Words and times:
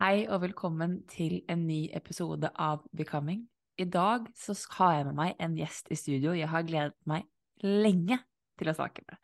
Hei 0.00 0.22
og 0.32 0.38
velkommen 0.40 0.94
til 1.12 1.42
en 1.52 1.66
ny 1.68 1.90
episode 1.92 2.48
av 2.56 2.80
Becoming. 2.96 3.42
I 3.76 3.84
dag 3.84 4.30
så 4.32 4.54
har 4.78 4.94
jeg 4.94 5.06
med 5.10 5.16
meg 5.18 5.42
en 5.44 5.56
gjest 5.58 5.90
i 5.92 5.96
studio 6.00 6.32
jeg 6.32 6.48
har 6.48 6.62
gledet 6.64 6.96
meg 7.10 7.26
lenge 7.60 8.16
til 8.56 8.70
å 8.70 8.72
snakke 8.78 9.02
med. 9.04 9.18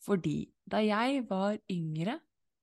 Fordi 0.00 0.38
da 0.64 0.80
jeg 0.80 1.18
var 1.28 1.58
yngre 1.68 2.14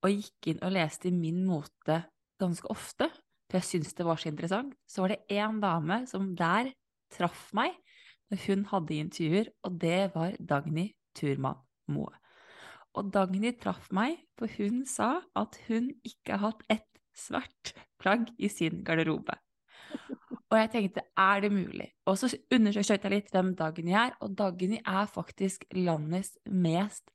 og 0.02 0.10
gikk 0.10 0.48
inn 0.50 0.64
og 0.66 0.74
leste 0.74 1.06
i 1.06 1.14
Min 1.14 1.44
mote 1.46 2.00
ganske 2.42 2.66
ofte, 2.74 3.06
for 3.46 3.60
jeg 3.60 3.68
syntes 3.68 3.94
det 3.94 4.06
var 4.08 4.18
så 4.18 4.32
interessant, 4.32 4.74
så 4.90 5.04
var 5.04 5.14
det 5.14 5.38
én 5.38 5.60
dame 5.62 6.00
som 6.10 6.32
der 6.34 6.72
traff 7.14 7.52
meg 7.54 7.78
når 8.32 8.42
hun 8.48 8.64
hadde 8.72 8.98
intervjuer, 8.98 9.52
og 9.62 9.78
det 9.78 10.00
var 10.16 10.34
Dagny 10.42 10.88
Turman 11.14 11.62
Moe. 11.86 12.18
Og 12.98 13.14
Dagny 13.14 13.54
traff 13.62 13.86
meg, 13.94 14.18
for 14.34 14.50
hun 14.58 14.82
sa 14.90 15.20
at 15.38 15.60
hun 15.68 15.92
ikke 16.02 16.34
har 16.34 16.48
hatt 16.48 16.66
ett 16.80 16.90
svart 17.16 17.74
plagg 18.00 18.28
i 18.38 18.50
sin 18.52 18.82
garderobe. 18.84 19.36
Og 20.50 20.58
jeg 20.58 20.70
tenkte, 20.70 21.02
er 21.18 21.40
det 21.42 21.50
mulig? 21.52 21.88
Og 22.06 22.18
så 22.18 22.30
undersøkte 22.52 23.08
jeg 23.08 23.14
litt 23.14 23.32
hvem 23.34 23.54
Dagny 23.58 23.94
er, 23.96 24.14
og 24.22 24.36
Dagny 24.38 24.78
er 24.80 25.08
faktisk 25.10 25.64
landets 25.74 26.36
mest 26.46 27.10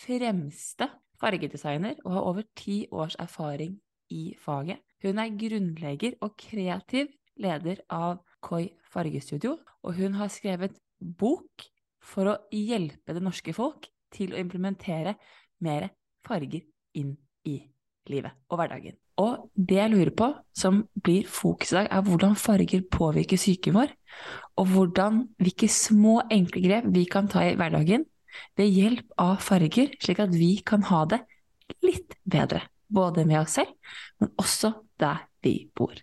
fremste 0.00 0.88
fargedesigner 1.20 1.98
og 2.04 2.14
har 2.14 2.28
over 2.32 2.46
ti 2.56 2.86
års 2.90 3.16
erfaring 3.20 3.76
i 4.10 4.34
faget. 4.40 4.80
Hun 5.02 5.20
er 5.20 5.36
grunnlegger 5.38 6.18
og 6.24 6.36
kreativ 6.40 7.12
leder 7.40 7.82
av 7.88 8.20
Koi 8.40 8.70
fargestudio, 8.88 9.58
og 9.84 9.96
hun 9.96 10.16
har 10.16 10.32
skrevet 10.32 10.78
bok 11.00 11.66
for 12.00 12.28
å 12.28 12.38
hjelpe 12.52 13.14
det 13.16 13.22
norske 13.22 13.52
folk 13.56 13.88
til 14.12 14.34
å 14.34 14.40
implementere 14.40 15.14
mer 15.64 15.90
farger 16.26 16.64
inn 16.96 17.14
i 17.46 17.60
livet 18.10 18.32
og 18.48 18.60
hverdagen. 18.60 18.96
Og 19.20 19.50
det 19.54 19.76
jeg 19.76 19.92
lurer 19.92 20.12
på, 20.16 20.30
som 20.56 20.84
blir 21.04 21.28
fokus 21.28 21.74
i 21.74 21.80
dag, 21.80 21.90
er 21.90 22.06
hvordan 22.06 22.38
farger 22.40 22.84
påvirker 22.92 23.40
psyken 23.40 23.76
vår, 23.76 23.92
og 24.60 24.72
hvordan, 24.72 25.22
hvilke 25.40 25.68
små, 25.68 26.20
enkle 26.32 26.62
grep 26.64 26.88
vi 26.94 27.04
kan 27.10 27.28
ta 27.30 27.44
i 27.44 27.56
hverdagen 27.58 28.06
ved 28.58 28.72
hjelp 28.72 29.16
av 29.20 29.40
farger, 29.44 29.92
slik 30.00 30.22
at 30.24 30.32
vi 30.34 30.54
kan 30.66 30.86
ha 30.88 31.04
det 31.10 31.22
litt 31.84 32.16
bedre. 32.24 32.64
Både 32.90 33.26
med 33.28 33.42
oss 33.42 33.60
selv, 33.60 33.74
men 34.18 34.32
også 34.40 34.72
der 35.00 35.26
vi 35.44 35.60
bor. 35.76 35.94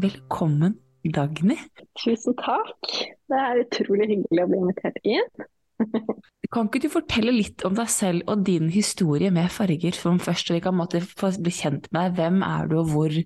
Velkommen, 0.00 0.78
Dagny. 1.04 1.56
Tusen 1.98 2.36
takk. 2.38 2.92
Det 3.28 3.38
er 3.38 3.62
utrolig 3.64 4.08
hyggelig 4.10 4.44
å 4.44 4.50
bli 4.50 4.60
invitert 4.62 5.00
inn. 5.04 5.28
kan 6.52 6.68
ikke 6.68 6.82
du 6.84 6.88
fortelle 6.92 7.32
litt 7.34 7.64
om 7.66 7.74
deg 7.76 7.90
selv 7.90 8.28
og 8.30 8.44
din 8.46 8.68
historie 8.72 9.32
med 9.34 9.50
farger, 9.52 9.96
som 9.96 10.20
først 10.22 10.52
vi 10.52 10.60
kan 10.62 10.78
få 10.78 11.32
bli 11.40 11.54
kjent 11.54 11.88
med 11.90 12.12
deg. 12.12 12.18
Hvem 12.20 12.42
er 12.46 12.70
du, 12.70 12.76
og 12.82 12.92
hvor, 12.92 13.16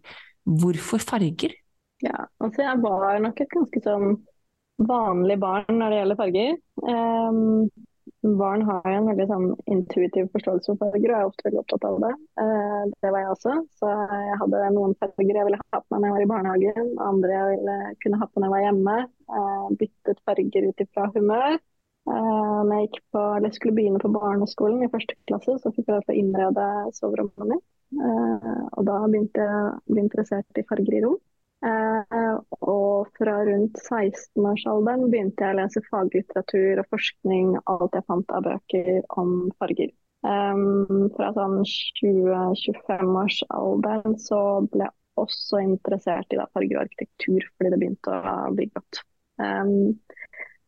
hvorfor 0.62 1.02
farger? 1.02 1.56
Ja, 2.04 2.26
altså 2.42 2.66
jeg 2.66 2.82
var 2.84 3.20
nok 3.24 3.40
et 3.40 3.52
ganske 3.52 3.82
sånn 3.82 4.16
vanlig 4.86 5.38
barn 5.40 5.78
når 5.80 5.92
det 5.92 6.00
gjelder 6.00 6.20
farger. 6.20 6.56
Um, 6.84 7.85
barn 8.22 8.62
har 8.66 8.86
en 8.90 9.06
veldig 9.10 9.26
sånn 9.30 9.46
intuitiv 9.70 10.28
forståelse 10.34 10.72
for 10.72 10.80
farger 10.82 11.10
og 11.10 11.14
jeg 11.14 11.18
er 11.18 11.30
ofte 11.30 11.46
veldig 11.46 11.60
opptatt 11.62 11.86
av 11.88 11.98
det. 12.04 12.12
Uh, 12.40 12.82
det 13.02 13.12
var 13.12 13.22
jeg 13.22 13.32
også. 13.34 13.54
Så 13.80 13.92
jeg 13.92 14.40
hadde 14.42 14.64
noen 14.76 14.96
farger 15.02 15.40
jeg 15.40 15.48
ville 15.48 15.60
ha 15.62 15.80
på 15.80 15.94
meg 15.94 16.02
når 16.02 16.08
jeg 16.08 16.16
var 16.16 16.24
i 16.24 16.32
barnehagen, 16.32 16.90
andre 17.06 17.36
jeg 17.36 17.54
ville 17.54 17.76
kunne 18.04 18.20
ha 18.22 18.28
på 18.30 18.42
når 18.42 18.46
jeg 18.46 18.54
var 18.56 18.66
hjemme. 18.66 18.98
Uh, 19.36 19.64
byttet 19.82 20.22
farger 20.28 20.68
ut 20.70 20.84
ifra 20.86 21.08
humør. 21.14 21.58
Uh, 22.06 22.60
når 22.66 22.82
jeg 22.84 23.04
på, 23.14 23.22
skulle 23.58 23.78
begynne 23.78 24.02
på 24.02 24.12
barneskolen 24.14 24.84
i 24.86 24.90
første 24.92 25.18
klasse, 25.30 25.58
så 25.62 25.72
fikk 25.74 25.90
jeg 25.90 26.20
innrede 26.22 26.66
soverommet 26.98 27.56
mitt. 27.56 27.66
og 27.96 28.82
da 28.86 28.96
begynte 29.06 29.42
jeg 29.42 29.58
å 29.62 29.92
bli 29.92 30.02
interessert 30.02 30.58
i 30.58 30.64
farger 30.66 30.98
i 30.98 31.02
rom. 31.04 31.18
Eh, 31.64 32.36
og 32.60 33.08
fra 33.16 33.38
rundt 33.48 33.78
16-årsalderen 33.80 35.08
begynte 35.08 35.44
jeg 35.44 35.54
å 35.54 35.58
lese 35.62 35.80
faglitteratur 35.88 36.82
og 36.82 36.86
forskning, 36.92 37.46
alt 37.72 37.94
jeg 37.96 38.04
fant 38.10 38.28
av 38.36 38.40
bøker 38.44 39.00
om 39.16 39.30
farger. 39.60 39.90
Um, 40.26 41.06
fra 41.14 41.28
sånn 41.36 41.60
20-25-årsalderen 42.02 44.16
så 44.18 44.40
ble 44.72 44.84
jeg 44.88 44.94
også 45.20 45.56
interessert 45.62 46.32
i 46.34 46.38
da, 46.40 46.46
farger 46.56 46.76
og 46.78 46.84
arkitektur, 46.86 47.42
fordi 47.56 47.70
det 47.72 47.80
begynte 47.80 48.10
å 48.10 48.12
bli 48.56 48.66
godt. 48.74 48.94
Um, 49.40 49.72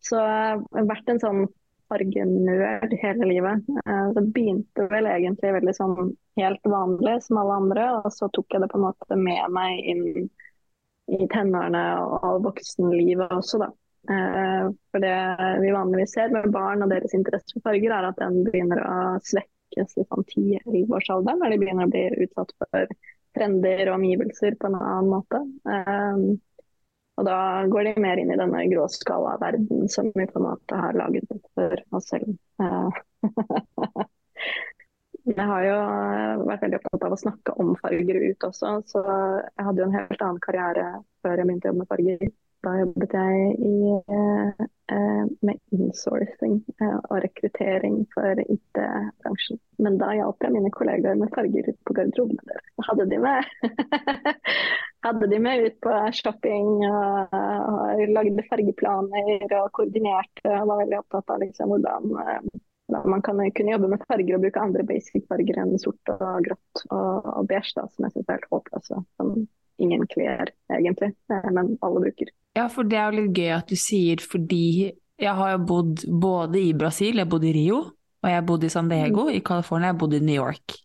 så 0.05 0.16
jeg 0.22 0.62
har 0.76 0.87
vært 0.88 1.09
en 1.10 1.25
sånn 1.25 1.43
fargenerd 1.88 2.93
hele 3.03 3.25
livet. 3.28 3.59
Uh, 3.82 4.09
det 4.16 4.25
begynte 4.37 4.81
vel 4.93 5.05
egentlig 5.10 5.50
veldig 5.59 5.75
sånn 5.76 5.97
helt 6.38 6.65
vanlig 6.69 7.16
som 7.26 7.38
alle 7.43 7.55
andre, 7.65 7.84
og 7.99 8.09
så 8.15 8.25
tok 8.32 8.49
jeg 8.55 8.60
det 8.62 8.70
på 8.72 8.78
en 8.78 8.87
måte 8.88 9.15
med 9.19 9.43
meg 9.53 9.72
inn 9.91 10.05
i 11.09 11.29
tenårene 11.33 11.85
og 12.29 12.43
voksenlivet 12.45 13.33
også, 13.35 13.61
da. 13.63 13.69
Eh, 14.09 14.67
for 14.93 15.05
det 15.05 15.15
vi 15.63 15.75
vanligvis 15.75 16.15
ser 16.17 16.33
med 16.33 16.51
barn 16.55 16.85
og 16.85 16.93
deres 16.93 17.15
interesse 17.17 17.57
for 17.57 17.71
farger, 17.71 17.95
er 17.95 18.11
at 18.11 18.21
den 18.21 18.43
begynner 18.47 18.83
å 18.85 18.99
svekkes 19.25 19.97
i 19.99 20.05
sånn 20.07 20.27
10-11-årsalderen, 20.27 21.41
når 21.43 21.55
de 21.55 21.61
begynner 21.63 21.89
å 21.89 21.93
bli 21.93 22.05
utsatt 22.27 22.55
for 22.61 22.93
trender 23.37 23.89
og 23.89 23.99
omgivelser 23.99 24.57
på 24.61 24.71
en 24.71 24.79
annen 24.81 25.11
måte. 25.13 25.43
Um, 25.69 26.23
og 27.19 27.27
da 27.27 27.39
går 27.67 27.89
de 27.89 28.03
mer 28.03 28.21
inn 28.23 28.31
i 28.31 28.39
denne 28.39 28.63
gråskala 28.71 29.35
verden 29.43 29.89
som 29.91 30.13
vi 30.15 30.29
på 30.31 30.39
en 30.39 30.47
måte 30.47 30.79
har 30.79 30.97
laget 30.97 31.27
for 31.59 31.83
oss 31.99 32.13
selv. 32.13 32.37
Jeg 35.28 35.44
har 35.44 35.65
jo 35.66 35.77
eh, 35.77 36.43
vært 36.49 36.62
veldig 36.65 36.78
opptatt 36.78 37.03
av 37.05 37.15
å 37.15 37.21
snakke 37.21 37.55
om 37.61 37.75
farger 37.83 38.16
ut 38.31 38.44
også, 38.49 38.69
så 38.89 39.00
jeg 39.05 39.65
hadde 39.66 39.83
jo 39.83 39.89
en 39.89 39.97
helt 39.99 40.22
annen 40.25 40.44
karriere 40.44 40.84
før 41.21 41.34
jeg 41.37 41.49
begynte 41.49 41.69
å 41.69 41.72
jobbe 41.72 41.83
med 41.83 41.91
farger. 41.91 42.31
Da 42.65 42.71
jobbet 42.75 43.12
jeg 43.15 43.50
i, 43.69 43.75
eh, 44.15 45.27
med 45.47 45.77
insourcing 45.77 46.55
eh, 46.81 46.94
og 46.97 47.21
rekruttering 47.27 47.99
for 48.15 48.41
IT-bransjen. 48.41 49.61
Men 49.84 49.99
da 50.00 50.15
hjalp 50.17 50.47
jeg 50.47 50.55
mine 50.56 50.72
kollegaer 50.75 51.21
med 51.21 51.31
farger 51.37 51.69
ut 51.69 51.78
på 51.84 51.99
garderobene 51.99 52.49
deres. 52.49 52.72
Hadde 52.88 53.06
de 53.12 53.21
med, 53.27 53.53
hadde 55.06 55.28
de 55.34 55.43
med 55.44 55.67
ut 55.67 55.77
på 55.84 55.99
shopping 56.22 56.72
og, 56.88 57.37
og 57.37 58.03
lagde 58.17 58.47
fargeplaner 58.49 59.44
og 59.61 59.70
koordinerte 59.76 60.56
og 60.56 60.73
var 60.73 60.82
veldig 60.87 60.99
opptatt 61.03 61.37
av 61.37 61.44
liksom, 61.44 61.76
hvordan 61.76 62.17
man 62.88 63.23
kan 63.23 63.40
kunne 63.52 63.75
jobbe 63.75 63.90
med 63.93 64.05
farger 64.08 64.37
og 64.37 64.44
bruke 64.44 64.62
andre 64.62 64.85
basic-farger 64.88 65.61
enn 65.62 65.75
sort 65.81 66.12
og 66.14 66.44
grått 66.46 66.85
og, 66.88 67.26
og 67.35 67.49
beige, 67.50 67.75
da, 67.76 67.85
som 67.93 68.06
jeg 68.06 68.14
syns 68.14 68.29
er 68.29 68.38
helt 68.38 68.52
håpløse. 68.55 69.00
Som 69.20 69.35
ingen 69.79 70.06
kler, 70.11 70.50
egentlig, 70.75 71.12
eh, 71.31 71.50
men 71.55 71.76
alle 71.85 72.02
bruker. 72.06 72.32
Ja, 72.58 72.67
for 72.73 72.88
det 72.88 72.99
er 72.99 73.11
jo 73.11 73.20
litt 73.20 73.37
gøy 73.37 73.52
at 73.55 73.70
du 73.70 73.76
sier 73.79 74.25
fordi 74.25 74.64
jeg 75.19 75.35
har 75.35 75.55
jo 75.55 75.62
bodd 75.67 76.05
både 76.23 76.61
i 76.62 76.75
Brasil, 76.79 77.19
jeg 77.19 77.31
bodde 77.31 77.50
i 77.50 77.55
Rio, 77.55 77.81
og 78.23 78.31
jeg 78.31 78.46
bodde 78.46 78.69
i 78.69 78.73
San 78.73 78.91
Diego 78.91 79.26
mm. 79.29 79.34
i 79.34 79.43
California, 79.46 79.93
jeg 79.93 79.99
bodde 79.99 80.19
i 80.19 80.26
New 80.26 80.38
York. 80.38 80.76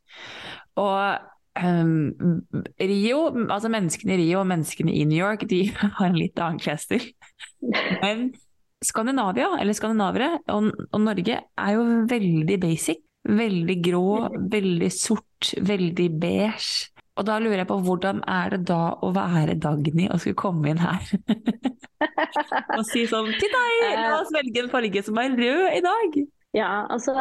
Og 0.81 1.19
um, 1.61 2.41
Rio, 2.81 3.27
altså 3.47 3.69
menneskene 3.73 4.15
i 4.15 4.23
Rio 4.23 4.41
og 4.41 4.49
menneskene 4.49 4.94
i 4.94 5.03
New 5.09 5.19
York, 5.19 5.45
de 5.49 5.67
har 5.99 6.09
en 6.09 6.17
litt 6.17 6.41
annen 6.41 6.61
klesstil. 6.61 7.06
Men 8.03 8.31
Skandinavia, 8.83 9.50
eller 9.62 9.75
skandinavere, 9.77 10.30
og, 10.51 10.71
og, 10.89 11.01
Norge 11.01 11.39
er 11.39 11.75
jo 11.75 11.85
veldig 12.09 12.59
basic. 12.62 13.03
Veldig 13.24 13.77
grå, 13.80 14.07
veldig 14.51 14.89
sort, 14.91 15.53
veldig 15.56 16.09
beige. 16.19 16.89
Og 17.15 17.27
da 17.30 17.38
lurer 17.39 17.62
jeg 17.62 17.69
på 17.69 17.77
hvordan 17.85 18.19
er 18.27 18.56
det 18.56 18.65
da 18.68 18.97
å 19.00 19.12
være 19.15 19.56
Dagny 19.62 20.09
og 20.09 20.19
skulle 20.19 20.39
komme 20.41 20.74
inn 20.74 20.81
her? 20.81 21.07
og 22.77 22.83
si 22.89 23.06
sånn 23.09 23.31
til 23.38 23.51
deg, 23.53 23.83
la 24.00 24.18
oss 24.19 24.31
velge 24.33 24.63
en 24.63 24.71
farge 24.71 25.03
som 25.06 25.19
er 25.21 25.35
rød 25.38 25.77
i 25.77 25.83
dag. 25.85 26.24
Ja, 26.53 26.85
altså 26.94 27.13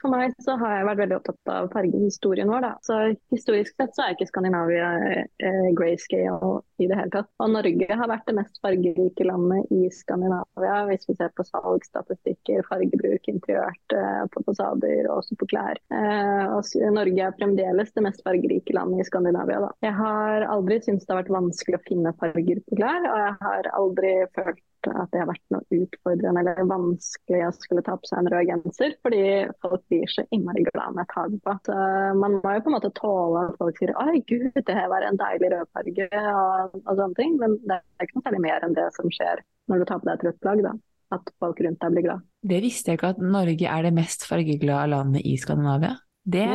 for 0.00 0.08
meg 0.08 0.32
så 0.40 0.54
har 0.56 0.78
jeg 0.78 0.86
vært 0.88 1.00
veldig 1.02 1.16
opptatt 1.18 1.50
av 1.52 1.66
fargehistorien 1.74 2.48
vår. 2.48 2.64
Da. 2.64 2.70
Så 2.80 3.00
Historisk 3.32 3.76
sett 3.76 3.92
så 3.92 4.06
er 4.06 4.14
ikke 4.14 4.30
Skandinavia 4.30 4.86
eh, 5.12 5.66
grayscale 5.76 6.62
i 6.80 6.88
det 6.88 6.96
hele 6.96 7.12
tatt. 7.12 7.28
Og 7.44 7.52
Norge 7.52 7.98
har 8.00 8.08
vært 8.08 8.24
det 8.30 8.36
mest 8.38 8.56
fargerike 8.64 9.26
landet 9.28 9.68
i 9.76 9.90
Skandinavia, 9.92 10.78
hvis 10.88 11.04
vi 11.10 11.18
ser 11.18 11.34
på 11.36 11.44
salgsstatistikker, 11.50 12.64
fargebruk 12.70 13.28
interiørt 13.34 13.96
eh, 13.98 14.24
på 14.32 14.44
fasader 14.48 15.04
og 15.10 15.18
også 15.18 15.36
på 15.42 15.50
klær. 15.52 15.82
Eh, 15.92 16.56
og 16.56 16.96
Norge 16.96 17.28
er 17.28 17.36
fremdeles 17.36 17.92
det 17.92 18.06
mest 18.08 18.24
fargerike 18.24 18.72
landet 18.78 19.04
i 19.04 19.08
Skandinavia. 19.10 19.60
Da. 19.66 19.72
Jeg 19.84 19.98
har 20.00 20.48
aldri 20.48 20.80
syntes 20.80 21.04
det 21.04 21.12
har 21.12 21.20
vært 21.20 21.36
vanskelig 21.36 21.76
å 21.76 21.86
finne 21.90 22.16
farger 22.24 22.64
på 22.64 22.80
klær, 22.80 23.04
og 23.04 23.24
jeg 23.26 23.40
har 23.44 23.74
aldri 23.76 24.18
følt 24.32 24.64
at 24.90 25.10
det 25.12 25.20
har 25.22 25.28
vært 25.30 25.54
noe 25.54 25.78
utfordrende 25.82 26.42
eller 26.42 26.68
vanskelig 26.70 27.42
å 27.46 27.52
skulle 27.56 27.84
ta 27.86 27.94
på 27.98 28.08
seg 28.08 28.20
en 28.22 28.30
rød 28.32 28.50
genser, 28.50 28.94
fordi 29.04 29.24
folk 29.64 29.84
blir 29.92 30.10
så 30.10 30.24
innmari 30.34 30.64
glad 30.68 30.96
med 30.96 31.04
et 31.06 31.42
på. 31.46 31.56
Så 31.68 31.76
man 32.18 32.38
må 32.38 32.54
jo 32.56 32.64
på 32.64 32.72
en 32.72 32.76
måte 32.76 32.92
tåle 32.98 33.46
at 33.46 33.58
folk 33.60 33.80
sier 33.80 33.94
oi 34.02 34.22
gud, 34.28 34.50
det 34.56 34.78
her 34.78 34.90
var 34.92 35.06
en 35.06 35.20
deilig 35.20 35.52
rødfarge 35.54 36.08
og, 36.32 36.78
og 36.82 36.92
sånne 36.92 37.18
ting, 37.18 37.36
men 37.40 37.58
det 37.62 37.78
er 37.78 38.08
ikke 38.08 38.18
noe 38.18 38.26
særlig 38.28 38.44
mer 38.48 38.66
enn 38.66 38.78
det 38.78 38.88
som 38.96 39.12
skjer 39.14 39.44
når 39.70 39.82
du 39.82 39.88
tar 39.88 40.02
på 40.02 40.08
deg 40.08 40.18
et 40.18 40.26
rødt 40.28 40.42
plagg. 40.44 40.66
da. 40.66 40.74
At 41.12 41.32
folk 41.42 41.58
rundt 41.60 41.82
deg 41.82 41.92
blir 41.92 42.06
glad. 42.06 42.28
Det 42.48 42.60
visste 42.64 42.90
jeg 42.90 42.98
ikke 42.98 43.12
at 43.12 43.18
Norge 43.20 43.68
er 43.68 43.84
det 43.84 43.92
mest 43.94 44.24
fargeglade 44.24 44.92
landet 44.94 45.26
i 45.28 45.34
Skandinavia. 45.40 45.98
Det, 46.24 46.46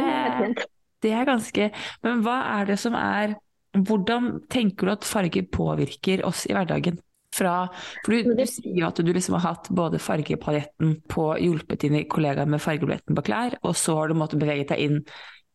det 1.03 1.12
er 1.12 1.27
ganske 1.27 1.65
Men 2.06 2.21
hva 2.23 2.38
er 2.56 2.69
det 2.69 2.77
som 2.80 2.95
er 2.95 3.35
Hvordan 3.75 4.30
tenker 4.50 4.88
du 4.88 4.91
at 4.94 5.06
farger 5.06 5.44
påvirker 5.53 6.23
oss 6.25 6.45
i 6.50 6.56
hverdagen? 6.56 6.97
Fra, 7.37 7.55
for 8.01 8.15
du, 8.15 8.33
du, 8.33 8.43
sier 8.49 8.81
jo 8.81 8.87
at 8.87 8.97
du 8.97 9.11
liksom 9.13 9.37
har 9.37 9.45
hatt 9.51 9.71
både 9.77 10.01
fargepaletten 10.01 10.95
på 11.11 11.29
hjulpet 11.43 11.85
dine 11.85 12.03
kollegaer 12.09 12.49
med 12.49 12.63
fargepaletten 12.63 13.17
på 13.17 13.25
klær, 13.29 13.59
og 13.61 13.77
så 13.77 13.99
har 13.99 14.09
du 14.09 14.17
måttet 14.17 14.41
bevege 14.41 14.65
deg 14.71 14.85
inn 14.87 15.01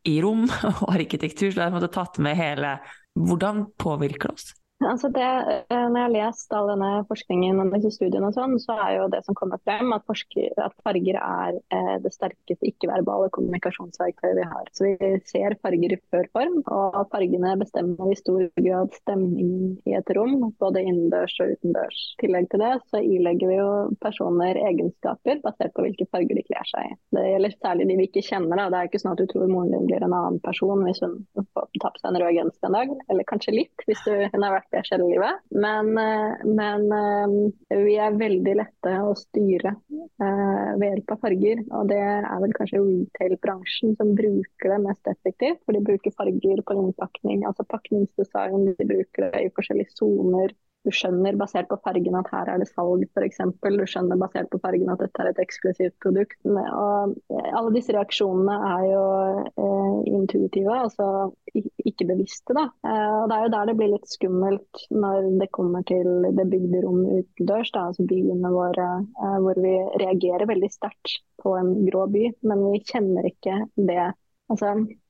i 0.08 0.18
rom 0.22 0.46
og 0.72 0.88
arkitektur, 0.94 1.50
så 1.50 1.70
du 1.70 1.78
har 1.80 1.94
tatt 1.94 2.22
med 2.22 2.38
hele 2.38 2.76
Hvordan 3.12 3.66
påvirker 3.76 4.30
det 4.30 4.38
oss? 4.38 4.61
Altså 4.88 5.08
det, 5.12 5.28
eh, 5.70 5.86
når 5.88 5.98
jeg 5.98 6.06
har 6.06 6.12
lest 6.14 6.54
all 6.56 6.70
denne 6.72 6.90
forskningen 7.08 7.60
og 7.62 7.74
disse 7.76 7.92
studiene, 7.96 8.28
og 8.28 8.36
sånn, 8.36 8.56
så 8.62 8.76
er 8.84 8.96
jo 8.96 9.08
det 9.12 9.22
som 9.26 9.36
kommer 9.38 9.60
frem 9.66 9.92
at, 9.94 10.04
forsker, 10.08 10.52
at 10.60 10.74
farger 10.84 11.18
er 11.18 11.58
eh, 11.74 11.94
det 12.02 12.12
sterkeste 12.14 12.68
ikke-verbale 12.70 13.30
kommunikasjonsverktøyet 13.36 14.38
vi 14.40 14.46
har. 14.48 14.70
Så 14.74 14.90
Vi 14.92 15.12
ser 15.28 15.56
farger 15.62 15.94
i 15.94 16.00
før 16.12 16.28
form, 16.36 16.58
og 16.66 16.98
fargene 17.12 17.54
bestemmer 17.60 18.12
i 18.12 18.18
stor 18.18 18.48
grad 18.58 18.96
stemning 18.96 19.78
i 19.88 19.96
et 19.98 20.12
rom, 20.16 20.50
både 20.62 20.82
innendørs 20.84 21.36
og 21.44 21.54
utendørs. 21.56 22.00
I 22.16 22.26
tillegg 22.26 22.50
til 22.52 22.64
det 22.64 22.72
så 22.90 23.02
ilegger 23.02 23.52
vi 23.52 23.58
jo 23.60 23.70
personer 24.02 24.60
egenskaper 24.68 25.42
basert 25.44 25.74
på 25.76 25.86
hvilke 25.86 26.08
farger 26.10 26.38
de 26.38 26.46
kler 26.48 26.68
seg 26.70 26.90
i. 26.90 26.98
Det 27.16 27.26
gjelder 27.28 27.56
særlig 27.58 27.88
de 27.90 27.98
vi 28.00 28.08
ikke 28.10 28.24
kjenner. 28.26 28.58
Da. 28.58 28.68
Det 28.72 28.80
er 28.80 28.90
ikke 28.90 29.02
sånn 29.02 29.14
at 29.14 29.22
du 29.22 29.28
tror 29.30 29.50
moren 29.50 29.72
din 29.74 29.88
blir 29.88 30.04
en 30.04 30.16
annen 30.16 30.40
person 30.44 30.84
hvis 30.86 31.02
hun 31.04 31.18
får 31.54 31.68
ta 31.82 31.92
på 31.92 32.02
seg 32.02 32.10
en 32.10 32.20
rød 32.22 32.36
genser 32.36 32.68
en 32.68 32.78
dag, 32.78 32.94
eller 33.12 33.28
kanskje 33.28 33.56
litt 33.56 33.86
hvis 33.88 34.02
du, 34.06 34.12
hun 34.32 34.46
har 34.46 34.56
vært 34.58 34.71
det 34.72 34.82
skjer 34.86 35.02
i 35.04 35.08
livet. 35.12 35.42
Men, 35.64 35.90
eh, 35.98 36.44
men, 36.48 36.86
eh, 36.96 37.78
vi 37.84 37.96
er 38.00 38.18
veldig 38.18 38.54
lette 38.58 38.94
å 39.04 39.12
styre 39.18 39.74
eh, 39.92 40.70
ved 40.80 40.86
hjelp 40.88 41.14
av 41.14 41.22
farger. 41.26 41.62
Og 41.78 41.88
det 41.92 42.00
er 42.00 42.42
vel 42.44 42.56
kanskje 42.56 42.82
retail-bransjen 42.82 43.96
som 44.00 44.14
bruker 44.18 44.74
det 44.74 44.80
mest 44.86 45.12
effektivt. 45.12 45.62
For 45.66 45.76
de 45.76 45.84
bruker 45.84 46.16
farger 46.16 46.64
på 46.66 46.78
innpakning, 46.78 47.46
altså 47.48 47.66
pakningsdesign. 47.68 48.72
De 48.78 48.90
bruker 48.94 49.28
det 49.28 49.46
i 49.46 49.54
forskjellige 49.56 49.96
soner 49.98 50.56
du 50.82 50.90
skjønner 50.94 51.36
basert 51.38 51.68
på 51.70 51.78
fargen 51.84 52.16
at 52.18 52.30
her 52.32 52.50
er 52.50 52.62
det 52.62 52.68
salg 52.70 53.04
f.eks. 53.12 53.40
Du 53.62 53.84
skjønner 53.88 54.18
basert 54.20 54.50
på 54.52 54.60
fargen 54.62 54.90
at 54.92 55.02
dette 55.02 55.22
er 55.22 55.30
et 55.30 55.42
eksklusivt 55.42 55.94
produkt. 56.02 56.38
Og 56.46 57.14
alle 57.30 57.74
disse 57.76 57.94
reaksjonene 57.94 58.56
er 58.70 58.86
jo 58.90 59.04
eh, 59.52 59.98
intuitive, 60.10 60.74
altså 60.74 61.08
ikke 61.54 62.08
bevisste. 62.10 62.56
Da. 62.58 62.66
Eh, 62.86 63.14
og 63.20 63.28
Det 63.30 63.38
er 63.38 63.46
jo 63.46 63.52
der 63.56 63.70
det 63.70 63.76
blir 63.78 63.92
litt 63.94 64.10
skummelt 64.10 64.86
når 64.90 65.30
det 65.42 65.52
kommer 65.54 65.86
til 65.88 66.26
det 66.38 66.48
bygde 66.50 66.82
rom 66.86 67.04
utendørs, 67.06 67.70
da, 67.74 67.86
altså 67.90 68.08
byene 68.08 68.54
våre, 68.54 68.88
eh, 69.22 69.38
hvor 69.44 69.62
vi 69.62 69.76
reagerer 70.02 70.50
veldig 70.50 70.72
sterkt 70.72 71.20
på 71.42 71.54
en 71.58 71.74
grå 71.86 72.08
by, 72.10 72.26
men 72.48 72.66
vi 72.72 72.82
kjenner 72.86 73.26
ikke 73.30 73.64
det. 73.78 74.10
Altså, 74.50 74.74
Eh, 74.74 75.01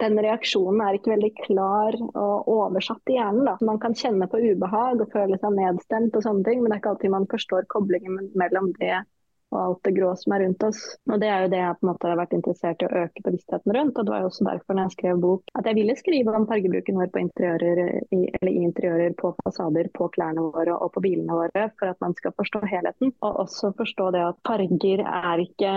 den 0.00 0.18
reaksjonen 0.24 0.80
er 0.80 0.96
ikke 0.96 1.12
veldig 1.12 1.30
klar 1.42 1.96
og 2.00 2.48
oversatt 2.48 3.12
i 3.12 3.18
hjernen. 3.18 3.44
Da. 3.44 3.56
Man 3.66 3.80
kan 3.82 3.96
kjenne 3.96 4.28
på 4.30 4.40
ubehag 4.40 5.02
og 5.04 5.12
føle 5.12 5.36
seg 5.40 5.56
nedstemt, 5.58 6.16
og 6.16 6.24
sånne 6.24 6.46
ting, 6.46 6.62
men 6.62 6.70
det 6.70 6.78
er 6.78 6.82
ikke 6.82 6.94
alltid 6.94 7.14
man 7.16 7.28
forstår 7.30 7.68
koblingen 7.72 8.30
mellom 8.40 8.72
det 8.80 9.02
og 9.50 9.60
alt 9.60 9.80
det 9.86 9.94
grå 9.96 10.10
som 10.18 10.34
er 10.34 10.44
rundt 10.44 10.64
oss. 10.66 10.80
Og 11.10 11.20
Det 11.20 11.28
er 11.28 11.44
jo 11.44 11.52
det 11.52 11.60
jeg 11.60 11.76
på 11.78 11.86
en 11.86 11.90
måte 11.90 12.10
har 12.10 12.20
vært 12.20 12.36
interessert 12.36 12.82
i 12.82 12.88
å 12.88 13.02
øke 13.04 13.24
bevisstheten 13.26 13.74
rundt. 13.76 13.98
og 13.98 14.06
Det 14.06 14.14
var 14.14 14.22
jo 14.24 14.30
også 14.30 14.46
derfor 14.48 14.76
når 14.76 14.88
jeg 14.88 14.96
skrev 14.96 15.22
bok 15.24 15.54
at 15.58 15.70
jeg 15.70 15.78
ville 15.78 15.96
skrive 15.98 16.36
om 16.36 16.46
fargebruken 16.50 17.00
vår 17.00 17.10
på 17.14 17.22
interiører, 17.24 17.82
i, 18.14 18.20
eller 18.38 18.52
i 18.52 18.64
interiører, 18.68 19.16
på 19.20 19.32
fasader, 19.42 19.90
på 19.96 20.08
klærne 20.14 20.46
våre 20.54 20.76
og 20.76 20.92
på 20.94 21.04
bilene 21.04 21.40
våre, 21.40 21.66
for 21.80 21.92
at 21.92 22.00
man 22.04 22.14
skal 22.18 22.34
forstå 22.38 22.62
helheten. 22.70 23.14
Og 23.26 23.42
også 23.44 23.72
forstå 23.78 24.10
det 24.16 24.24
at 24.28 24.40
farger 24.46 25.04
er 25.06 25.44
ikke 25.44 25.74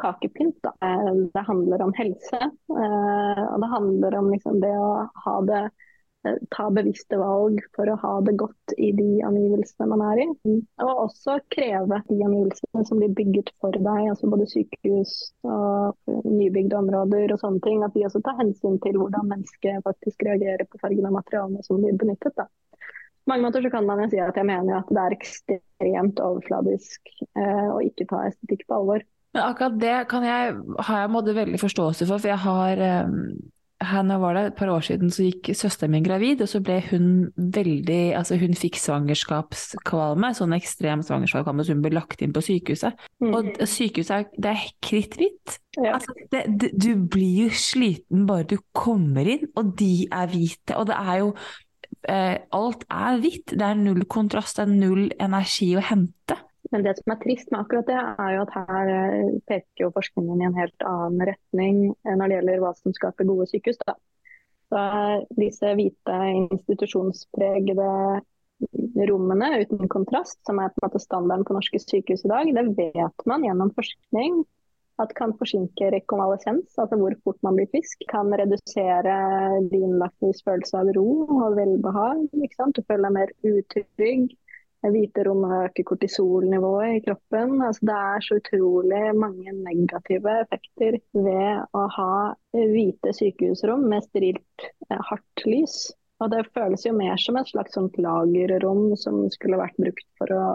kakepynt. 0.00 0.58
Da. 0.66 0.74
Eh, 0.82 1.12
det 1.34 1.46
handler 1.46 1.86
om 1.86 1.94
helse, 1.96 2.42
eh, 2.42 3.42
og 3.46 3.56
det 3.62 3.72
handler 3.76 4.18
om 4.18 4.30
liksom 4.34 4.60
det 4.62 4.74
å 4.78 4.92
ha 5.24 5.38
det 5.48 5.64
ta 6.54 6.68
bevisste 6.70 7.18
valg 7.18 7.60
for 7.76 7.90
å 7.90 7.96
ha 7.98 8.12
det 8.26 8.34
godt 8.38 8.74
i 8.78 8.92
de 8.94 9.08
angivelsene 9.26 9.88
man 9.90 10.02
er 10.06 10.22
i. 10.22 10.26
Og 10.84 11.02
også 11.06 11.38
kreve 11.52 11.98
de 12.08 12.18
angivelsene 12.22 12.84
som 12.88 13.00
blir 13.00 13.14
bygget 13.18 13.50
for 13.62 13.74
deg, 13.74 14.10
altså 14.12 14.30
både 14.30 14.46
sykehus 14.50 15.14
og 15.42 15.96
nybygde 16.28 16.78
områder 16.78 17.34
og 17.34 17.42
sånne 17.42 17.62
ting, 17.66 17.82
at 17.82 17.94
de 17.96 18.06
også 18.06 18.22
tar 18.24 18.38
hensyn 18.40 18.78
til 18.84 18.98
hvordan 19.00 19.30
mennesket 19.32 19.82
faktisk 19.86 20.26
reagerer 20.28 20.68
på 20.68 20.80
fargen 20.82 21.08
av 21.08 21.16
materialene 21.18 21.64
som 21.66 21.80
blir 21.82 21.98
benyttet. 21.98 22.36
Da. 22.38 22.46
På 23.22 23.32
mange 23.32 23.46
måter 23.46 23.64
så 23.64 23.70
kan 23.72 23.86
man 23.86 24.04
jo 24.04 24.12
si 24.12 24.20
at 24.22 24.38
jeg 24.38 24.46
mener 24.46 24.78
at 24.78 24.90
det 24.90 25.02
er 25.02 25.16
ekstremt 25.16 26.22
overfladisk 26.22 27.16
eh, 27.38 27.66
å 27.70 27.80
ikke 27.82 28.06
ta 28.10 28.26
estetikk 28.30 28.66
på 28.68 28.78
alvor. 28.78 29.02
Men 29.32 29.46
akkurat 29.48 29.76
det 29.80 29.90
jeg, 29.90 30.54
har 30.86 31.02
jeg 31.02 31.10
måtte 31.10 31.34
veldig 31.34 31.58
forståelse 31.58 32.06
for, 32.06 32.20
for 32.20 32.30
jeg 32.30 32.42
har 32.44 32.86
um 33.08 33.18
her 33.88 34.04
nå 34.06 34.18
var 34.22 34.36
det 34.36 34.42
et 34.48 34.56
par 34.58 34.70
år 34.72 34.84
siden 34.86 35.10
så 35.12 35.26
gikk 35.26 35.52
søsteren 35.56 35.92
min 35.94 36.04
gravid, 36.06 36.42
og 36.44 36.50
så 36.50 36.60
ble 36.64 36.78
hun 36.90 37.08
veldig 37.36 38.00
Altså 38.18 38.38
hun 38.40 38.54
fikk 38.58 38.78
svangerskapskvalme, 38.80 40.32
sånn 40.36 40.54
ekstrem 40.56 41.02
svangerskapskvalme, 41.06 41.66
så 41.66 41.76
hun 41.76 41.82
ble 41.84 41.94
lagt 41.96 42.22
inn 42.24 42.34
på 42.34 42.44
sykehuset. 42.44 43.00
Mm. 43.24 43.34
Og 43.38 43.50
sykehuset 43.68 44.32
det 44.42 44.52
er 44.52 44.70
kritthvitt. 44.84 45.58
Ja. 45.78 45.96
Altså, 45.96 46.14
det, 46.32 46.44
det, 46.60 46.72
du 46.76 46.94
blir 47.10 47.46
jo 47.46 47.50
sliten 47.56 48.26
bare 48.28 48.48
du 48.52 48.58
kommer 48.76 49.28
inn, 49.36 49.48
og 49.56 49.74
de 49.80 50.06
er 50.10 50.32
hvite. 50.32 50.78
Og 50.78 50.88
det 50.90 50.98
er 50.98 51.20
jo 51.22 51.34
eh, 52.08 52.38
Alt 52.54 52.86
er 52.90 53.20
hvitt. 53.22 53.54
Det 53.56 53.68
er 53.68 53.78
null 53.80 54.06
kontrast, 54.10 54.58
det 54.58 54.66
er 54.68 54.74
null 54.74 55.06
energi 55.20 55.72
å 55.76 55.84
hente. 55.92 56.38
Men 56.72 56.86
det 56.86 56.96
som 56.98 57.12
er 57.12 57.20
trist 57.20 57.50
med 57.52 57.60
akkurat 57.60 57.88
det, 57.90 57.98
er 58.00 58.34
jo 58.36 58.44
at 58.46 58.54
her 58.56 58.92
eh, 58.94 59.34
peker 59.48 59.84
jo 59.84 59.92
forskningen 59.94 60.40
i 60.40 60.48
en 60.48 60.56
helt 60.56 60.86
annen 60.88 61.26
retning 61.28 61.82
eh, 61.92 62.16
når 62.16 62.26
det 62.26 62.38
gjelder 62.38 62.62
hva 62.64 62.72
som 62.78 62.96
skaper 62.96 63.28
gode 63.28 63.48
sykehus. 63.50 63.80
Da. 63.84 63.96
Så 64.72 64.82
disse 65.36 65.74
hvite 65.76 66.18
institusjonspregede 66.32 67.90
rommene 69.10 69.50
uten 69.60 69.90
kontrast, 69.90 70.38
som 70.46 70.60
er 70.62 70.72
på 70.72 70.80
en 70.80 70.86
måte 70.86 71.02
standarden 71.02 71.44
på 71.44 71.56
norske 71.56 71.80
sykehus 71.82 72.24
i 72.24 72.32
dag, 72.32 72.52
det 72.56 72.66
vet 72.78 73.26
man 73.28 73.44
gjennom 73.44 73.72
forskning 73.76 74.42
at 75.00 75.12
kan 75.16 75.32
forsinke 75.38 75.88
rekonvalesens, 75.94 76.74
altså 76.78 76.98
hvor 77.00 77.14
fort 77.24 77.38
man 77.46 77.56
blir 77.58 77.68
frisk. 77.72 78.04
Kan 78.12 78.32
redusere 78.38 79.16
din 79.72 79.96
følelse 80.20 80.78
av 80.78 80.92
ro 80.96 81.08
og 81.38 81.56
velbehag. 81.56 82.26
Du 82.32 82.82
føler 82.86 83.08
deg 83.08 83.16
mer 83.16 83.32
utrygg. 83.42 84.36
Hvite 84.82 85.22
rom 85.28 85.44
øker 85.46 85.86
kortisolnivået 85.86 86.96
i 86.96 87.02
kroppen. 87.04 87.60
Altså, 87.62 87.86
det 87.86 87.96
er 87.96 88.24
så 88.26 88.38
utrolig 88.40 89.02
mange 89.14 89.52
negative 89.54 90.32
effekter 90.42 90.98
ved 91.14 91.76
å 91.78 91.84
ha 91.96 92.14
hvite 92.56 93.14
sykehusrom 93.14 93.86
med 93.92 94.02
sterilt, 94.08 94.66
eh, 94.90 95.04
hardt 95.10 95.44
lys. 95.46 95.76
Og 96.22 96.30
det 96.34 96.48
føles 96.54 96.86
jo 96.86 96.94
mer 96.94 97.18
som 97.18 97.38
et 97.38 97.50
slags 97.50 97.78
lagerrom 97.98 98.96
som 98.98 99.22
skulle 99.30 99.58
vært 99.58 99.78
brukt 99.78 100.08
for 100.18 100.34
å 100.34 100.46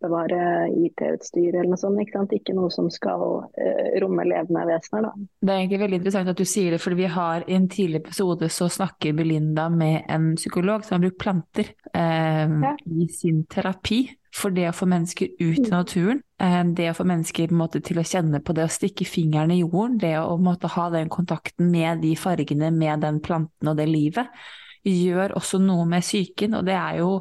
oppbevare 0.00 0.68
IT-utstyr 0.72 1.54
eller 1.54 1.74
noe 1.74 1.80
sånt. 1.80 2.00
Ikke, 2.00 2.16
sant? 2.16 2.32
ikke 2.32 2.54
noe 2.56 2.70
som 2.72 2.88
skal 2.92 3.24
uh, 3.44 3.88
romme 4.00 4.24
levende 4.24 4.64
vesener. 4.68 5.08
Da. 5.08 5.28
Det 5.40 5.52
er 5.52 5.62
egentlig 5.62 5.82
veldig 5.84 6.00
interessant 6.00 6.32
at 6.32 6.40
du 6.40 6.48
sier 6.48 6.74
det, 6.74 6.80
for 6.82 6.96
vi 6.96 7.08
har 7.10 7.44
i 7.46 7.56
en 7.58 7.68
tidlig 7.70 8.00
episode 8.04 8.48
så 8.52 8.70
snakker 8.72 9.16
Belinda 9.16 9.68
med 9.72 10.08
en 10.08 10.32
psykolog 10.38 10.86
som 10.86 10.96
har 10.96 11.04
brukt 11.04 11.20
planter 11.20 11.72
eh, 11.92 12.48
ja. 12.48 12.72
i 12.86 13.08
sin 13.12 13.44
terapi 13.50 14.06
for 14.34 14.54
det 14.54 14.68
å 14.70 14.74
få 14.76 14.86
mennesker 14.90 15.32
ut 15.40 15.58
i 15.58 15.66
mm. 15.66 15.72
naturen. 15.72 16.22
Eh, 16.40 16.62
det 16.76 16.90
å 16.90 16.96
få 16.96 17.06
mennesker 17.08 17.52
måte, 17.56 17.82
til 17.84 18.00
å 18.00 18.06
kjenne 18.06 18.40
på 18.44 18.54
det 18.56 18.66
å 18.66 18.72
stikke 18.72 19.08
fingeren 19.08 19.52
i 19.54 19.60
jorden, 19.62 19.98
det 20.00 20.14
å 20.20 20.38
måte, 20.40 20.70
ha 20.76 20.88
den 20.94 21.10
kontakten 21.12 21.70
med 21.72 22.04
de 22.04 22.14
fargene, 22.18 22.70
med 22.74 23.04
den 23.04 23.20
planten 23.24 23.72
og 23.72 23.78
det 23.80 23.88
livet, 23.90 24.30
gjør 24.86 25.36
også 25.36 25.60
noe 25.60 25.84
med 25.88 26.06
psyken. 26.06 26.56
Og 26.60 26.68
det 26.68 26.78
er 26.78 27.02
jo 27.02 27.12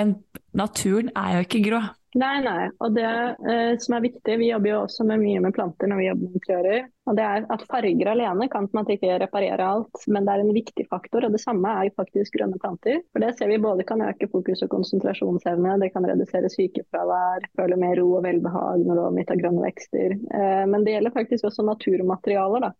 en, 0.00 0.18
Naturen 0.56 1.12
er 1.14 1.38
jo 1.38 1.46
ikke 1.46 1.62
grå. 1.62 1.80
Nei, 2.18 2.40
nei. 2.42 2.70
Og 2.82 2.94
det 2.96 3.06
eh, 3.06 3.76
som 3.78 3.94
er 3.94 4.02
viktig, 4.02 4.34
vi 4.40 4.48
jobber 4.48 4.72
jo 4.72 4.78
også 4.82 5.04
med 5.06 5.20
mye 5.22 5.42
med 5.44 5.54
planter 5.54 5.86
når 5.86 6.00
vi 6.00 6.06
jobber 6.08 6.26
med 6.26 6.40
interiører. 6.40 6.88
Og 7.06 7.18
det 7.18 7.26
er 7.26 7.46
at 7.54 7.62
farger 7.70 8.10
alene 8.10 8.48
kan 8.50 8.66
man 8.74 8.90
ikke 8.90 9.18
reparere 9.22 9.68
alt, 9.76 10.02
men 10.10 10.26
det 10.26 10.34
er 10.34 10.42
en 10.42 10.50
viktig 10.56 10.88
faktor. 10.90 11.28
Og 11.28 11.36
det 11.36 11.42
samme 11.42 11.70
er 11.70 11.86
jo 11.86 11.94
faktisk 12.02 12.34
grønne 12.34 12.58
planter. 12.58 12.98
For 13.14 13.22
det 13.22 13.30
ser 13.38 13.52
vi 13.52 13.60
både 13.62 13.86
kan 13.86 14.02
øke 14.02 14.30
fokus 14.32 14.66
og 14.66 14.72
konsentrasjonsevne, 14.74 15.78
det 15.84 15.92
kan 15.94 16.10
redusere 16.10 16.50
sykefravær, 16.50 17.46
føle 17.58 17.78
mer 17.78 17.94
ro 18.02 18.08
og 18.18 18.26
velbehag 18.26 18.82
når 18.88 18.98
du 18.98 19.06
omgitt 19.06 19.34
grønne 19.44 19.66
vekster. 19.68 20.18
Eh, 20.18 20.64
men 20.66 20.82
det 20.82 20.98
gjelder 20.98 21.14
faktisk 21.14 21.46
også 21.46 21.66
naturmaterialer. 21.70 22.70
da. 22.70 22.74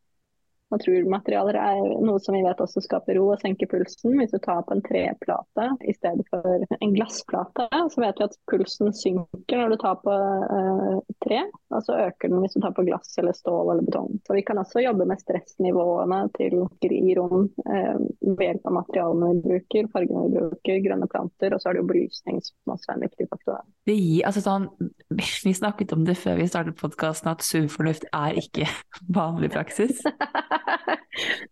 Naturmaterialer 0.70 1.56
er 1.58 1.80
noe 2.04 2.20
som 2.22 2.36
vi 2.36 2.42
vet 2.44 2.60
også 2.62 2.82
skaper 2.84 3.16
ro 3.18 3.26
og 3.34 3.40
senker 3.42 3.66
pulsen. 3.70 4.14
Hvis 4.20 4.30
du 4.34 4.38
tar 4.42 4.62
på 4.66 4.76
en 4.76 4.82
treplate 4.86 5.66
i 5.82 5.94
stedet 5.96 6.26
for 6.30 6.62
en 6.78 6.94
glassplate, 6.94 7.66
så 7.90 8.04
vet 8.04 8.20
vi 8.20 8.28
at 8.28 8.36
pulsen 8.50 8.92
synker 8.94 9.58
når 9.58 9.74
du 9.74 9.78
tar 9.82 9.98
på 10.04 10.14
uh, 10.14 11.00
tre, 11.24 11.42
og 11.74 11.82
så 11.86 11.98
øker 12.06 12.30
den 12.30 12.44
hvis 12.44 12.54
du 12.54 12.60
tar 12.62 12.74
på 12.76 12.84
glass 12.86 13.18
eller 13.18 13.34
stål 13.36 13.72
eller 13.74 13.88
betong. 13.88 14.20
Så 14.26 14.36
vi 14.38 14.44
kan 14.46 14.62
også 14.62 14.84
jobbe 14.84 15.08
med 15.10 15.22
stressnivåene 15.22 16.20
til 16.38 16.60
giroen 16.84 17.50
uh, 17.66 17.98
ved 18.22 18.46
hjelp 18.46 18.70
av 18.70 18.78
materialene 18.78 19.32
vi 19.34 19.44
bruker, 19.48 19.90
fargene 19.90 20.28
vi 20.28 20.38
bruker, 20.38 20.80
grønne 20.86 21.10
planter, 21.10 21.54
og 21.54 21.62
så 21.62 21.70
er 21.70 21.76
det 21.76 21.84
jo 21.84 21.90
belysning 21.90 22.40
som 22.46 22.76
også 22.76 22.92
er 22.92 23.00
en 23.00 23.06
viktig 23.08 23.28
faktor. 23.34 23.60
Det 23.90 23.98
gir, 23.98 24.22
altså 24.28 24.44
sånn, 24.46 24.70
vi 25.46 25.56
snakket 25.56 25.98
om 25.98 26.06
det 26.06 26.18
før 26.20 26.38
vi 26.38 26.48
startet 26.50 26.78
podkasten, 26.78 27.34
at 27.34 27.42
sunn 27.46 27.70
fornuft 27.72 28.06
er 28.14 28.38
ikke 28.38 28.70
vanlig 29.20 29.50
praksis. 29.58 30.04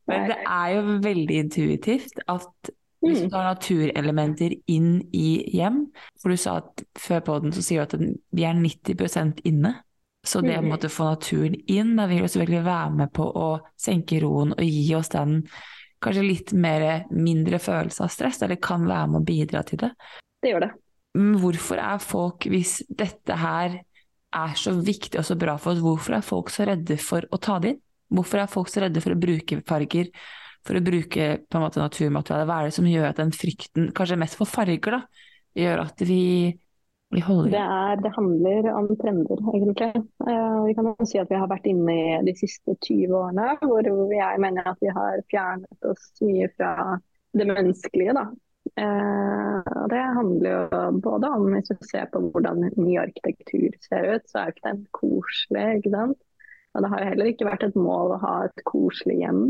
Men 0.09 0.29
det 0.31 0.39
er 0.43 0.75
jo 0.75 0.99
veldig 1.05 1.41
intuitivt 1.45 2.23
at 2.27 2.73
hvis 3.05 3.21
du 3.23 3.29
mm. 3.29 3.31
tar 3.31 3.45
naturelementer 3.47 4.55
inn 4.75 4.97
i 5.15 5.29
hjem 5.55 5.85
For 6.19 6.35
du 6.35 6.41
sa 6.41 6.57
at 6.65 6.83
før 6.99 7.21
på 7.29 7.37
den 7.45 7.55
så 7.55 7.63
sier 7.63 7.87
du 7.87 7.95
at 7.95 8.17
vi 8.35 8.47
er 8.49 8.59
90% 8.59 9.45
inne. 9.47 9.77
Så 10.27 10.43
det 10.43 10.59
å 10.59 10.67
å 10.67 10.91
få 10.91 11.07
naturen 11.07 11.55
inn, 11.71 11.95
da 11.97 12.09
vil 12.11 12.25
jo 12.25 12.29
selvfølgelig 12.29 12.65
være 12.67 12.95
med 12.99 13.13
på 13.15 13.29
å 13.39 13.49
senke 13.79 14.19
roen 14.21 14.51
og 14.57 14.65
gi 14.67 14.91
oss 14.99 15.13
den 15.15 15.45
kanskje 16.05 16.25
litt 16.27 16.53
mer, 16.59 17.07
mindre 17.15 17.61
følelse 17.63 18.05
av 18.05 18.13
stress, 18.13 18.43
eller 18.45 18.61
kan 18.63 18.85
være 18.87 19.13
med 19.13 19.23
å 19.23 19.27
bidra 19.27 19.63
til 19.67 19.81
det. 19.83 19.93
Det 20.43 20.53
gjør 20.53 20.67
det. 20.67 20.71
Hvorfor 21.43 21.81
er 21.83 22.03
folk, 22.03 22.47
hvis 22.51 22.81
dette 22.89 23.39
her 23.41 23.79
er 24.39 24.59
så 24.61 24.75
viktig 24.77 25.19
og 25.19 25.27
så 25.27 25.39
bra 25.41 25.57
for 25.59 25.73
oss, 25.73 25.83
hvorfor 25.83 26.19
er 26.19 26.27
folk 26.27 26.53
så 26.53 26.69
redde 26.69 26.99
for 27.03 27.25
å 27.33 27.41
ta 27.43 27.59
det 27.63 27.75
inn? 27.75 27.85
Hvorfor 28.09 28.43
er 28.43 28.53
folk 28.53 28.71
så 28.73 28.85
redde 28.85 29.03
for 29.05 29.15
å 29.15 29.21
bruke 29.21 29.61
farger, 29.69 30.13
for 30.67 30.79
å 30.79 30.85
bruke 30.85 31.27
på 31.45 31.59
en 31.59 31.65
måte 31.65 31.83
naturmateriale? 31.83 32.47
Hva 32.49 32.61
er 32.61 32.71
det 32.71 32.77
som 32.79 32.89
gjør 32.89 33.11
at 33.11 33.21
den 33.21 33.35
frykten, 33.37 33.91
kanskje 33.97 34.21
mest 34.21 34.39
for 34.39 34.49
farger, 34.49 34.97
da, 34.99 35.29
gjør 35.59 35.85
at 35.85 36.03
vi, 36.09 36.23
vi 37.15 37.23
holder 37.25 37.55
det, 37.55 37.63
er, 37.63 38.03
det 38.05 38.15
handler 38.17 38.71
om 38.75 38.91
trender, 39.01 39.45
egentlig. 39.53 40.03
Uh, 40.25 40.65
vi 40.67 40.75
kan 40.79 40.91
si 41.09 41.21
at 41.21 41.31
vi 41.33 41.41
har 41.41 41.51
vært 41.51 41.69
inne 41.71 41.95
i 41.95 42.19
de 42.29 42.35
siste 42.39 42.77
20 42.77 43.17
årene 43.21 43.55
hvor 43.63 43.89
jeg 44.13 44.43
mener 44.45 44.69
at 44.73 44.83
vi 44.85 44.93
har 44.93 45.25
fjernet 45.33 45.89
oss 45.89 46.11
mye 46.25 46.51
fra 46.57 46.75
det 47.37 47.49
menneskelige. 47.49 48.17
da. 48.17 48.29
Uh, 48.79 49.85
det 49.91 50.01
handler 50.15 50.51
jo 50.53 50.81
både 51.03 51.31
om 51.35 51.49
hvis 51.55 51.71
du 51.73 51.87
ser 51.89 52.09
på 52.13 52.21
hvordan 52.29 52.69
ny 52.77 52.99
arkitektur 53.01 53.77
ser 53.89 54.15
ut, 54.15 54.29
så 54.29 54.43
er 54.43 54.49
jo 54.49 54.57
ikke 54.57 54.69
den 54.69 54.83
koselig. 55.01 55.69
ikke 55.81 55.95
sant? 55.97 56.19
Og 56.79 56.85
det 56.85 56.93
har 56.93 57.03
jo 57.03 57.11
heller 57.11 57.31
ikke 57.33 57.49
vært 57.49 57.65
et 57.67 57.79
mål 57.79 58.15
å 58.15 58.23
ha 58.23 58.35
et 58.47 58.63
koselig 58.69 59.17
hjem. 59.19 59.41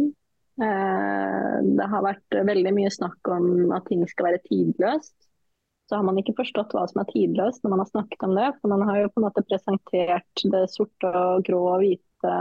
Eh, 0.64 1.56
det 1.78 1.88
har 1.92 2.06
vært 2.06 2.38
veldig 2.48 2.72
mye 2.74 2.90
snakk 2.90 3.30
om 3.34 3.74
at 3.76 3.84
ting 3.90 4.06
skal 4.08 4.30
være 4.30 4.40
tidløst. 4.46 5.16
Så 5.88 5.96
har 5.96 6.04
man 6.04 6.16
ikke 6.20 6.36
forstått 6.40 6.72
hva 6.76 6.86
som 6.88 7.02
er 7.02 7.10
tidløst 7.12 7.62
når 7.64 7.74
man 7.74 7.82
har 7.84 7.90
snakket 7.92 8.24
om 8.24 8.32
det. 8.36 8.48
For 8.60 8.72
man 8.72 8.86
har 8.88 9.02
jo 9.02 9.12
på 9.12 9.20
en 9.20 9.26
måte 9.28 9.44
presentert 9.44 10.46
det 10.54 10.64
sorte 10.72 11.12
og 11.12 11.44
grå 11.44 11.60
og 11.74 11.84
hvite 11.84 12.32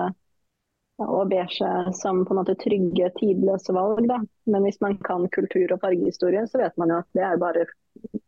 og 1.03 1.29
beige 1.29 1.93
som 1.93 2.23
på 2.25 2.33
en 2.33 2.39
måte 2.39 2.55
trygge, 2.63 3.11
tidløse 3.19 3.75
valg. 3.75 4.07
Da. 4.09 4.21
Men 4.49 4.65
hvis 4.65 4.79
man 4.81 4.97
kan 5.05 5.27
kultur- 5.35 5.75
og 5.75 5.83
fargehistorie, 5.83 6.47
så 6.47 6.63
vet 6.63 6.79
man 6.81 6.95
jo 6.95 7.01
at 7.03 7.11
det 7.13 7.27
er 7.27 7.43
bare 7.43 7.67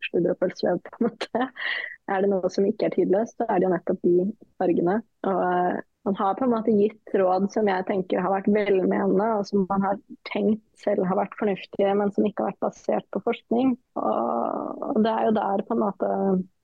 sludder 0.06 0.36
og 0.36 0.44
pølsevev. 0.44 0.84
Er 2.10 2.24
det 2.24 2.32
noe 2.32 2.50
som 2.52 2.66
ikke 2.66 2.90
er 2.90 2.96
tidløst, 2.96 3.38
så 3.38 3.46
er 3.46 3.60
det 3.60 3.68
jo 3.68 3.74
nettopp 3.76 4.02
de 4.06 4.28
fargene. 4.62 5.00
Og 5.30 5.82
man 6.08 6.16
har 6.16 6.38
på 6.40 6.46
en 6.46 6.54
måte 6.56 6.74
gitt 6.74 7.16
råd 7.22 7.50
som 7.54 7.68
jeg 7.70 7.86
tenker 7.90 8.24
har 8.24 8.34
vært 8.34 8.48
velmenende, 8.50 9.28
og 9.38 9.46
som 9.50 9.66
man 9.70 9.84
har 9.86 10.00
tenkt 10.32 10.64
selv 10.80 11.06
har 11.06 11.20
vært 11.20 11.36
fornuftige, 11.38 11.92
men 12.00 12.14
som 12.16 12.26
ikke 12.26 12.46
har 12.46 12.54
vært 12.54 12.70
basert 12.70 13.10
på 13.14 13.22
forskning. 13.28 13.76
Og 14.00 15.02
det 15.06 15.12
er 15.12 15.28
jo 15.28 15.36
der 15.38 15.66
på 15.68 15.76
en 15.76 15.84
måte 15.84 16.14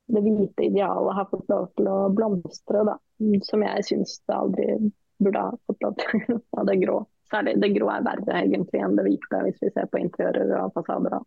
det 0.07 0.21
hvite 0.21 0.67
idealet 0.67 1.17
har 1.17 1.27
fått 1.31 1.49
lov 1.49 1.67
til 1.77 1.89
å 1.89 1.97
blomstre, 2.13 2.83
da. 2.87 2.95
Som 3.47 3.65
jeg 3.65 3.85
syns 3.87 4.19
det 4.25 4.37
aldri 4.37 4.67
burde 5.21 5.45
ha 5.47 5.53
fått 5.65 5.85
lov 5.85 5.95
til. 6.01 6.39
Og 6.57 6.67
det 6.69 6.79
grå. 6.83 6.99
Særlig 7.31 7.55
det 7.61 7.71
grå 7.73 7.89
er 7.89 8.05
verre 8.05 8.41
egentlig 8.43 8.81
enn 8.85 8.97
det 8.97 9.07
hvite, 9.07 9.41
hvis 9.47 9.63
vi 9.63 9.71
ser 9.73 9.89
på 9.89 10.01
interiører 10.01 10.59
og 10.61 10.75
fasader. 10.77 11.17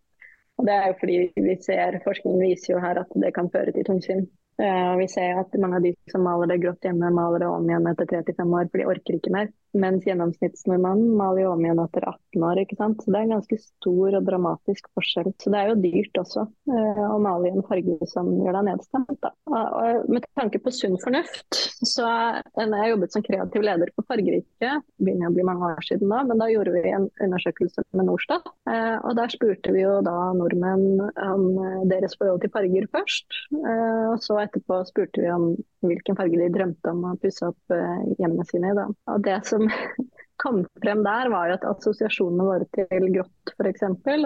Og 0.58 0.66
det 0.66 0.74
er 0.74 0.90
jo 0.90 0.98
fordi 1.00 1.18
vi 1.38 1.54
ser, 1.62 2.00
Forskningen 2.04 2.42
viser 2.42 2.74
jo 2.74 2.82
her 2.82 3.00
at 3.02 3.16
det 3.22 3.32
kan 3.36 3.50
føre 3.54 3.74
til 3.74 3.86
tungsinn. 3.86 4.26
Uh, 4.58 4.96
vi 4.98 5.06
ser 5.06 5.38
at 5.38 5.52
mange 5.62 5.78
av 5.78 5.84
de 5.86 5.92
som 6.10 6.24
maler 6.26 6.50
det 6.50 6.58
grått 6.64 6.82
hjemme, 6.82 7.12
maler 7.14 7.44
det 7.44 7.50
om 7.50 7.68
igjen 7.68 7.86
etter 7.92 8.08
3-5 8.10 8.56
år, 8.58 8.66
for 8.66 8.80
de 8.80 8.88
orker 8.90 9.18
ikke 9.20 9.34
mer. 9.36 9.52
Mens 9.76 10.06
gjennomsnittsnordmannen 10.08 11.10
maler 11.18 11.42
jo 11.42 11.52
om 11.52 11.64
igjen 11.64 11.80
etter 11.82 12.06
18 12.08 12.44
år. 12.48 12.60
ikke 12.62 12.78
sant? 12.78 13.02
Så 13.02 13.12
Det 13.12 13.18
er 13.18 13.26
en 13.26 13.34
ganske 13.37 13.58
stor 13.60 14.16
og 14.18 14.26
dramatisk 14.28 14.88
forskjell. 14.96 15.30
Så 15.37 15.52
det 15.52 15.60
er 15.60 15.68
jo 15.68 15.80
dyrt 15.82 16.20
også 16.22 16.46
eh, 16.72 17.02
å 17.04 17.18
male 17.22 17.50
i 17.50 17.52
en 17.52 17.66
farge 17.68 18.08
som 18.08 18.30
gjør 18.32 18.58
deg 18.58 18.68
nedstemt. 18.70 19.18
Da. 19.25 19.32
Og 19.52 20.08
med 20.08 20.26
tanke 20.38 20.62
på 20.64 20.72
sunn 20.72 20.96
fornuft, 21.02 21.60
så 21.84 22.08
når 22.56 22.76
jeg 22.78 22.94
jobbet 22.94 23.16
som 23.16 23.26
kreativ 23.26 23.66
leder 23.66 23.92
på 23.94 24.06
Fargerike, 24.08 24.75
begynner 24.96 25.30
å 25.30 25.37
bli 25.37 25.46
mange 25.46 25.72
år 25.75 25.84
siden 25.87 26.12
da, 26.12 26.22
men 26.26 26.40
da 26.40 26.48
gjorde 26.50 26.75
vi 26.76 26.84
en 26.88 27.08
undersøkelse 27.28 27.84
med 27.92 28.08
Norstat. 28.08 28.48
Eh, 28.70 28.96
og 29.02 29.18
der 29.20 29.34
spurte 29.34 29.75
vi 29.76 29.84
jo 29.84 29.98
da 30.06 30.16
nordmenn 30.38 31.04
om 31.28 31.48
deres 31.90 32.16
forhold 32.16 32.40
til 32.42 32.52
farger 32.54 32.88
først. 32.94 33.42
og 33.52 34.20
så 34.25 34.38
etterpå 34.40 34.80
spurte 34.88 35.22
vi 35.22 35.30
om 35.32 35.50
hvilken 35.87 36.16
farge 36.18 36.38
de 36.40 36.48
drømte 36.52 36.92
om 36.92 37.04
å 37.06 37.16
pusse 37.22 37.46
opp 37.46 37.75
eh, 37.75 38.14
hjemmene 38.18 38.46
sine 38.48 38.72
i. 38.72 38.76
Da. 38.78 38.87
Og 39.12 39.25
det 39.26 39.38
som 39.48 39.57
kom 40.42 40.60
frem 40.82 41.02
der, 41.06 41.30
var 41.32 41.52
at 41.54 41.66
assosiasjonene 41.66 42.46
våre 42.46 42.66
til 42.76 43.08
grått 43.16 43.54
f.eks. 43.56 43.82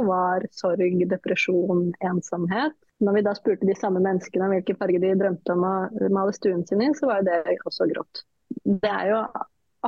var 0.06 0.44
sorg, 0.52 0.98
depresjon, 1.08 1.86
ensomhet. 2.04 2.76
Når 3.02 3.16
vi 3.16 3.24
da 3.26 3.32
spurte 3.34 3.66
de 3.66 3.76
samme 3.78 4.02
menneskene 4.04 4.46
om 4.46 4.52
hvilken 4.54 4.78
farge 4.78 5.00
de 5.02 5.14
drømte 5.18 5.56
om 5.56 5.64
å 5.66 5.74
male 6.12 6.34
stuen 6.36 6.66
sin 6.68 6.84
i, 6.84 6.92
så 6.98 7.08
var 7.10 7.24
det 7.26 7.40
også 7.64 7.88
grått. 7.90 8.26
Det 8.62 8.92
er 8.92 9.08
jo 9.14 9.24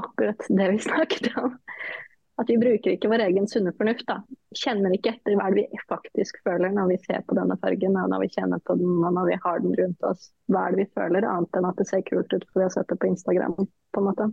akkurat 0.01 0.49
det 0.49 0.71
vi 0.73 0.81
snakket 0.89 1.31
om 1.43 1.53
at 2.41 2.51
vi 2.51 2.57
bruker 2.59 2.95
ikke 2.95 3.11
vår 3.13 3.23
egen 3.29 3.47
sunne 3.51 3.73
fornuft. 3.79 4.07
da. 4.09 4.19
Kjenner 4.59 4.95
ikke 4.97 5.13
etter 5.15 5.37
hva 5.39 5.51
vi 5.55 5.65
faktisk 5.91 6.41
føler 6.47 6.73
når 6.75 6.91
vi 6.93 6.99
ser 7.05 7.23
på 7.29 7.37
denne 7.39 7.57
fargen, 7.63 7.99
og 8.01 8.11
når 8.11 8.25
vi 8.25 8.31
kjenner 8.35 8.63
på 8.67 8.77
den 8.81 9.05
og 9.05 9.15
når 9.15 9.29
vi 9.31 9.39
har 9.45 9.63
den 9.63 9.77
rundt 9.81 10.09
oss. 10.09 10.31
Hva 10.51 10.67
er 10.67 10.75
det 10.75 10.83
vi 10.83 10.89
føler, 10.99 11.29
annet 11.31 11.61
enn 11.61 11.69
at 11.71 11.79
det 11.79 11.87
ser 11.91 12.03
kult 12.09 12.33
ut 12.33 12.49
fordi 12.49 12.65
vi 12.65 12.67
har 12.67 12.75
sett 12.75 12.91
det 12.91 12.99
på 12.99 13.13
Instagram. 13.13 13.55
på 13.95 14.03
en 14.03 14.09
måte. 14.09 14.31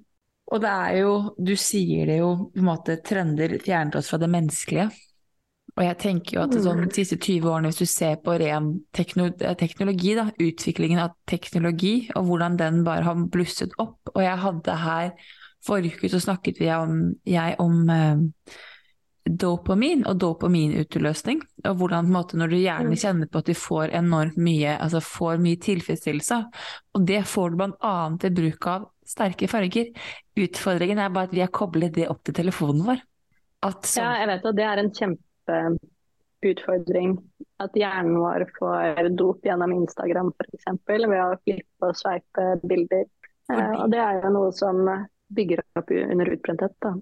Og 0.52 0.60
det 0.60 0.72
er 0.72 0.98
jo, 1.00 1.14
du 1.40 1.54
sier 1.60 2.10
det 2.10 2.20
jo, 2.20 2.34
på 2.52 2.60
en 2.60 2.68
måte 2.68 2.98
trender 3.06 3.56
fjernet 3.64 3.96
oss 4.00 4.12
fra 4.12 4.20
det 4.22 4.30
menneskelige. 4.32 4.90
Og 5.72 5.86
jeg 5.86 5.98
tenker 6.02 6.36
jo 6.36 6.42
at 6.44 6.56
sånn, 6.60 6.82
de 6.84 6.96
siste 6.98 7.16
20 7.16 7.48
årene, 7.48 7.70
hvis 7.72 7.80
du 7.80 7.88
ser 7.88 8.18
på 8.24 8.36
ren 8.42 8.74
teknologi, 8.92 10.16
da, 10.18 10.26
utviklingen 10.36 11.00
av 11.00 11.14
teknologi, 11.32 11.94
og 12.20 12.28
hvordan 12.28 12.58
den 12.60 12.82
bare 12.88 13.08
har 13.08 13.22
blusset 13.32 13.72
opp 13.80 14.12
Og 14.12 14.20
jeg 14.26 14.42
hadde 14.44 14.82
her 14.82 15.14
Forrige 15.62 16.00
uke 16.00 16.10
så 16.10 16.18
snakket 16.18 16.58
vi 16.58 16.72
om, 16.74 17.02
jeg 17.30 17.54
om 17.62 17.90
eh, 17.94 18.56
dopamin 19.30 20.02
og 20.10 20.18
dopaminutløsning. 20.18 21.44
Og 21.70 21.76
hvordan 21.78 22.10
måte, 22.10 22.40
når 22.40 22.50
du 22.50 22.58
gjerne 22.58 22.96
mm. 22.96 22.98
kjenner 22.98 23.30
på 23.30 23.44
at 23.44 23.52
du 23.52 23.54
får 23.54 23.94
enormt 24.00 24.40
mye, 24.42 24.74
altså 24.82 25.04
får 25.06 25.38
mye 25.44 25.60
tilfredsstillelse. 25.62 26.40
Og 26.98 27.06
det 27.08 27.22
får 27.30 27.54
du 27.54 27.60
bl.a. 27.62 27.94
ved 28.24 28.42
bruk 28.42 28.68
av 28.74 28.90
sterke 29.12 29.48
farger. 29.52 29.86
Utfordringen 30.40 31.00
er 31.04 31.14
bare 31.14 31.28
at 31.30 31.36
vi 31.36 31.44
har 31.44 31.52
koblet 31.54 31.94
det 31.98 32.10
opp 32.12 32.22
til 32.28 32.38
telefonen 32.38 32.84
vår. 32.88 33.00
Så... 33.86 34.00
Ja, 34.02 34.12
jeg 34.24 34.30
vet 34.32 34.44
at 34.50 34.58
det 34.58 34.66
er 34.66 34.78
en 34.82 34.94
kjempeutfordring. 34.98 37.10
At 37.62 37.72
hjernen 37.78 38.16
vår 38.18 38.42
får 38.58 39.12
dop 39.20 39.40
gjennom 39.46 39.72
Instagram 39.76 40.30
f.eks. 40.34 40.66
ved 40.88 41.22
å 41.22 41.42
flippe 41.44 41.84
og 41.92 41.98
sveipe 42.00 42.44
bilder. 42.64 43.06
Fordi... 43.50 43.62
Eh, 43.62 43.82
og 43.84 43.88
det 43.94 44.02
er 44.02 44.14
jo 44.24 44.30
noe 44.34 44.52
som 44.56 44.78
bygger 45.32 45.62
opp 45.80 45.92
under 45.94 46.34
utbrenthet. 46.34 46.76
Da. 46.84 46.96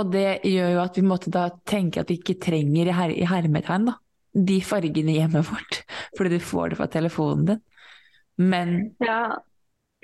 Og 0.00 0.10
det 0.10 0.28
gjør 0.48 0.72
jo 0.74 0.82
at 0.82 0.98
vi 0.98 1.06
måtte 1.06 1.32
da 1.34 1.48
tenke 1.68 2.02
at 2.02 2.10
vi 2.10 2.18
ikke 2.20 2.40
trenger 2.42 2.90
i, 2.90 2.94
her 2.94 3.14
i 3.14 3.28
hermetegn 3.30 3.90
da, 3.90 3.98
de 4.34 4.58
fargene 4.66 5.12
i 5.12 5.20
hjemmet 5.20 5.46
vårt, 5.46 5.82
fordi 6.18 6.38
du 6.38 6.42
får 6.42 6.72
det 6.72 6.80
fra 6.80 6.90
telefonen 6.90 7.50
din. 7.52 7.60
Men 8.42 8.72
Ja, 9.04 9.36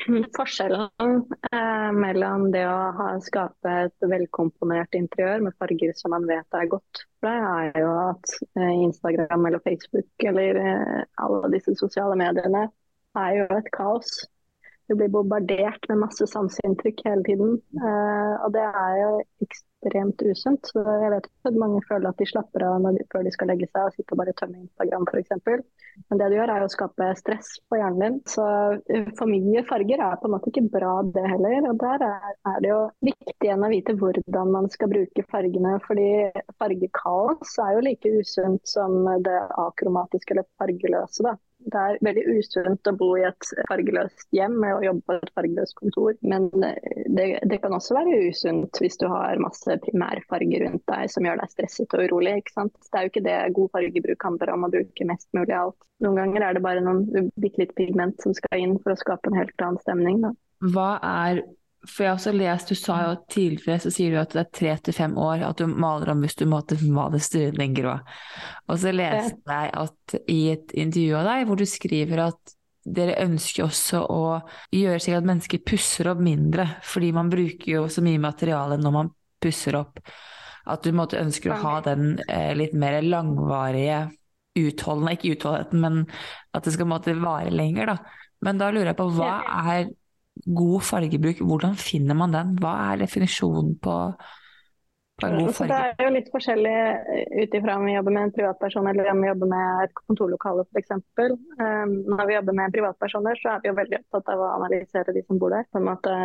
Forskjellen 0.37 1.23
eh, 1.53 1.91
mellom 1.97 2.49
det 2.55 2.65
å 2.69 2.79
ha, 2.97 3.09
skape 3.25 3.77
et 3.87 4.09
velkomponert 4.13 4.97
interiør 4.97 5.45
med 5.47 5.57
farger 5.61 5.93
som 5.99 6.15
man 6.15 6.27
vet 6.29 6.57
er 6.57 6.69
godt 6.73 7.03
for 7.21 7.29
deg, 7.29 7.47
er 7.77 7.85
jo 7.85 7.93
at 8.09 8.35
eh, 8.59 8.75
Instagram 8.87 9.49
eller 9.51 9.65
Facebook 9.65 10.27
eller 10.33 10.61
eh, 10.65 11.01
alle 11.25 11.53
disse 11.55 11.77
sosiale 11.81 12.19
mediene 12.21 12.67
er 13.19 13.33
jo 13.41 13.49
et 13.57 13.73
kaos. 13.75 14.21
Du 14.91 14.97
blir 14.99 15.11
bombardert 15.13 15.85
med 15.91 16.01
masse 16.03 16.27
sanseinntrykk 16.27 17.05
hele 17.07 17.27
tiden. 17.27 17.59
Eh, 17.79 18.35
og 18.45 18.55
det 18.57 18.65
er 18.67 18.97
jo 19.03 19.11
ekstremt 19.81 20.23
usunt. 20.23 20.67
Så 20.67 20.83
jeg 20.85 21.11
vet 21.13 21.27
at 21.45 21.57
mange 21.59 21.81
føler 21.89 22.09
at 22.11 22.19
de 22.19 22.27
slapper 22.29 22.65
av 22.65 22.85
de, 22.95 23.05
før 23.13 23.25
de 23.25 23.33
skal 23.33 23.49
legge 23.49 23.69
seg 23.71 23.87
og 23.89 23.95
sitte 23.95 24.15
og 24.15 24.21
bare 24.21 24.35
tømme 24.37 24.61
Instagram 24.61 25.07
f.eks. 25.09 25.33
Men 26.09 26.21
det 26.21 26.29
du 26.31 26.37
gjør 26.37 26.53
er 26.55 26.65
å 26.65 26.71
skape 26.71 27.09
stress 27.19 27.53
på 27.69 27.81
hjernen 27.81 28.01
din. 28.01 28.19
Så 28.29 28.47
eh, 28.93 29.11
for 29.19 29.31
mye 29.31 29.65
farger 29.69 30.05
er 30.05 30.19
på 30.21 30.29
en 30.29 30.35
måte 30.37 30.51
ikke 30.53 30.69
bra 30.73 30.95
det 31.17 31.27
heller. 31.27 31.71
Og 31.73 31.81
der 31.81 32.07
er, 32.07 32.33
er 32.53 32.63
det 32.65 32.73
jo 32.73 32.81
viktig 33.11 33.49
igjen 33.49 33.67
å 33.67 33.73
vite 33.73 33.97
hvordan 34.01 34.55
man 34.57 34.71
skal 34.73 34.93
bruke 34.93 35.27
fargene. 35.33 35.77
Fordi 35.87 36.09
fargekaos 36.61 37.57
er 37.65 37.77
jo 37.77 37.87
like 37.89 38.17
usunt 38.21 38.67
som 38.69 39.01
det 39.25 39.39
akromatiske 39.69 40.37
eller 40.37 40.49
fargeløse. 40.61 41.25
da. 41.27 41.37
Det 41.61 41.81
er 41.81 41.99
veldig 42.05 42.23
usunt 42.39 42.89
å 42.89 42.95
bo 42.97 43.11
i 43.19 43.25
et 43.29 43.51
fargeløst 43.69 44.27
hjem 44.35 44.57
og 44.65 44.85
jobbe 44.87 45.05
på 45.07 45.17
et 45.19 45.33
fargeløst 45.37 45.77
kontor. 45.79 46.17
Men 46.25 46.49
det, 46.57 47.27
det, 47.45 47.59
kan 47.63 47.77
også 47.77 47.97
være 47.99 48.23
usunt 48.31 48.81
hvis 48.81 48.99
du 49.01 49.07
har 49.13 49.43
masse 49.43 49.77
primærfarger 49.85 50.65
rundt 50.67 50.85
deg 50.91 51.13
som 51.13 51.29
gjør 51.29 51.43
deg 51.43 51.53
stresset 51.53 51.97
og 51.97 52.07
urolig. 52.09 52.39
ikke 52.41 52.57
sant? 52.57 52.75
Det 52.89 52.99
er 52.99 53.07
jo 53.07 53.13
ikke 53.13 53.27
det 53.29 53.39
god 53.61 53.73
fargebruk 53.77 54.29
handler 54.31 54.55
om, 54.55 54.67
å 54.67 54.73
bruke 54.73 55.09
mest 55.13 55.29
mulig 55.37 55.57
alt. 55.59 55.79
Noen 56.01 56.21
ganger 56.23 56.47
er 56.47 56.57
det 56.57 56.65
bare 56.65 56.85
noen 56.85 57.31
bitte 57.37 57.61
litt 57.63 57.77
pigment 57.77 58.25
som 58.25 58.35
skal 58.37 58.63
inn 58.65 58.79
for 58.81 58.95
å 58.95 59.01
skape 59.01 59.29
en 59.29 59.37
helt 59.37 59.67
annen 59.67 59.81
stemning. 59.85 60.23
Da. 60.25 60.33
Hva 60.73 60.91
er 61.05 61.45
for 61.89 62.05
jeg 62.05 62.11
har 62.11 62.19
også 62.19 62.33
lest, 62.37 62.69
Du 62.69 62.77
sa 62.77 62.97
jo 63.07 63.13
tidligere 63.33 63.81
så 63.81 63.91
sier 63.95 64.13
du 64.13 64.21
at 64.21 64.35
det 64.35 64.43
er 64.43 64.51
tre 64.59 64.77
til 64.85 64.97
fem 64.97 65.17
år 65.19 65.45
at 65.49 65.61
du 65.61 65.67
maler 65.67 66.13
om 66.13 66.25
hvis 66.25 66.37
du 66.37 66.45
måtte 66.51 66.77
male 66.85 67.21
stuen 67.25 67.75
grå. 67.77 67.97
Og 68.69 68.81
så 68.83 68.93
leste 68.93 69.41
jeg 69.49 69.71
at 69.81 70.17
i 70.29 70.41
et 70.53 70.75
intervju 70.77 71.17
av 71.21 71.31
deg 71.31 71.47
hvor 71.49 71.61
du 71.61 71.67
skriver 71.69 72.27
at 72.29 72.57
dere 72.85 73.19
ønsker 73.25 73.67
også 73.67 74.03
å 74.09 74.25
gjøre 74.75 75.01
slik 75.03 75.19
at 75.19 75.29
mennesker 75.29 75.65
pusser 75.69 76.09
opp 76.13 76.21
mindre, 76.25 76.67
fordi 76.85 77.11
man 77.17 77.33
bruker 77.33 77.75
jo 77.75 77.87
så 77.93 78.05
mye 78.05 78.21
materiale 78.21 78.79
når 78.81 78.95
man 78.95 79.11
pusser 79.41 79.77
opp. 79.81 80.01
At 80.71 80.85
du 80.85 80.93
måtte 80.97 81.21
ønsker 81.21 81.53
å 81.55 81.61
ha 81.63 81.75
den 81.85 82.19
eh, 82.27 82.53
litt 82.57 82.75
mer 82.77 83.01
langvarige 83.05 84.07
utholdende, 84.59 85.15
ikke 85.17 85.37
utholdenheten, 85.37 85.81
men 85.81 86.03
at 86.57 86.67
det 86.67 86.75
skal 86.75 86.89
måtte 86.91 87.17
vare 87.21 87.53
lenger. 87.55 87.95
da. 87.95 88.21
Men 88.45 88.61
da 88.61 88.71
lurer 88.73 88.93
jeg 88.93 88.99
på 88.99 89.09
hva 89.17 89.33
er 89.65 89.91
god 90.45 90.85
fargebruk, 90.87 91.43
hvordan 91.45 91.77
finner 91.77 92.17
man 92.19 92.35
den? 92.35 92.55
Hva 92.61 92.75
er 92.91 93.03
definisjonen 93.05 93.77
på, 93.83 93.97
farge? 95.21 95.69
Det 95.71 95.81
er 95.81 96.09
jo 96.09 96.15
litt 96.15 96.31
forskjellig 96.33 96.77
ut 97.43 97.57
ifra 97.61 97.77
om 97.79 97.87
vi 97.89 97.95
jobber 97.95 98.17
med 98.17 98.29
en 98.29 98.35
privatperson 98.37 98.91
eller 98.91 99.11
om 99.13 99.23
vi 99.23 99.31
jobber 99.31 99.51
med 99.53 99.85
et 99.85 99.95
kontorlokale 100.01 100.65
f.eks. 100.69 100.95
Um, 101.21 101.95
når 102.09 102.25
vi 102.29 102.37
jobber 102.37 102.59
med 102.61 102.75
privatpersoner, 102.77 103.41
så 103.41 103.55
er 103.55 103.63
vi 103.63 103.71
jo 103.71 103.77
veldig 103.79 104.01
opptatt 104.01 104.33
av 104.35 104.45
å 104.45 104.51
analysere 104.57 105.15
de 105.17 105.25
som 105.27 105.41
bor 105.41 105.55
der. 105.55 105.67
På 105.71 105.81
en 105.81 105.89
måte 105.91 106.17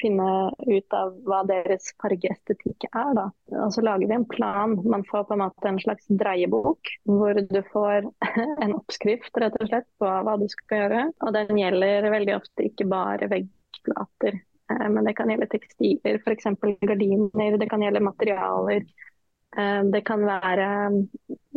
Finne 0.00 0.28
ut 0.66 0.96
av 0.96 1.14
hva 1.26 1.42
deres 1.48 1.88
fargeestetikk 2.02 2.88
er. 2.90 3.12
da. 3.16 3.26
Og 3.64 3.72
så 3.74 3.84
lager 3.84 4.08
vi 4.08 4.16
en 4.18 4.28
plan. 4.28 4.76
Man 4.84 5.04
får 5.08 5.26
på 5.28 5.36
en 5.36 5.44
måte 5.44 5.70
en 5.70 5.80
slags 5.82 6.08
dreiebok 6.22 6.92
hvor 7.08 7.40
du 7.40 7.60
får 7.72 8.10
en 8.64 8.76
oppskrift 8.76 9.40
rett 9.42 9.56
og 9.60 9.70
slett 9.70 9.88
på 10.00 10.10
hva 10.10 10.36
du 10.40 10.46
skal 10.52 10.82
gjøre. 10.82 11.06
Og 11.26 11.36
den 11.36 11.60
gjelder 11.60 12.10
veldig 12.12 12.36
ofte 12.38 12.68
ikke 12.68 12.88
bare 12.90 13.30
veggplater. 13.32 14.40
Eh, 14.70 14.88
men 14.90 15.04
det 15.04 15.14
kan 15.14 15.30
gjelde 15.30 15.46
tekstiler, 15.46 16.18
f.eks. 16.22 16.44
gardiner, 16.80 17.58
det 17.58 17.68
kan 17.70 17.82
gjelde 17.82 18.00
materialer. 18.00 18.86
Eh, 19.56 19.82
det 19.92 20.02
kan 20.04 20.24
være 20.26 20.68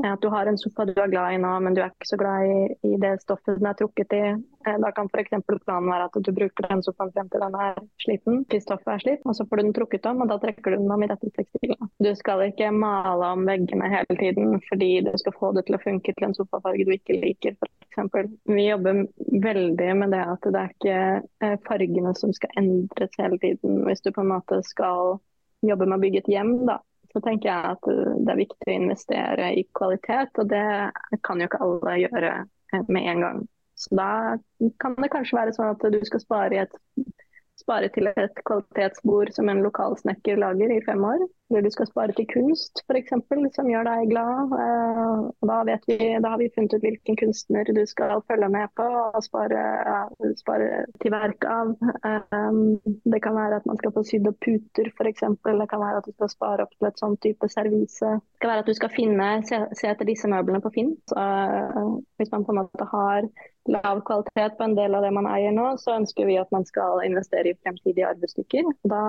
at 0.08 0.22
du 0.22 0.30
har 0.32 0.48
en 0.48 0.58
sofa 0.58 0.86
du 0.88 0.94
er 0.96 1.12
glad 1.12 1.34
i 1.36 1.40
nå, 1.42 1.50
men 1.60 1.76
du 1.76 1.82
er 1.84 1.92
ikke 1.92 2.08
så 2.08 2.18
glad 2.20 2.48
i, 2.48 2.94
det 3.02 3.18
stoffet 3.24 3.58
den 3.60 3.68
er 3.68 3.76
trukket 3.76 4.16
i. 4.16 4.22
Eh, 4.68 4.78
da 4.80 4.92
kan 4.96 5.10
f.eks. 5.12 5.34
planen 5.66 5.90
være 5.92 6.08
at 6.08 6.16
du 6.24 6.32
bruker 6.36 6.68
den 6.70 6.84
sofaen 6.86 7.12
frem 7.16 7.30
til 7.34 7.44
den 7.44 7.58
er 7.60 7.82
sliten, 8.04 8.44
hvis 8.52 8.64
stoffet 8.68 8.94
er 8.94 9.04
slitt, 9.04 9.26
og 9.28 9.36
så 9.36 9.46
får 9.50 9.60
du 9.60 9.66
den 9.68 9.76
trukket 9.76 10.08
om, 10.08 10.24
og 10.24 10.32
da 10.32 10.40
trekker 10.40 10.72
du 10.72 10.80
den 10.80 10.96
om 10.96 11.04
i 11.04 11.12
dette 11.12 11.32
tekstilet. 11.36 11.92
Du 12.00 12.12
skal 12.16 12.46
ikke 12.48 12.72
male 12.72 13.34
om 13.36 13.46
veggene 13.50 13.92
hele 13.92 14.20
tiden 14.22 14.60
fordi 14.70 14.92
du 15.04 15.12
skal 15.20 15.36
få 15.36 15.52
det 15.58 15.66
til 15.68 15.76
å 15.76 15.84
funke 15.84 16.16
til 16.16 16.30
en 16.30 16.38
sofafarge 16.38 16.88
du 16.88 16.96
ikke 16.96 17.20
liker, 17.20 17.60
f.eks. 17.60 18.36
Vi 18.48 18.70
jobber 18.70 19.04
veldig 19.44 19.90
med 20.00 20.16
det 20.16 20.24
at 20.36 20.48
det 20.48 20.62
er 20.64 20.76
ikke 20.78 21.00
eh, 21.44 21.58
fargene 21.68 22.16
som 22.16 22.32
skal 22.36 22.56
endres 22.62 23.20
hele 23.20 23.40
tiden. 23.44 23.84
Hvis 23.88 24.06
du 24.06 24.14
på 24.16 24.24
en 24.24 24.32
måte 24.32 24.64
skal 24.68 25.18
jobbe 25.66 25.90
med 25.90 25.98
å 25.98 26.04
bygge 26.06 26.24
et 26.24 26.32
hjem, 26.32 26.54
da, 26.70 26.78
så 27.14 27.22
tenker 27.26 27.50
jeg 27.50 27.76
at 27.76 27.90
eh, 27.92 28.18
det 28.26 28.34
er 28.34 28.42
viktig 28.44 28.70
å 28.70 28.76
investere 28.76 29.54
i 29.58 29.66
kvalitet, 29.78 30.36
og 30.42 30.52
det 30.52 30.66
kan 31.26 31.42
jo 31.42 31.50
ikke 31.50 31.64
alle 31.66 31.96
gjøre 32.04 32.36
eh, 32.44 32.86
med 32.88 33.10
en 33.14 33.26
gang. 33.26 33.42
Så 33.80 33.96
da 33.96 34.12
kan 34.84 34.98
det 35.00 35.12
kanskje 35.14 35.40
være 35.40 35.56
sånn 35.56 35.72
at 35.72 35.84
du 35.94 36.00
skal 36.08 36.22
spare 36.24 36.66
et 36.66 36.80
spare 37.60 37.90
til 37.96 38.08
et 38.12 38.42
kvalitetsbord 38.48 39.34
som 39.36 39.50
en 39.52 39.62
lokalsnekker 39.66 40.40
lager 40.40 40.72
i 40.74 40.82
fem 40.86 41.04
år. 41.06 41.26
Eller 41.50 41.66
du 41.66 41.72
skal 41.74 41.88
spare 41.90 42.14
til 42.14 42.28
kunst 42.30 42.84
f.eks. 42.86 43.14
som 43.56 43.70
gjør 43.70 43.88
deg 43.88 44.12
glad. 44.12 44.54
Eh, 44.54 45.24
da, 45.50 45.58
vi, 45.66 45.98
da, 46.22 46.34
har 46.34 46.38
vi 46.42 46.50
funnet 46.56 46.76
ut 46.76 46.86
hvilken 46.86 47.18
kunstner 47.18 47.72
du 47.74 47.82
skal 47.90 48.22
følge 48.30 48.50
med 48.54 48.70
på 48.78 48.86
og 48.86 49.18
spare, 49.26 49.64
spare 50.38 50.84
til 51.02 51.14
verk 51.16 51.48
av. 51.50 51.74
Eh, 52.06 52.50
det 53.10 53.22
kan 53.26 53.38
være 53.38 53.62
at 53.62 53.70
man 53.70 53.82
skal 53.82 53.96
få 53.96 54.06
sydd 54.06 54.30
opp 54.30 54.40
puter 54.46 54.92
f.eks. 54.94 55.26
Det 55.46 55.70
kan 55.74 55.84
være 55.84 56.04
at 56.04 56.10
du 56.10 56.14
skal 56.14 56.34
spare 56.36 56.68
opp 56.68 56.76
til 56.78 56.92
et 56.92 57.02
sånn 57.02 57.18
type 57.26 57.50
servise. 57.50 58.16
Det 58.20 58.44
kan 58.46 58.54
være 58.54 58.66
at 58.66 58.70
du 58.70 58.78
skal 58.78 58.94
finne, 58.94 59.30
se, 59.50 59.64
se 59.80 59.90
etter 59.90 60.08
disse 60.10 60.30
møblene 60.30 60.62
på 60.64 60.74
Finn. 60.76 60.94
Så, 61.10 61.18
eh, 61.18 61.96
hvis 62.22 62.34
man 62.36 62.46
på 62.46 62.54
en 62.54 62.62
måte 62.62 62.92
har 62.94 63.26
lav 63.70 64.02
kvalitet 64.06 64.58
på 64.58 64.64
en 64.64 64.76
del 64.76 64.96
av 64.96 65.04
det 65.06 65.12
man 65.14 65.28
eier 65.30 65.54
nå, 65.56 65.66
så 65.82 65.96
ønsker 66.00 66.28
vi 66.30 66.38
at 66.42 66.52
man 66.56 66.66
skal 66.68 67.04
investere 67.06 67.52
i 67.52 67.58
fremtidige 67.60 68.08
arbeidsstykker. 68.10 68.70
Da 68.92 69.04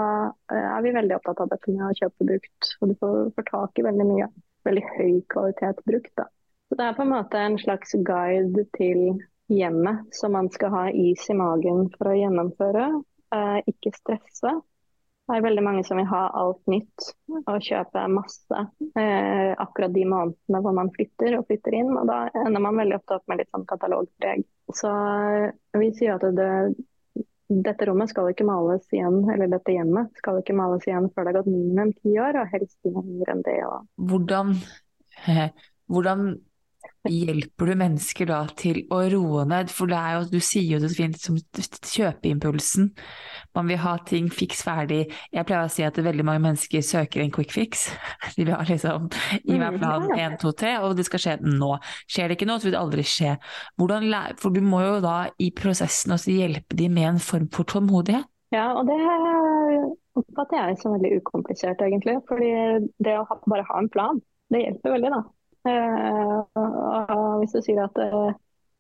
eh, 0.53 0.67
er 0.77 0.85
vi 0.85 0.95
veldig 0.97 1.17
opptatt 1.17 1.43
av 1.45 1.53
dette 1.53 1.75
med 1.75 1.87
å 1.89 1.95
kjøpe 1.97 2.29
brukt. 2.31 2.71
Og 2.81 2.93
du 2.93 2.95
får, 3.03 3.19
får 3.37 3.51
tak 3.51 3.83
i 3.83 3.87
veldig 3.91 4.09
mye 4.15 4.31
veldig 4.69 4.87
høy 4.97 5.21
kvalitet 5.33 5.85
brukt. 5.87 6.13
Da. 6.17 6.27
Så 6.69 6.79
det 6.79 6.87
er 6.87 6.97
på 6.97 7.05
en 7.05 7.15
måte 7.15 7.43
en 7.43 7.59
slags 7.59 7.95
guide 8.07 8.67
til 8.77 9.05
hjemmet 9.51 10.11
som 10.15 10.37
man 10.37 10.51
skal 10.55 10.75
ha 10.75 10.83
is 10.95 11.25
i 11.31 11.37
magen 11.37 11.89
for 11.97 12.13
å 12.13 12.19
gjennomføre. 12.19 12.91
Eh, 13.35 13.57
ikke 13.71 13.95
stresse. 13.97 14.59
Det 15.31 15.39
er 15.39 15.45
veldig 15.45 15.63
mange 15.63 15.83
som 15.87 15.99
vil 16.01 16.09
ha 16.11 16.25
alt 16.35 16.63
nytt 16.71 17.05
og 17.39 17.63
kjøpe 17.63 18.03
masse 18.11 18.63
eh, 18.99 19.53
akkurat 19.63 19.93
de 19.95 20.03
månedene 20.11 20.63
hvor 20.65 20.75
man 20.75 20.91
flytter 20.97 21.37
og 21.39 21.45
flytter 21.47 21.77
inn. 21.79 21.93
og 21.95 22.09
Da 22.11 22.25
ender 22.43 22.65
man 22.65 22.81
veldig 22.81 22.99
ofte 22.99 23.19
opp 23.19 23.31
med 23.31 23.43
litt 23.43 23.51
sånn 23.55 23.67
katalogpreg. 23.71 24.43
Så 24.75 24.91
eh, 24.91 25.79
vi 25.79 25.93
sier 25.95 26.19
at 26.19 26.27
det, 26.35 26.51
dette 27.51 27.87
rommet 27.89 28.13
skal 28.13 28.31
ikke 28.31 28.47
males 28.47 28.87
igjen, 28.95 29.25
eller 29.33 29.51
dette 29.51 29.75
hjemmet 29.75 30.13
skal 30.21 30.39
ikke 30.41 30.55
males 30.59 30.87
igjen 30.87 31.09
før 31.11 31.27
det 31.27 31.33
har 31.33 31.39
gått 31.41 31.51
minimum 31.51 31.91
ti 31.99 32.15
år, 32.23 32.39
og 32.39 32.53
helst 32.55 32.79
lenger 32.87 33.33
enn 33.35 33.43
det. 33.47 33.57
Ja. 33.59 33.73
Hvordan, 34.11 34.55
hvordan 35.93 36.29
hjelper 37.09 37.71
du 37.71 37.75
mennesker 37.81 38.29
da 38.29 38.41
til 38.59 38.83
å 38.93 39.01
roe 39.13 39.45
ned? 39.49 39.71
For 39.73 39.91
det 39.91 39.97
er 39.97 40.17
jo, 40.17 40.27
du 40.35 40.41
sier 40.45 40.67
jo 40.75 40.81
det 40.83 40.91
fint 40.93 41.17
som 41.21 41.39
kjøpeimpulsen. 41.39 42.91
Man 43.57 43.71
vil 43.71 43.81
ha 43.83 43.95
ting 44.09 44.29
fiks 44.35 44.63
ferdig. 44.67 45.07
Jeg 45.33 45.49
pleier 45.49 45.69
å 45.69 45.73
si 45.73 45.87
at 45.87 45.97
veldig 45.97 46.27
mange 46.27 46.45
mennesker 46.45 46.85
søker 46.85 47.25
en 47.25 47.33
quick 47.35 47.55
fix. 47.55 47.89
De 48.37 48.45
vil 48.45 48.55
ha 48.55 48.61
liksom 48.69 49.09
i 49.41 49.57
hver 49.57 49.77
mm, 49.77 49.81
plan 49.81 50.09
én, 50.17 50.37
to, 50.41 50.53
tre, 50.53 50.77
og 50.85 50.99
det 50.99 51.07
skal 51.09 51.25
skje 51.25 51.39
nå. 51.47 51.73
Skjer 52.11 52.29
det 52.29 52.39
ikke 52.39 52.51
nå, 52.51 52.59
så 52.61 52.69
vil 52.69 52.77
det 52.77 52.83
aldri 52.83 53.07
skje. 53.07 53.37
Hvordan, 53.81 54.11
for 54.41 54.55
du 54.55 54.61
må 54.65 54.83
jo 54.85 55.01
da 55.05 55.17
i 55.41 55.51
prosessen 55.57 56.17
også 56.17 56.37
hjelpe 56.37 56.77
dem 56.79 56.95
med 56.99 57.15
en 57.15 57.25
form 57.25 57.49
for 57.55 57.69
tålmodighet. 57.69 58.29
Ja, 58.51 58.73
og 58.75 58.89
det 58.89 58.99
oppfatter 60.19 60.59
jeg 60.59 60.79
som 60.81 60.97
veldig 60.97 61.21
ukomplisert, 61.21 61.83
egentlig. 61.87 62.17
Fordi 62.29 62.51
det 63.03 63.15
å 63.19 63.27
bare 63.47 63.67
ha 63.69 63.79
en 63.79 63.91
plan, 63.93 64.19
det 64.51 64.65
hjelper 64.65 64.97
veldig, 64.97 65.13
da. 65.15 65.21
Uh, 65.69 67.37
hvis 67.41 67.53
du 67.53 67.61
sier 67.65 67.83
at 67.85 67.99
uh, 68.01 68.33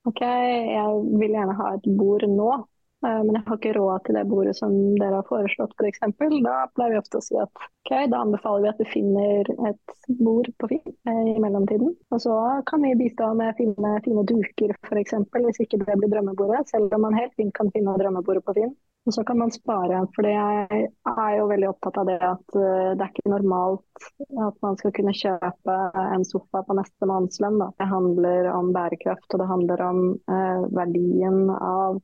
OK, 0.08 0.20
jeg 0.24 1.00
vil 1.20 1.34
gjerne 1.34 1.56
ha 1.58 1.74
et 1.76 1.88
bord 1.98 2.24
nå, 2.28 2.50
men 3.00 3.32
jeg 3.32 3.44
har 3.46 3.58
ikke 3.58 3.74
råd 3.78 4.02
til 4.06 4.16
det 4.18 4.24
bordet 4.28 4.52
som 4.58 4.74
dere 5.00 5.20
har 5.20 5.28
foreslått 5.28 5.72
f.eks., 5.78 6.02
for 6.18 6.34
da 6.44 6.56
pleier 6.76 6.94
vi 6.94 7.00
ofte 7.00 7.20
å 7.20 7.24
si 7.24 7.38
at 7.40 7.62
OK, 7.62 7.92
da 8.12 8.20
anbefaler 8.20 8.66
vi 8.66 8.70
at 8.72 8.82
du 8.82 8.90
finner 8.90 9.50
et 9.70 9.94
bord 10.20 10.50
på 10.60 10.68
Finn 10.74 11.32
i 11.32 11.38
mellomtiden. 11.40 11.94
Og 12.12 12.22
så 12.26 12.36
kan 12.68 12.84
vi 12.84 12.92
bistå 13.00 13.32
med 13.38 13.56
fine, 13.56 13.94
fine 14.04 14.26
duker 14.28 14.76
f.eks., 14.84 15.16
hvis 15.32 15.62
ikke 15.64 15.80
det 15.80 15.96
blir 15.96 16.12
drømmebordet, 16.12 16.66
selv 16.68 16.92
om 16.96 17.06
man 17.08 17.16
helt 17.16 17.32
fint 17.40 17.54
kan 17.56 17.72
finne 17.74 17.96
drømmebordet 18.00 18.44
på 18.44 18.56
Finn. 18.60 18.76
Og 19.08 19.14
så 19.16 19.24
kan 19.24 19.38
man 19.40 19.52
spare. 19.52 20.02
For 20.14 20.28
jeg 20.28 20.88
er 21.08 21.30
jo 21.38 21.48
veldig 21.48 21.70
opptatt 21.70 21.96
av 22.02 22.08
det 22.10 22.18
at 22.20 22.56
uh, 22.56 22.92
det 22.92 23.00
er 23.00 23.08
ikke 23.08 23.32
normalt 23.32 24.10
at 24.28 24.58
man 24.64 24.76
skal 24.80 24.92
kunne 24.96 25.16
kjøpe 25.16 25.76
en 26.02 26.26
sofa 26.28 26.62
på 26.66 26.76
neste 26.76 27.08
månedslønn. 27.08 27.62
Det 27.80 27.88
handler 27.88 28.50
om 28.52 28.70
bærekraft 28.76 29.32
og 29.32 29.42
det 29.42 29.48
handler 29.48 29.82
om 29.84 30.00
eh, 30.30 30.62
verdien 30.76 31.48
av 31.56 32.00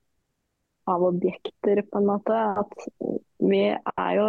av 0.86 1.04
objekter, 1.04 1.82
på 1.82 1.98
en 1.98 2.06
måte. 2.06 2.36
At 2.62 2.72
vi 3.42 3.64
er 3.74 4.12
jo 4.16 4.28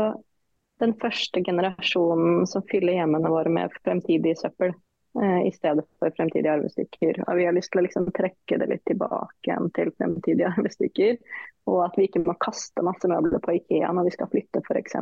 den 0.82 0.94
første 1.02 1.42
generasjonen 1.46 2.46
som 2.50 2.66
fyller 2.70 3.00
hjemmene 3.00 3.32
våre 3.34 3.52
med 3.54 3.74
fremtidig 3.86 4.36
søppel 4.38 4.74
eh, 5.22 5.48
i 5.48 5.52
stedet 5.56 5.86
for 6.00 6.14
fremtidige 6.18 6.54
arvestykker. 6.54 7.24
Og 7.26 7.40
vi 7.40 7.48
har 7.48 7.56
lyst 7.58 7.72
til 7.74 7.82
å 7.82 7.86
liksom 7.88 8.10
trekke 8.16 8.60
det 8.62 8.70
litt 8.72 8.86
tilbake 8.90 9.50
igjen 9.50 9.72
til 9.78 9.94
fremtidige 9.98 10.52
arvestykker. 10.54 11.18
Og 11.68 11.82
at 11.88 11.98
vi 12.00 12.08
ikke 12.08 12.24
må 12.26 12.38
kaste 12.42 12.86
masse 12.86 13.10
møbler 13.10 13.42
på 13.44 13.58
Ikea 13.58 13.90
når 13.96 14.10
vi 14.10 14.16
skal 14.16 14.32
flytte 14.34 14.64
f.eks. 14.64 15.00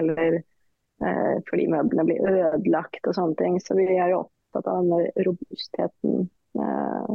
Eller 0.00 0.40
eh, 0.40 1.36
fordi 1.50 1.68
møblene 1.72 2.08
blir 2.08 2.32
ødelagt 2.48 3.04
og 3.04 3.18
sånne 3.18 3.38
ting. 3.40 3.60
Så 3.62 3.76
vi 3.78 3.90
er 3.92 4.14
jo 4.14 4.24
opptatt 4.24 4.72
av 4.72 4.80
denne 4.80 5.28
robustheten. 5.28 6.26
Eh, 6.58 7.14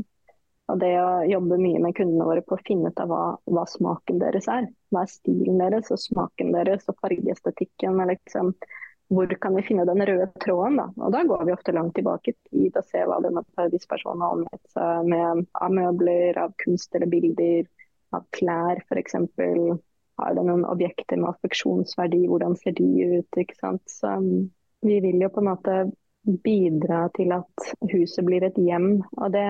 og 0.69 0.81
det 0.81 0.91
å 1.01 1.23
jobbe 1.25 1.57
mye 1.57 1.79
med 1.81 1.95
kundene 1.97 2.27
våre 2.27 2.43
på 2.45 2.55
å 2.55 2.65
finne 2.65 2.91
ut 2.91 3.01
av 3.01 3.09
hva, 3.09 3.23
hva 3.49 3.63
smaken 3.69 4.19
deres 4.21 4.49
er. 4.51 4.67
Hva 4.93 5.03
er 5.05 5.11
stilen 5.11 5.57
deres 5.61 5.89
og 5.93 6.01
smaken 6.01 6.53
deres 6.53 6.85
og 6.91 6.99
fargeestetikken. 7.01 7.97
Liksom, 8.11 8.51
hvor 9.09 9.33
kan 9.41 9.57
vi 9.57 9.65
finne 9.65 9.87
den 9.89 10.05
røde 10.05 10.29
tråden? 10.43 10.77
Da? 10.77 10.87
Og 11.01 11.15
da 11.15 11.23
går 11.25 11.47
vi 11.47 11.55
ofte 11.55 11.73
langt 11.73 11.95
tilbake 11.97 12.35
i 12.53 12.69
og 12.69 12.83
ser 12.85 13.09
hva 13.09 13.17
denne 13.25 13.41
personen 13.57 14.21
har 14.25 14.37
omgitt 14.37 14.75
seg 14.75 15.09
med 15.09 15.45
av 15.57 15.73
møbler, 15.73 16.37
av 16.37 16.53
kunst 16.61 16.93
eller 16.93 17.09
bilder, 17.09 17.65
av 18.13 18.29
klær 18.37 18.83
f.eks. 18.85 19.17
Har 20.19 20.35
det 20.35 20.45
noen 20.45 20.67
objekter 20.67 21.17
med 21.17 21.31
affeksjonsverdi, 21.31 22.25
hvordan 22.29 22.57
ser 22.59 22.77
de 22.77 22.89
ut? 23.17 23.41
ikke 23.41 23.57
sant? 23.57 23.85
Så 23.89 24.19
um, 24.19 24.49
vi 24.85 25.01
vil 25.01 25.21
jo 25.23 25.33
på 25.33 25.41
en 25.41 25.49
måte 25.49 25.81
bidra 26.43 27.07
til 27.15 27.31
at 27.33 27.69
huset 27.89 28.25
blir 28.27 28.43
et 28.45 28.57
hjem. 28.59 28.99
og 29.17 29.31
det 29.33 29.47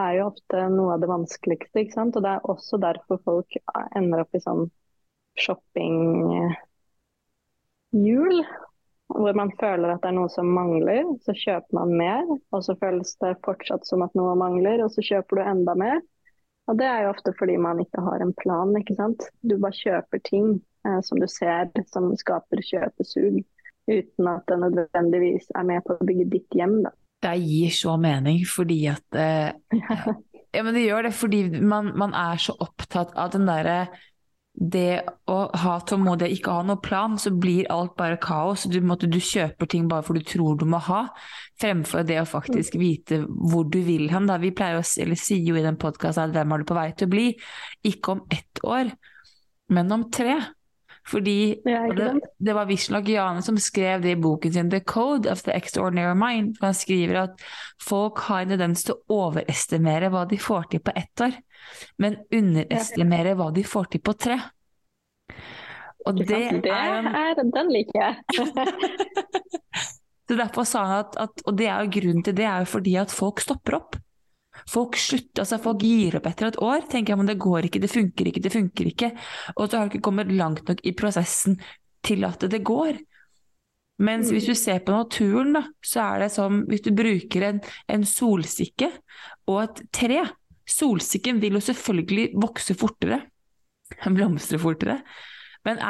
er 0.00 0.18
jo 0.18 0.28
ofte 0.30 0.66
noe 0.72 0.94
av 0.94 1.02
det 1.02 1.10
vanskeligste. 1.10 1.80
ikke 1.80 1.96
sant? 1.96 2.16
Og 2.16 2.22
Det 2.24 2.30
er 2.34 2.50
også 2.50 2.80
derfor 2.82 3.20
folk 3.24 3.56
ender 3.96 4.24
opp 4.24 4.34
i 4.34 4.42
sånn 4.42 4.68
shoppinghjul. 5.38 6.56
Hvor 9.14 9.36
man 9.36 9.52
føler 9.60 9.92
at 9.92 10.02
det 10.02 10.10
er 10.10 10.16
noe 10.16 10.30
som 10.32 10.48
mangler, 10.50 11.04
så 11.22 11.34
kjøper 11.36 11.78
man 11.78 11.94
mer. 11.98 12.24
Og 12.54 12.64
så 12.66 12.74
føles 12.80 13.14
det 13.22 13.36
fortsatt 13.44 13.86
som 13.86 14.02
at 14.06 14.14
noe 14.18 14.34
mangler, 14.38 14.82
og 14.84 14.90
så 14.94 15.04
kjøper 15.04 15.38
du 15.38 15.42
enda 15.44 15.74
mer. 15.78 16.00
Og 16.66 16.78
Det 16.80 16.86
er 16.88 17.02
jo 17.04 17.12
ofte 17.12 17.34
fordi 17.38 17.58
man 17.60 17.80
ikke 17.82 18.00
har 18.00 18.22
en 18.24 18.32
plan. 18.40 18.76
ikke 18.76 18.96
sant? 18.96 19.28
Du 19.42 19.58
bare 19.58 19.76
kjøper 19.76 20.18
ting 20.24 20.62
eh, 20.86 21.00
som 21.04 21.20
du 21.20 21.28
ser 21.28 21.68
som 21.92 22.08
skaper 22.16 22.64
kjøpesug, 22.64 23.44
uten 23.84 24.28
at 24.32 24.48
det 24.48 24.58
nødvendigvis 24.62 25.50
er 25.54 25.64
med 25.68 25.84
på 25.84 25.98
å 25.98 26.06
bygge 26.08 26.30
ditt 26.32 26.56
hjem. 26.56 26.82
da 26.88 26.94
det 27.24 27.34
gir 27.42 27.74
så 27.74 27.98
mening, 28.00 28.44
fordi 28.48 28.84
at 28.92 29.18
eh, 29.18 29.50
Ja, 30.54 30.62
men 30.62 30.76
det 30.76 30.84
gjør 30.84 31.08
det 31.08 31.14
fordi 31.18 31.38
man, 31.66 31.90
man 31.98 32.12
er 32.14 32.38
så 32.38 32.54
opptatt 32.62 33.16
av 33.18 33.32
den 33.34 33.48
derre 33.48 33.78
det 34.54 35.02
å 35.26 35.36
ha 35.58 35.72
tålmodighet, 35.82 36.36
ikke 36.36 36.52
ha 36.54 36.62
noen 36.62 36.82
plan, 36.82 37.16
så 37.18 37.32
blir 37.34 37.66
alt 37.74 37.96
bare 37.98 38.20
kaos. 38.22 38.68
Du, 38.70 38.78
måtte, 38.86 39.08
du 39.10 39.18
kjøper 39.18 39.66
ting 39.70 39.88
bare 39.90 40.06
for 40.06 40.14
du 40.14 40.22
tror 40.26 40.60
du 40.60 40.64
må 40.70 40.78
ha, 40.86 41.08
fremfor 41.60 42.06
det 42.06 42.20
å 42.20 42.28
faktisk 42.28 42.78
vite 42.78 43.24
hvor 43.26 43.66
du 43.66 43.80
vil 43.82 44.06
hen. 44.12 44.30
Vi 44.44 44.54
pleier 44.54 44.78
å 44.78 44.84
eller 45.02 45.18
sier 45.18 45.42
jo 45.42 45.58
i 45.58 45.64
den 45.64 45.78
podkasten 45.80 46.28
at 46.28 46.36
hvem 46.36 46.54
er 46.54 46.62
du 46.62 46.68
på 46.70 46.78
vei 46.78 46.86
til 46.94 47.10
å 47.10 47.14
bli? 47.16 47.26
Ikke 47.90 48.14
om 48.14 48.22
ett 48.30 48.62
år, 48.62 48.94
men 49.74 49.90
om 49.98 50.06
tre. 50.14 50.38
Fordi 51.04 51.60
det, 51.64 52.06
det, 52.40 52.52
var 52.56 52.64
visstnok 52.64 53.08
Jane 53.12 53.42
som 53.44 53.58
skrev 53.60 54.00
det 54.02 54.14
i 54.14 54.20
boken 54.20 54.52
sin 54.52 54.70
'The 54.70 54.80
Code 54.88 55.32
of 55.32 55.42
the 55.44 55.52
Extraordinary 55.52 56.16
Mind'. 56.16 56.56
Han 56.60 56.74
skriver 56.74 57.18
at 57.22 57.42
folk 57.82 58.22
har 58.28 58.42
en 58.42 58.54
tendens 58.54 58.86
til 58.86 58.96
å 58.96 59.26
overestimere 59.26 60.08
hva 60.08 60.24
de 60.30 60.38
får 60.40 60.70
til 60.72 60.80
på 60.80 60.94
ett 60.96 61.24
år, 61.26 61.36
men 62.00 62.16
underestimere 62.32 63.36
hva 63.36 63.50
de 63.52 63.66
får 63.68 63.92
til 63.92 64.00
på 64.00 64.16
tre. 64.16 64.38
Og 66.04 66.20
det, 66.20 66.40
det 66.64 66.72
er, 66.72 67.06
er 67.08 67.38
Den 67.52 67.70
liker 67.72 68.00
jeg. 68.00 68.14
Så 70.28 70.36
derfor 70.40 70.64
sa 70.64 70.86
han 70.88 71.04
at, 71.04 71.16
at, 71.20 71.44
Og 71.44 71.56
det 71.58 71.68
er 71.68 71.84
jo 71.84 71.92
grunnen 71.98 72.24
til 72.24 72.36
det, 72.36 72.48
er 72.48 72.64
jo 72.64 72.72
fordi 72.76 72.96
at 73.00 73.12
folk 73.12 73.44
stopper 73.44 73.80
opp. 73.80 74.00
Folk 74.70 74.96
slutter, 75.00 75.42
altså 75.42 75.58
folk 75.62 75.82
gir 75.82 76.18
opp 76.18 76.28
etter 76.30 76.50
et 76.50 76.60
år. 76.62 76.84
tenker 76.90 77.18
men 77.18 77.26
Det 77.26 77.38
går 77.38 77.68
ikke, 77.68 77.82
det 77.82 77.90
funker 77.90 78.30
ikke, 78.30 78.44
det 78.44 78.52
funker 78.52 78.90
ikke. 78.90 79.10
Og 79.56 79.68
så 79.68 79.78
har 79.78 79.88
du 79.88 79.94
ikke 79.94 80.06
kommet 80.08 80.32
langt 80.32 80.68
nok 80.68 80.80
i 80.84 80.94
prosessen 80.96 81.58
til 82.04 82.24
at 82.24 82.40
det 82.50 82.62
går. 82.64 83.00
Mens 84.02 84.30
hvis 84.34 84.48
du 84.48 84.54
ser 84.58 84.80
på 84.82 84.94
naturen, 84.94 85.52
da, 85.54 85.62
så 85.84 86.02
er 86.02 86.24
det 86.24 86.32
som 86.34 86.64
hvis 86.66 86.82
du 86.82 86.90
bruker 86.96 87.46
en, 87.46 87.60
en 87.88 88.06
solsikke 88.08 88.90
og 89.46 89.60
et 89.62 89.84
tre. 89.94 90.24
Solsikken 90.64 91.42
vil 91.42 91.58
jo 91.58 91.60
selvfølgelig 91.60 92.30
vokse 92.40 92.74
fortere, 92.74 93.20
blomstre 94.06 94.58
fortere, 94.58 95.02
men 95.64 95.80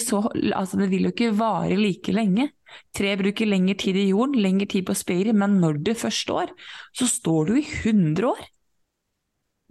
så, 0.00 0.20
altså 0.54 0.78
det 0.78 0.90
vil 0.92 1.08
jo 1.08 1.12
ikke 1.14 1.34
vare 1.36 1.76
like 1.78 2.12
lenge. 2.14 2.50
Tre 2.94 3.16
bruker 3.18 3.48
lengre 3.50 3.74
tid 3.78 3.98
i 3.98 4.08
jorden, 4.08 4.38
lengre 4.42 4.66
tid 4.70 4.86
på 4.86 4.94
å 4.94 5.34
men 5.34 5.58
når 5.62 5.80
det 5.86 5.96
først 5.98 6.26
står, 6.26 6.52
så 6.94 7.06
står 7.10 7.50
du 7.50 7.54
i 7.58 7.64
100 7.66 8.28
år. 8.30 8.44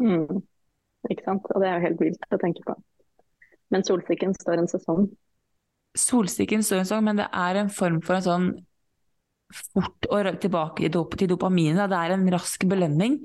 Mm. 0.03 0.43
Ikke 1.11 1.25
sant. 1.25 1.47
Og 1.51 1.63
det 1.63 1.69
er 1.69 1.79
jo 1.79 1.87
helt 1.87 2.03
vilt 2.03 2.27
å 2.31 2.39
tenke 2.41 2.63
på. 2.67 2.75
Men 3.73 3.87
solsikken 3.87 4.35
står 4.37 4.61
en 4.61 4.69
sesong. 4.71 5.07
Solsikken 5.97 6.63
står 6.65 6.81
en 6.81 6.87
sesong, 6.87 7.03
men 7.07 7.19
det 7.21 7.29
er 7.31 7.63
en 7.63 7.71
form 7.73 7.99
for 8.05 8.19
en 8.19 8.27
sånn 8.27 8.51
fort 9.53 10.07
og 10.09 10.29
tilbake 10.41 10.89
til 10.89 11.29
dopaminet. 11.29 11.89
Det 11.89 11.99
er 11.99 12.15
en 12.15 12.29
rask 12.33 12.63
belønning 12.69 13.19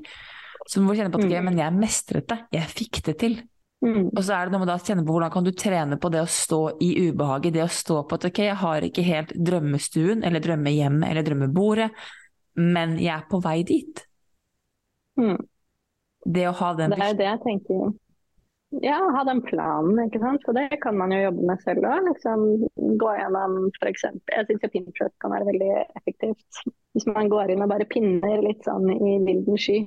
som 0.68 0.84
må 0.84 0.96
kjenne 0.96 1.12
på 1.12 1.22
at 1.22 1.28
mm. 1.28 1.46
men 1.46 1.62
jeg 1.62 1.76
mestret 1.76 2.28
det, 2.28 2.42
jeg 2.58 2.74
fikk 2.74 3.00
det 3.06 3.14
til. 3.22 3.38
Mm. 3.84 4.08
Og 4.10 4.24
så 4.26 4.34
er 4.34 4.48
det 4.48 4.54
noe 4.54 4.64
med 4.64 4.72
å 4.72 4.78
kjenne 4.82 5.04
på 5.06 5.14
hvordan 5.14 5.30
kan 5.30 5.44
du 5.46 5.52
trene 5.54 5.98
på 6.02 6.10
det 6.10 6.24
å 6.24 6.30
stå 6.30 6.62
i 6.82 6.88
ubehaget, 7.08 7.54
det 7.54 7.62
å 7.62 7.70
stå 7.70 8.00
på 8.08 8.18
at 8.18 8.26
ok, 8.26 8.40
jeg 8.48 8.58
har 8.62 8.86
ikke 8.88 9.04
helt 9.06 9.30
drømmestuen 9.36 10.24
eller 10.26 10.42
drømmehjemmet 10.42 11.06
eller 11.12 11.26
drømmebordet, 11.26 11.88
men 12.58 12.98
jeg 12.98 13.14
er 13.14 13.28
på 13.30 13.38
vei 13.44 13.60
dit. 13.68 14.02
Mm. 15.18 15.38
Det 16.26 16.48
å 16.50 16.56
ha 16.58 16.74
den 16.78 16.94
Det 16.94 17.04
er 17.06 17.18
det 17.18 17.28
jeg 17.28 17.42
tenker. 17.44 17.94
Ja, 18.84 18.98
ha 19.14 19.22
den 19.24 19.38
planen, 19.46 19.96
ikke 20.02 20.20
sant. 20.20 20.42
For 20.44 20.56
det 20.58 20.80
kan 20.82 20.98
man 20.98 21.14
jo 21.14 21.22
jobbe 21.22 21.46
med 21.48 21.62
selv 21.62 21.86
òg. 21.88 22.02
Liksom, 22.10 22.42
gå 23.00 23.12
gjennom 23.16 23.54
f.eks. 23.78 24.04
Jeg 24.28 24.48
syns 24.50 24.66
Pinterest 24.74 25.14
kan 25.22 25.32
være 25.32 25.48
veldig 25.48 25.70
effektivt. 25.96 26.60
Hvis 26.92 27.06
man 27.08 27.30
går 27.32 27.54
inn 27.54 27.64
og 27.64 27.70
bare 27.70 27.86
pinner 27.88 28.42
litt 28.44 28.66
sånn 28.66 28.90
i 28.92 29.14
vilden 29.24 29.56
sky 29.56 29.86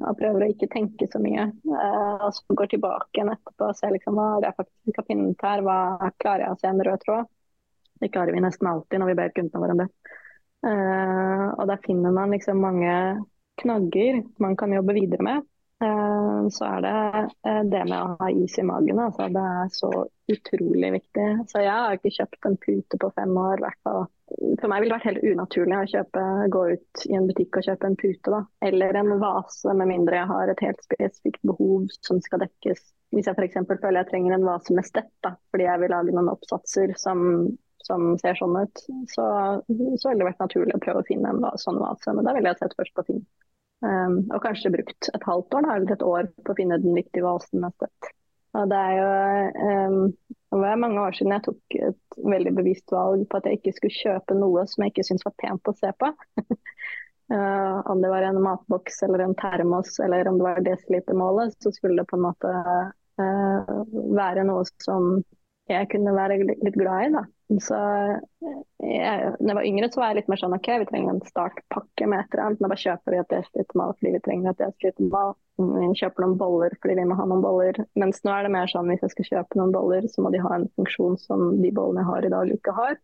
og 0.00 0.18
prøver 0.18 0.44
å 0.44 0.48
ikke 0.52 0.70
tenke 0.72 1.08
så 1.10 1.20
mye. 1.22 1.48
Uh, 1.68 2.26
og 2.28 2.32
så 2.36 2.56
går 2.58 2.72
tilbake 2.72 3.18
igjen 3.18 3.32
etterpå 3.34 3.68
og 3.68 3.78
ser 3.78 3.94
liksom, 3.94 4.18
hva 4.18 4.40
er 4.40 4.56
faktisk 4.56 5.00
har 5.00 5.08
funnet 5.08 5.46
her. 5.48 5.64
Hva 5.66 6.10
klarer 6.22 6.46
jeg 6.46 6.56
å 6.56 6.60
se 6.60 6.70
en 6.70 6.82
rød 6.88 7.04
tråd? 7.04 7.30
Det 8.02 8.10
klarer 8.14 8.34
vi 8.34 8.42
nesten 8.42 8.70
alltid 8.70 9.02
når 9.02 9.12
vi 9.12 9.18
ber 9.20 9.34
kundene 9.36 9.62
våre 9.62 9.76
om 9.76 9.84
det. 9.84 9.88
Uh, 10.62 11.46
og 11.58 11.64
der 11.70 11.82
finner 11.86 12.14
man 12.14 12.34
liksom 12.34 12.62
mange 12.62 12.92
knagger 13.62 14.22
man 14.42 14.56
kan 14.58 14.74
jobbe 14.74 14.96
videre 14.96 15.26
med. 15.26 15.48
Uh, 15.82 16.46
så 16.54 16.66
er 16.68 16.84
det 16.84 17.52
det 17.72 17.84
med 17.88 17.96
å 17.98 18.16
ha 18.20 18.28
is 18.30 18.54
i 18.58 18.64
magen. 18.66 19.00
Altså, 19.02 19.26
det 19.34 19.42
er 19.42 19.70
så 19.74 19.90
utrolig 20.32 20.90
viktig. 20.96 21.26
Så 21.50 21.62
jeg 21.62 21.72
har 21.72 21.96
ikke 21.96 22.12
kjøpt 22.16 22.48
en 22.48 22.58
pute 22.62 22.98
på 23.02 23.10
fem 23.16 23.32
år, 23.38 23.62
Hvertfall. 23.62 24.06
for 24.60 24.70
meg 24.70 24.82
ville 24.82 24.94
det 24.94 24.98
vært 24.98 25.08
helt 25.10 25.26
unaturlig 25.32 25.78
å 25.78 25.90
kjøpe, 25.92 26.24
gå 26.54 26.62
ut 26.72 27.04
i 27.08 27.18
en 27.18 27.26
butikk 27.28 27.58
og 27.58 27.66
kjøpe 27.68 27.90
en 27.90 27.98
pute. 27.98 28.34
Da. 28.34 28.40
Eller 28.68 29.00
en 29.00 29.14
vase, 29.22 29.74
med 29.74 29.90
mindre 29.90 30.20
jeg 30.20 30.30
har 30.30 30.52
et 30.52 30.64
helt 30.66 30.86
spesifikt 30.86 31.42
behov 31.50 31.90
som 32.00 32.22
skal 32.24 32.44
dekkes. 32.46 32.84
Hvis 33.12 33.28
jeg 33.28 33.36
f.eks. 33.36 33.60
føler 33.68 34.00
jeg 34.00 34.10
trenger 34.12 34.38
en 34.38 34.48
vase 34.48 34.74
med 34.76 34.88
stett, 34.88 35.12
da, 35.24 35.34
fordi 35.52 35.68
jeg 35.68 35.82
vil 35.82 35.92
lage 35.92 36.14
noen 36.16 36.32
oppsatser 36.32 36.94
som, 37.00 37.26
som 37.84 38.14
ser 38.22 38.38
sånn 38.38 38.56
ut, 38.56 38.84
så, 39.12 39.26
så 39.66 40.08
ville 40.08 40.22
det 40.22 40.30
vært 40.30 40.44
naturlig 40.46 40.78
å 40.78 40.84
prøve 40.86 41.02
å 41.02 41.08
finne 41.10 41.34
en 41.34 41.44
sånn 41.60 41.82
vase. 41.82 42.14
Men 42.14 42.28
da 42.28 42.36
ville 42.38 42.54
jeg 42.54 42.62
sett 42.62 42.78
først 42.78 42.96
på 42.96 43.04
ting. 43.10 43.20
Um, 43.82 44.20
og 44.30 44.44
kanskje 44.44 44.70
brukt 44.70 45.08
et 45.10 45.24
halvt 45.26 45.56
år 45.58 45.64
da, 45.64 45.74
eller 45.74 45.94
et 45.96 46.04
år 46.06 46.28
på 46.46 46.54
å 46.54 46.58
finne 46.58 46.78
den 46.82 46.94
riktige 46.94 47.24
vasen. 47.26 47.64
Og 47.66 48.68
det 48.70 48.78
er 48.78 48.94
jo 48.98 49.08
um, 49.58 49.96
det 50.52 50.60
var 50.60 50.76
mange 50.76 51.00
år 51.00 51.16
siden 51.16 51.32
jeg 51.32 51.44
tok 51.46 51.76
et 51.88 52.16
veldig 52.28 52.52
bevisst 52.58 52.92
valg 52.92 53.24
på 53.30 53.38
at 53.38 53.46
jeg 53.48 53.58
ikke 53.58 53.72
skulle 53.78 53.96
kjøpe 53.96 54.36
noe 54.36 54.66
som 54.68 54.84
jeg 54.84 54.92
ikke 54.92 55.06
syntes 55.08 55.26
var 55.26 55.34
pent 55.40 55.70
å 55.70 55.74
se 55.78 55.92
på. 55.98 56.10
uh, 57.32 57.78
om 57.90 58.02
det 58.04 58.10
var 58.12 58.28
en 58.28 58.42
matboks 58.44 59.02
eller 59.06 59.24
en 59.24 59.36
termos 59.40 59.96
eller 60.04 60.28
om 60.28 60.38
det 60.38 60.46
var 60.46 60.66
desilitermålet, 60.66 61.56
så 61.58 61.72
skulle 61.74 62.02
det 62.02 62.10
på 62.10 62.20
en 62.20 62.26
måte 62.26 62.52
uh, 62.52 63.72
være 64.20 64.44
noe 64.46 64.68
som 64.84 65.16
jeg 65.72 65.88
kunne 65.92 66.14
være 66.16 66.40
litt 66.42 66.76
glad 66.78 67.06
i. 67.06 67.12
da. 67.16 67.22
Så 67.60 67.78
jeg, 68.80 69.32
når 69.40 69.50
jeg 69.50 69.56
var 69.58 69.66
yngre, 69.68 69.88
så 69.92 70.00
var 70.00 70.12
jeg 70.12 70.18
litt 70.20 70.30
mer 70.32 70.40
sånn 70.40 70.56
OK, 70.56 70.68
vi 70.82 70.88
trenger 70.88 71.12
en 71.12 71.24
startpakke 71.26 72.08
med 72.08 72.22
et 72.22 72.34
eller 72.34 72.44
annet. 72.46 72.62
Nå 72.62 72.70
bare 72.72 72.82
kjøper 72.82 73.14
vi 73.14 73.20
et 73.20 73.32
desilitermål 73.32 73.96
fordi 73.98 74.12
vi 74.14 74.22
trenger 74.26 74.52
et 74.52 74.62
desilitermål. 74.62 75.34
Vi 75.62 75.90
kjøper 76.00 76.24
noen 76.24 76.38
boller 76.40 76.76
fordi 76.80 76.96
vi 77.00 77.08
må 77.10 77.18
ha 77.18 77.26
noen 77.28 77.44
boller. 77.44 77.82
Mens 78.00 78.22
nå 78.24 78.32
er 78.34 78.46
det 78.46 78.54
mer 78.54 78.72
sånn 78.72 78.88
hvis 78.92 79.04
jeg 79.04 79.14
skal 79.16 79.28
kjøpe 79.30 79.60
noen 79.60 79.74
boller, 79.74 80.08
så 80.08 80.24
må 80.24 80.32
de 80.32 80.40
ha 80.44 80.54
en 80.56 80.70
funksjon 80.78 81.18
som 81.20 81.44
de 81.60 81.74
bollene 81.74 82.04
jeg 82.04 82.10
har 82.12 82.28
i 82.28 82.32
dag, 82.36 82.56
ikke 82.56 82.76
har. 82.78 82.96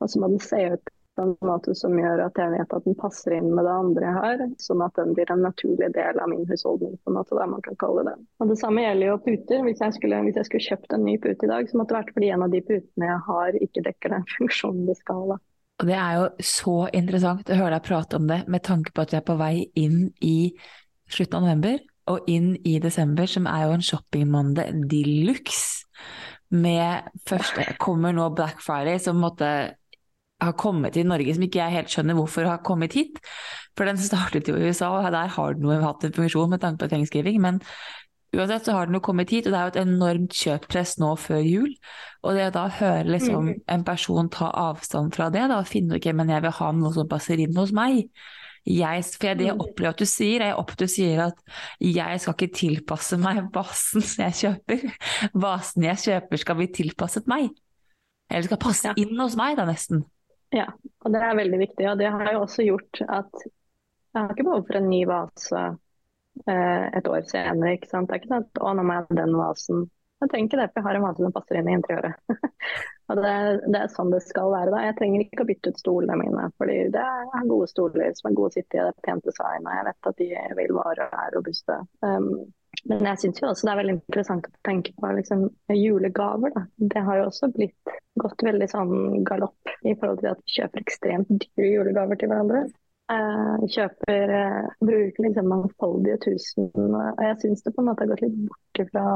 Og 0.00 0.08
så 0.08 0.22
må 0.22 0.32
den 0.32 0.40
se 0.42 0.62
ut 0.74 0.94
på 1.28 1.44
en 1.46 1.50
måte 1.50 1.74
som 1.76 1.96
gjør 1.98 2.22
at 2.24 2.38
jeg 2.40 2.52
vet 2.54 2.72
at 2.76 2.86
den 2.86 2.96
passer 2.98 3.36
inn 3.36 3.50
med 3.52 3.66
det 3.66 3.74
andre 3.74 4.06
jeg 4.06 4.16
har, 4.16 4.44
sånn 4.62 4.84
at 4.86 4.96
den 4.98 5.12
blir 5.16 5.32
en 5.32 5.44
naturlig 5.44 5.90
del 5.96 6.20
av 6.22 6.30
min 6.32 6.46
husholdning, 6.48 6.96
på 6.96 7.12
en 7.12 7.18
måte, 7.18 7.36
der 7.36 7.50
man 7.50 7.64
kan 7.66 7.78
kalle 7.80 8.06
det. 8.08 8.16
Og 8.40 8.52
Det 8.52 8.58
samme 8.60 8.84
gjelder 8.84 9.12
jo 9.12 9.20
puter. 9.26 9.62
Hvis 9.66 9.84
jeg, 9.84 9.96
skulle, 9.98 10.22
hvis 10.26 10.40
jeg 10.40 10.48
skulle 10.48 10.66
kjøpt 10.68 10.96
en 10.96 11.06
ny 11.06 11.16
pute 11.22 11.46
i 11.46 11.52
dag, 11.52 11.68
så 11.68 11.80
måtte 11.80 11.94
det 11.94 12.00
vært 12.00 12.14
fordi 12.16 12.32
en 12.34 12.46
av 12.46 12.54
de 12.54 12.62
putene 12.64 13.10
jeg 13.12 13.22
har, 13.28 13.60
ikke 13.68 13.84
dekker 13.90 14.16
den 14.16 14.26
funksjonen 14.36 14.88
de 14.88 14.96
skal. 14.98 15.34
ha. 15.34 15.38
Og 15.80 15.88
det 15.88 15.96
er 15.96 16.16
jo 16.18 16.24
så 16.44 16.76
interessant 16.96 17.48
å 17.48 17.60
høre 17.60 17.76
deg 17.76 17.86
prate 17.86 18.20
om 18.20 18.26
det, 18.28 18.42
med 18.52 18.64
tanke 18.66 18.92
på 18.92 19.04
at 19.04 19.14
vi 19.14 19.20
er 19.20 19.28
på 19.28 19.38
vei 19.40 19.54
inn 19.80 20.10
i 20.20 20.52
slutten 21.10 21.40
av 21.40 21.46
november 21.48 21.80
og 22.10 22.26
inn 22.30 22.54
i 22.66 22.78
desember, 22.82 23.28
som 23.30 23.46
er 23.46 23.66
jo 23.66 23.76
en 23.76 23.84
shoppingmåned 23.84 24.88
de 24.90 25.02
luxe. 25.28 25.86
Med 26.50 27.06
første 27.28 27.62
kommer 27.78 28.14
nå 28.16 28.26
Black 28.34 28.58
Friday, 28.64 28.98
som 28.98 29.20
måtte 29.22 29.50
har 30.40 30.56
kommet 30.58 30.96
til 30.96 31.08
Norge, 31.08 31.34
som 31.36 31.46
ikke 31.46 31.60
jeg 31.60 31.76
helt 31.76 31.92
skjønner 31.92 32.18
hvorfor 32.18 32.48
har 32.48 32.62
kommet 32.66 32.96
hit. 32.96 33.20
For 33.78 33.88
den 33.88 34.00
startet 34.00 34.48
jo 34.48 34.56
i 34.56 34.68
USA, 34.68 34.90
og 34.96 35.12
der 35.12 35.32
har 35.36 35.56
den 35.56 35.68
jo 35.68 35.80
hatt 35.84 36.04
en 36.04 36.16
funksjon 36.16 36.50
med 36.50 36.62
tanke 36.62 36.84
på 36.84 36.90
thanksgiving. 36.92 37.40
Men 37.42 37.60
uansett 38.36 38.66
så 38.68 38.76
har 38.76 38.88
den 38.88 38.98
jo 38.98 39.04
kommet 39.04 39.30
hit, 39.30 39.46
og 39.46 39.52
det 39.52 39.60
er 39.60 39.68
jo 39.68 39.74
et 39.74 39.80
enormt 39.84 40.36
kjøppress 40.36 40.98
nå 41.02 41.14
før 41.20 41.40
jul. 41.44 41.72
Og 42.24 42.36
det 42.36 42.50
å 42.50 42.56
da 42.58 42.66
høre 42.80 43.08
liksom 43.08 43.54
en 43.56 43.86
person 43.86 44.28
ta 44.32 44.50
avstand 44.66 45.14
fra 45.16 45.30
det, 45.32 45.46
da 45.52 45.62
finne 45.68 45.96
ok, 45.96 46.10
men 46.16 46.32
jeg 46.32 46.44
vil 46.44 46.56
ha 46.60 46.70
noe 46.76 46.92
som 46.96 47.08
passer 47.10 47.40
inn 47.40 47.56
hos 47.56 47.72
meg. 47.76 48.06
Jeg, 48.68 49.04
for 49.16 49.38
det 49.40 49.46
jeg 49.46 49.56
opplever 49.56 49.94
at 49.94 50.02
du 50.02 50.04
sier, 50.04 50.44
opplever 50.52 50.76
at 50.76 50.82
du 50.84 50.92
sier 50.92 51.22
at 51.24 51.38
jeg 51.80 52.20
skal 52.20 52.36
ikke 52.36 52.58
tilpasse 52.58 53.16
meg 53.20 53.46
basen 53.54 54.04
jeg 54.26 54.36
kjøper. 54.42 54.84
Basen 55.32 55.88
jeg 55.88 56.04
kjøper 56.04 56.42
skal 56.44 56.58
bli 56.60 56.68
tilpasset 56.76 57.30
meg. 57.30 57.48
Eller 58.30 58.46
skal 58.46 58.60
passe 58.62 58.92
inn 59.00 59.16
hos 59.18 59.34
meg, 59.38 59.56
da 59.58 59.64
nesten. 59.66 60.04
Ja, 60.54 60.66
og 61.04 61.14
det 61.14 61.22
er 61.22 61.38
veldig 61.38 61.60
viktig. 61.62 61.86
Og 61.92 62.00
det 62.00 62.10
har 62.10 62.32
jo 62.34 62.42
også 62.42 62.66
gjort 62.66 63.02
at 63.06 63.46
jeg 63.46 64.18
har 64.18 64.34
ikke 64.34 64.48
behov 64.48 64.66
for 64.66 64.80
en 64.80 64.90
ny 64.90 65.00
vase 65.06 65.62
eh, 66.50 66.86
et 66.98 67.08
år 67.08 67.24
senere. 67.30 67.76
ikke 67.76 67.90
sant? 67.90 68.10
Det 68.10 68.16
er 68.16 68.22
ikke 68.22 68.32
sånn 68.32 68.46
at 68.48 68.62
å, 68.62 68.74
nå 68.74 68.84
må 68.86 68.96
jeg 68.96 69.06
ha 69.06 69.18
den 69.20 69.36
vasen. 69.38 69.84
Jeg 70.20 70.32
trenger 70.32 70.48
ikke 70.50 70.58
det, 70.60 70.66
for 70.72 70.80
jeg 70.80 70.86
har 70.88 70.98
en 70.98 71.04
vase 71.06 71.24
som 71.24 71.34
passer 71.36 71.58
inn 71.60 71.70
i 71.70 71.76
interiøret. 71.78 72.34
og 73.08 73.20
det, 73.22 73.36
det 73.72 73.78
er 73.78 73.92
sånn 73.94 74.10
det 74.12 74.20
skal 74.26 74.50
være. 74.52 74.72
da. 74.74 74.82
Jeg 74.88 74.96
trenger 74.98 75.24
ikke 75.24 75.44
å 75.44 75.48
bytte 75.48 75.72
ut 75.72 75.80
stolene 75.80 76.18
mine, 76.20 76.48
fordi 76.60 76.78
det 76.96 77.04
er 77.06 77.46
gode 77.48 77.70
stoler 77.70 78.18
som 78.18 78.28
er 78.28 78.36
gode 78.40 78.52
å 78.52 78.56
sitte 78.58 78.76
i. 78.76 78.82
Det 78.82 78.90
er 78.90 79.06
pent 79.06 79.30
design, 79.30 79.64
og 79.64 79.78
jeg 79.78 79.86
vet 79.88 80.10
at 80.10 80.20
de 80.20 80.30
vil 80.58 80.74
vare 80.76 81.06
og 81.06 81.22
er 81.22 81.36
robuste. 81.38 81.78
Um, 82.04 82.28
men 82.88 83.06
jeg 83.10 83.20
syns 83.20 83.42
også 83.44 83.66
det 83.66 83.72
er 83.72 83.80
veldig 83.80 83.94
interessant 83.98 84.46
å 84.48 84.52
tenke 84.66 84.92
på 84.96 85.08
liksom, 85.16 85.46
julegaver. 85.76 86.52
Da. 86.54 86.62
Det 86.92 87.02
har 87.06 87.20
jo 87.20 87.26
også 87.28 87.50
blitt 87.52 87.94
gått 88.20 88.44
veldig 88.46 88.68
sånn 88.70 89.24
galopp 89.28 89.72
i 89.84 89.94
forhold 89.94 90.22
til 90.22 90.30
at 90.32 90.40
vi 90.44 90.54
kjøper 90.56 90.84
ekstremt 90.84 91.32
dyre 91.34 91.68
julegaver 91.74 92.20
til 92.20 92.32
hverandre. 92.32 92.62
Uh, 93.10 93.66
kjøper, 93.74 94.32
uh, 94.32 94.68
bruker 94.86 95.26
liksom 95.26 95.50
mangfoldige 95.50 96.20
tusen. 96.24 96.70
Og 96.76 97.24
jeg 97.26 97.38
syns 97.42 97.64
det 97.66 97.74
på 97.74 97.82
en 97.82 97.90
måte 97.90 98.06
har 98.06 98.12
gått 98.12 98.24
litt 98.24 98.38
bort 98.46 98.82
fra 98.92 99.06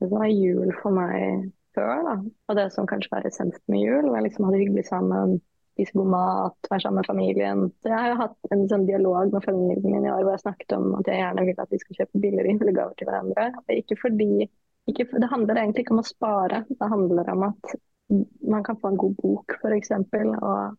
det 0.00 0.08
som 0.08 0.18
var 0.18 0.30
jul 0.32 0.72
for 0.80 0.96
meg 0.96 1.50
før. 1.76 1.94
da. 2.08 2.14
Og 2.48 2.58
det 2.58 2.68
som 2.74 2.88
kanskje 2.90 3.12
var 3.14 3.28
essensen 3.28 3.62
med 3.70 3.84
jul. 3.84 4.08
Hvor 4.08 4.18
jeg 4.18 4.28
liksom 4.28 4.48
hadde 4.48 4.62
hyggelig 4.64 4.86
sammen, 4.88 5.38
spise 5.74 5.98
god 5.98 6.10
mat, 6.14 6.68
være 6.70 6.84
sammen 6.84 7.02
med 7.02 7.08
familien. 7.10 7.64
Så 7.82 7.90
jeg 7.90 7.98
har 8.00 8.12
jo 8.12 8.20
hatt 8.22 8.52
en 8.54 8.66
sånn 8.70 8.86
dialog 8.88 9.34
med 9.34 9.46
familien 9.46 9.90
min 9.90 10.06
i 10.06 10.12
år 10.12 10.22
hvor 10.22 10.36
jeg 10.36 10.44
snakket 10.44 10.76
om 10.78 10.92
at 11.00 11.10
jeg 11.10 11.20
gjerne 11.20 11.48
vil 11.48 11.64
at 11.64 11.74
vi 11.74 11.80
skal 11.82 11.98
kjøpe 12.00 12.22
billigere 12.22 12.54
julegaver 12.54 12.94
til 12.98 13.10
hverandre. 13.10 13.48
Ikke 13.74 13.98
fordi 14.00 14.46
ikke, 14.84 15.06
Det 15.08 15.30
handler 15.30 15.56
egentlig 15.56 15.84
ikke 15.84 15.94
om 15.96 16.02
å 16.02 16.06
spare, 16.06 16.64
det 16.68 16.88
handler 16.92 17.28
om 17.32 17.46
at 17.46 17.76
man 18.44 18.64
kan 18.66 18.76
få 18.76 18.90
en 18.92 18.98
god 19.00 19.14
bok 19.16 19.54
f.eks. 19.62 19.94
Og 19.96 20.76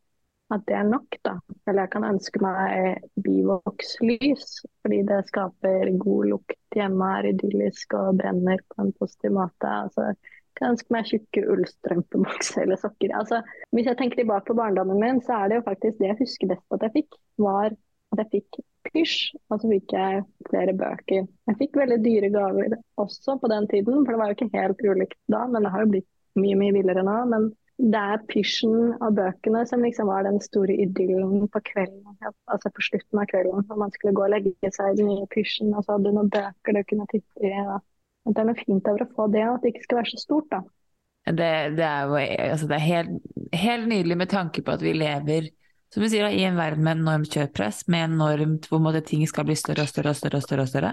at 0.53 0.65
det 0.69 0.75
er 0.77 0.85
nok, 0.85 1.17
da. 1.25 1.33
Eller 1.65 1.85
jeg 1.85 1.91
kan 1.95 2.05
ønske 2.05 2.41
meg 2.43 3.07
bivokslys, 3.25 4.59
fordi 4.85 5.01
det 5.09 5.23
skaper 5.31 5.89
god 6.01 6.29
lukt 6.35 6.77
hjemme, 6.77 7.07
er 7.17 7.31
idyllisk 7.31 7.95
og 7.97 8.19
brenner 8.21 8.61
på 8.69 8.83
en 8.83 8.93
positiv 8.99 9.33
måte. 9.39 9.71
Altså, 9.87 10.11
kan 10.57 10.73
ønske 10.73 10.93
meg 10.95 11.09
tjukke 11.09 11.43
ullstrømpebukser 11.53 12.63
eller 12.65 12.79
sokker. 12.81 13.15
Altså, 13.19 13.41
hvis 13.75 13.89
jeg 13.89 13.99
tenker 13.99 14.21
tilbake 14.21 14.49
på 14.49 14.57
barndommen 14.57 15.01
min, 15.01 15.21
så 15.25 15.41
er 15.41 15.51
det 15.51 15.59
jo 15.59 15.67
faktisk 15.67 15.99
det 15.99 16.11
jeg 16.11 16.21
husker 16.21 16.53
best 16.53 16.77
at 16.77 16.87
jeg 16.87 16.95
fikk, 16.99 17.19
var 17.41 17.75
at 18.13 18.21
jeg 18.23 18.31
fikk 18.37 18.61
pysj, 18.85 19.19
og 19.49 19.61
så 19.61 19.69
fikk 19.71 19.93
jeg 19.95 20.23
flere 20.49 20.73
bøker. 20.77 21.27
Jeg 21.49 21.59
fikk 21.59 21.77
veldig 21.81 21.99
dyre 22.05 22.31
gaver 22.33 22.77
også 23.01 23.37
på 23.41 23.51
den 23.51 23.67
tiden, 23.71 24.03
for 24.05 24.13
det 24.13 24.21
var 24.21 24.31
jo 24.31 24.37
ikke 24.37 24.57
helt 24.57 24.83
ulikt 24.85 25.19
da, 25.31 25.45
men 25.49 25.65
det 25.65 25.73
har 25.73 25.85
jo 25.85 25.93
blitt 25.95 26.11
mye, 26.39 26.57
mye 26.59 26.75
villere 26.75 27.03
nå. 27.05 27.17
Men 27.31 27.49
det 27.75 27.99
er 27.99 28.21
pysjen 28.29 28.93
av 29.03 29.17
bøkene 29.17 29.65
som 29.67 29.83
liksom 29.83 30.07
var 30.07 30.23
den 30.23 30.39
store 30.43 30.77
idyllen 30.85 31.49
på 31.51 31.61
kvelden. 31.71 32.15
Altså 32.51 32.71
på 32.71 32.85
slutten 32.87 33.19
av 33.19 33.27
kvelden, 33.31 33.65
når 33.67 33.81
man 33.81 33.91
skulle 33.95 34.15
gå 34.15 34.23
og 34.27 34.31
legge 34.31 34.71
seg 34.71 34.93
i 34.93 35.01
den 35.01 35.11
nye 35.11 35.27
pysjen, 35.33 35.73
og 35.73 35.83
så 35.83 35.95
hadde 35.95 36.07
du 36.07 36.15
noen 36.15 36.31
bøker 36.31 36.77
du 36.77 36.81
kunne 36.87 37.09
titte 37.11 37.49
i. 37.49 37.51
Og 37.65 37.81
at 38.25 38.33
det 38.33 38.41
er 38.41 38.49
noe 38.49 38.57
fint 38.57 38.89
over 38.89 39.05
å 39.05 39.11
få 39.13 39.27
det, 39.33 39.43
og 39.47 39.57
at 39.57 39.65
det 39.65 39.73
ikke 39.73 39.85
skal 39.85 40.01
være 40.01 40.11
så 40.13 40.21
stort, 40.23 40.49
da. 40.53 40.63
Det, 41.25 41.51
det 41.77 41.85
er 41.85 42.05
jo 42.05 42.17
altså 42.53 42.67
det 42.69 42.75
er 42.77 42.83
helt, 42.85 43.13
helt 43.57 43.87
nydelig 43.89 44.17
med 44.19 44.29
tanke 44.29 44.61
på 44.61 44.75
at 44.75 44.83
vi 44.85 44.91
lever 44.93 45.47
som 45.93 46.03
du 46.03 46.09
sier, 46.11 46.25
da, 46.25 46.31
i 46.33 46.43
en 46.43 46.57
verden 46.57 46.83
med 46.83 46.99
enormt 46.99 47.31
kjøpepress, 47.31 47.85
med 47.87 48.09
enormt 48.09 48.65
hvor 48.67 48.81
måte, 48.83 48.99
ting 49.05 49.21
skal 49.29 49.45
bli 49.47 49.55
større 49.55 49.85
og 49.85 49.91
større 49.91 50.11
og 50.11 50.17
større. 50.19 50.41
Og 50.41 50.43
større 50.43 50.65
og 50.65 50.71
større. 50.71 50.91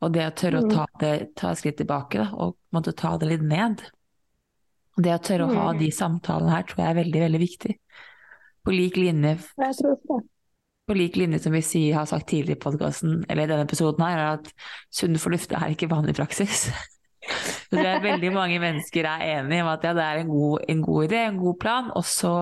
Og 0.00 0.14
det 0.14 0.24
å 0.24 0.34
tørre 0.38 0.62
å 0.62 0.70
ta, 0.70 0.86
det, 1.02 1.10
ta 1.36 1.50
skritt 1.58 1.76
tilbake 1.82 2.22
da, 2.22 2.30
og 2.40 2.56
måtte 2.72 2.94
ta 2.96 3.14
det 3.20 3.28
litt 3.34 3.44
ned. 3.44 3.84
Det 4.96 5.12
å 5.12 5.20
tørre 5.28 5.48
å 5.48 5.58
ha 5.58 5.66
de 5.76 5.90
samtalene 5.92 6.54
her 6.54 6.64
tror 6.70 6.84
jeg 6.84 6.94
er 6.94 6.98
veldig, 7.02 7.22
veldig 7.26 7.42
viktig. 7.42 7.76
På 8.64 8.72
lik 8.72 8.96
linje, 8.96 9.36
Jeg 9.60 9.76
tror 9.82 10.00
det. 10.00 10.20
På 10.86 10.96
lik 10.96 11.16
linje 11.16 11.40
som 11.44 11.54
vi 11.54 11.62
sier, 11.64 11.94
har 11.98 12.08
sagt 12.08 12.28
tidligere 12.30 12.58
i 12.58 12.64
podkasten, 12.64 13.22
eller 13.28 13.46
i 13.46 13.50
denne 13.50 13.64
episoden 13.64 14.04
her, 14.04 14.18
er 14.20 14.40
at 14.40 14.50
sunn 14.92 15.16
fornuft 15.20 15.54
er 15.56 15.72
ikke 15.72 15.90
vanlig 15.92 16.16
praksis. 16.18 16.68
Så 17.70 17.78
det 17.78 17.88
er 17.88 18.02
veldig 18.04 18.30
mange 18.34 18.58
mennesker 18.60 19.06
er 19.08 19.22
enige 19.38 19.64
om 19.64 19.70
at 19.72 19.84
ja, 19.86 19.94
det 19.96 20.04
er 20.04 20.20
en 20.20 20.28
god, 20.28 20.66
en 20.68 20.82
god 20.84 21.06
idé, 21.06 21.22
en 21.24 21.40
god 21.40 21.56
plan, 21.62 21.88
og 21.96 22.04
så 22.04 22.32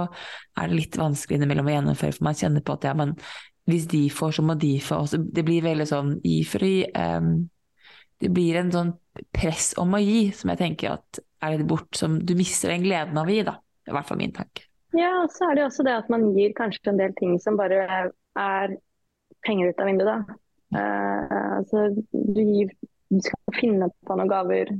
er 0.58 0.68
det 0.68 0.78
litt 0.80 0.98
vanskelig 0.98 1.38
innimellom 1.38 1.70
å 1.70 1.74
gjennomføre, 1.76 2.16
for 2.16 2.26
man 2.26 2.38
kjenner 2.40 2.64
på 2.66 2.74
at 2.74 2.88
ja, 2.88 2.94
men 2.98 3.14
hvis 3.70 3.86
de 3.92 4.00
får, 4.10 4.34
så 4.36 4.44
må 4.44 4.56
de 4.58 4.72
få 4.82 4.98
også. 5.04 5.20
Det 5.22 5.44
blir 5.46 5.62
veldig 5.62 5.86
sånn 5.86 6.16
gi 6.26 6.40
for 6.50 6.66
å 6.66 6.70
gi. 6.72 6.80
Um, 6.98 7.30
det 8.22 8.30
blir 8.34 8.58
en 8.58 8.72
sånn 8.74 8.90
press 9.34 9.70
om 9.78 9.94
å 9.94 10.02
gi, 10.02 10.32
som 10.34 10.50
jeg 10.50 10.60
tenker 10.64 10.96
at 10.96 11.22
er 11.42 11.54
litt 11.54 11.70
bort, 11.70 11.90
som 11.98 12.18
du 12.18 12.34
mister 12.38 12.74
den 12.74 12.82
gleden 12.82 13.22
av 13.22 13.30
å 13.30 13.34
gi, 13.34 13.44
da. 13.46 13.54
Det 13.82 13.90
er 13.90 13.94
i 13.94 13.98
hvert 14.00 14.10
fall 14.10 14.20
min 14.20 14.34
tanke. 14.34 14.66
Ja, 14.98 15.12
og 15.22 15.30
så 15.32 15.48
er 15.48 15.56
det 15.56 15.64
også 15.68 15.86
det 15.86 15.94
at 16.02 16.10
man 16.12 16.28
gir 16.36 16.52
kanskje 16.58 16.90
en 16.92 17.00
del 17.00 17.14
ting 17.18 17.38
som 17.40 17.56
bare 17.56 18.10
er 18.38 18.76
penger 19.46 19.68
ut 19.68 19.80
av 19.80 19.86
vinduet, 19.90 20.08
da. 20.08 20.38
Uh, 20.72 21.56
så 21.68 21.88
du, 22.12 22.42
gir, 22.42 22.72
du 23.12 23.20
skal 23.20 23.56
finne 23.58 23.90
på 24.06 24.16
noen 24.16 24.30
gaver. 24.30 24.72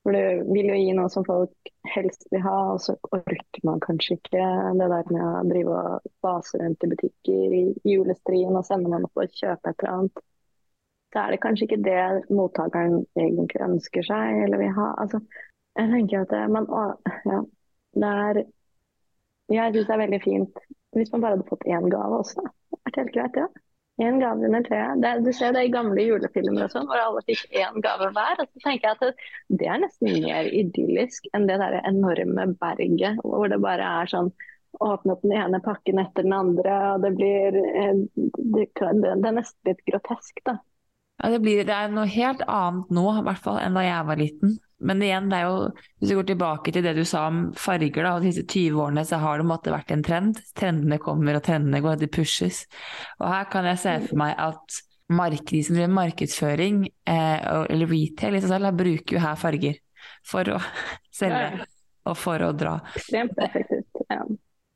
For 0.00 0.16
du 0.16 0.52
vil 0.54 0.70
jo 0.70 0.78
gi 0.78 0.92
noe 0.96 1.10
som 1.12 1.26
folk 1.26 1.72
helst 1.92 2.24
vil 2.32 2.40
ha, 2.46 2.56
og 2.74 2.80
så 2.80 2.94
orker 3.12 3.64
man 3.68 3.82
kanskje 3.84 4.16
ikke 4.16 4.46
det 4.78 4.88
der 4.88 5.12
med 5.12 5.20
å 5.20 5.42
drive 5.50 5.76
og 5.76 6.08
base 6.24 6.60
rundt 6.62 6.86
i 6.86 6.90
butikker 6.94 7.56
i 7.58 7.64
julestrien 7.84 8.56
og 8.56 8.64
sende 8.64 8.88
noen 8.88 9.04
opp 9.10 9.20
og 9.20 9.36
kjøpe 9.36 9.74
et 9.74 9.84
eller 9.84 9.96
annet. 9.98 10.24
Så 11.10 11.20
er 11.20 11.34
det 11.34 11.42
kanskje 11.42 11.66
ikke 11.66 11.82
det 11.84 12.32
mottakeren 12.32 13.02
egentlig 13.18 13.60
ønsker 13.66 14.06
seg 14.06 14.44
eller 14.46 14.62
vil 14.62 14.72
ha. 14.78 14.88
Altså, 15.04 15.20
jeg 15.76 15.92
tenker 15.92 16.24
at 16.24 16.32
det, 16.32 16.42
man, 16.54 16.68
å, 16.70 16.86
ja, 17.28 17.42
det 18.00 18.14
er 18.24 18.42
jeg 19.50 19.74
syns 19.74 19.88
det 19.88 19.94
er 19.94 20.04
veldig 20.04 20.20
fint 20.22 20.60
hvis 20.96 21.10
man 21.12 21.24
bare 21.24 21.36
hadde 21.36 21.48
fått 21.50 21.66
én 21.68 21.90
gave 21.92 22.22
også. 22.22 22.42
Det 22.42 22.78
hadde 22.78 22.86
vært 22.88 23.00
helt 23.00 23.12
greit, 23.16 23.42
ja. 23.44 23.48
Én 24.00 24.20
gave 24.22 24.46
under 24.48 24.62
treet. 24.64 25.02
Det, 25.02 25.10
du 25.26 25.32
ser 25.36 25.52
det 25.52 25.66
i 25.66 25.72
gamle 25.72 26.04
julefilmer 26.06 26.64
og 26.64 26.72
sånn, 26.72 26.86
hvor 26.88 27.02
alle 27.02 27.22
fikk 27.26 27.42
én 27.52 27.82
gave 27.84 28.08
hver. 28.16 28.40
Og 28.40 28.48
så 28.48 28.62
tenker 28.64 28.88
jeg 28.88 28.96
at 28.96 29.02
det, 29.04 29.26
det 29.60 29.68
er 29.68 29.82
nesten 29.82 30.14
mer 30.24 30.48
idyllisk 30.62 31.28
enn 31.36 31.48
det 31.50 31.58
der 31.60 31.80
enorme 31.82 32.46
berget 32.62 33.20
hvor 33.24 33.50
det 33.52 33.60
bare 33.62 33.92
er 34.00 34.14
sånn 34.14 34.32
Åpne 34.80 35.16
opp 35.16 35.24
den 35.24 35.32
ene 35.34 35.58
pakken 35.64 35.98
etter 35.98 36.22
den 36.22 36.32
andre, 36.32 36.74
og 36.94 37.02
det 37.02 37.08
blir 37.16 37.56
eh, 37.58 38.04
Det, 38.14 38.68
det, 38.78 38.92
det 39.02 39.10
er 39.10 39.34
nesten 39.34 39.66
litt 39.66 39.80
grotesk, 39.82 40.38
da. 40.46 40.60
Ja, 41.20 41.28
det, 41.28 41.38
blir, 41.44 41.62
det 41.68 41.76
er 41.76 41.92
noe 41.92 42.08
helt 42.08 42.42
annet 42.48 42.92
nå, 42.96 43.06
i 43.20 43.24
hvert 43.26 43.42
fall, 43.44 43.58
enn 43.60 43.76
da 43.76 43.84
jeg 43.84 44.08
var 44.08 44.20
liten. 44.20 44.58
Men 44.80 45.02
igjen, 45.04 45.26
det 45.28 45.36
er 45.36 45.48
jo, 45.50 45.56
hvis 46.00 46.08
du 46.08 46.16
går 46.16 46.28
tilbake 46.30 46.72
til 46.72 46.84
det 46.86 46.94
du 46.96 47.02
sa 47.04 47.26
om 47.28 47.40
farger, 47.60 48.06
da, 48.06 48.14
og 48.16 48.24
disse 48.24 48.46
20 48.46 48.80
årene, 48.80 49.04
så 49.04 49.18
har 49.20 49.40
det 49.40 49.48
måtte 49.50 49.74
vært 49.74 49.92
en 49.92 50.04
trend. 50.06 50.40
Trendene 50.56 50.96
kommer, 51.02 51.36
og 51.36 51.44
trendene 51.44 51.82
går, 51.84 51.98
de 52.00 52.08
pushes. 52.08 52.62
Og 53.20 53.28
her 53.28 53.50
kan 53.52 53.68
jeg 53.68 53.82
se 53.82 53.96
for 54.06 54.22
meg 54.22 54.32
at 54.40 54.80
mark, 55.12 55.44
de 55.50 55.60
som 55.66 55.76
driver 55.76 55.92
markedsføring, 55.98 56.84
eh, 57.12 57.48
eller 57.68 57.90
retail 57.90 58.38
i 58.38 58.40
seg 58.40 58.54
selv, 58.54 58.72
bruker 58.80 59.18
jo 59.18 59.24
her 59.26 59.36
farger 59.40 59.80
for 60.24 60.54
å 60.56 60.60
selge 61.20 61.66
og 62.08 62.16
for 62.16 62.46
å 62.46 62.54
dra. 62.56 62.78
Ekstremt 62.96 63.44
effektivt. 63.44 64.06
Ja. 64.08 64.22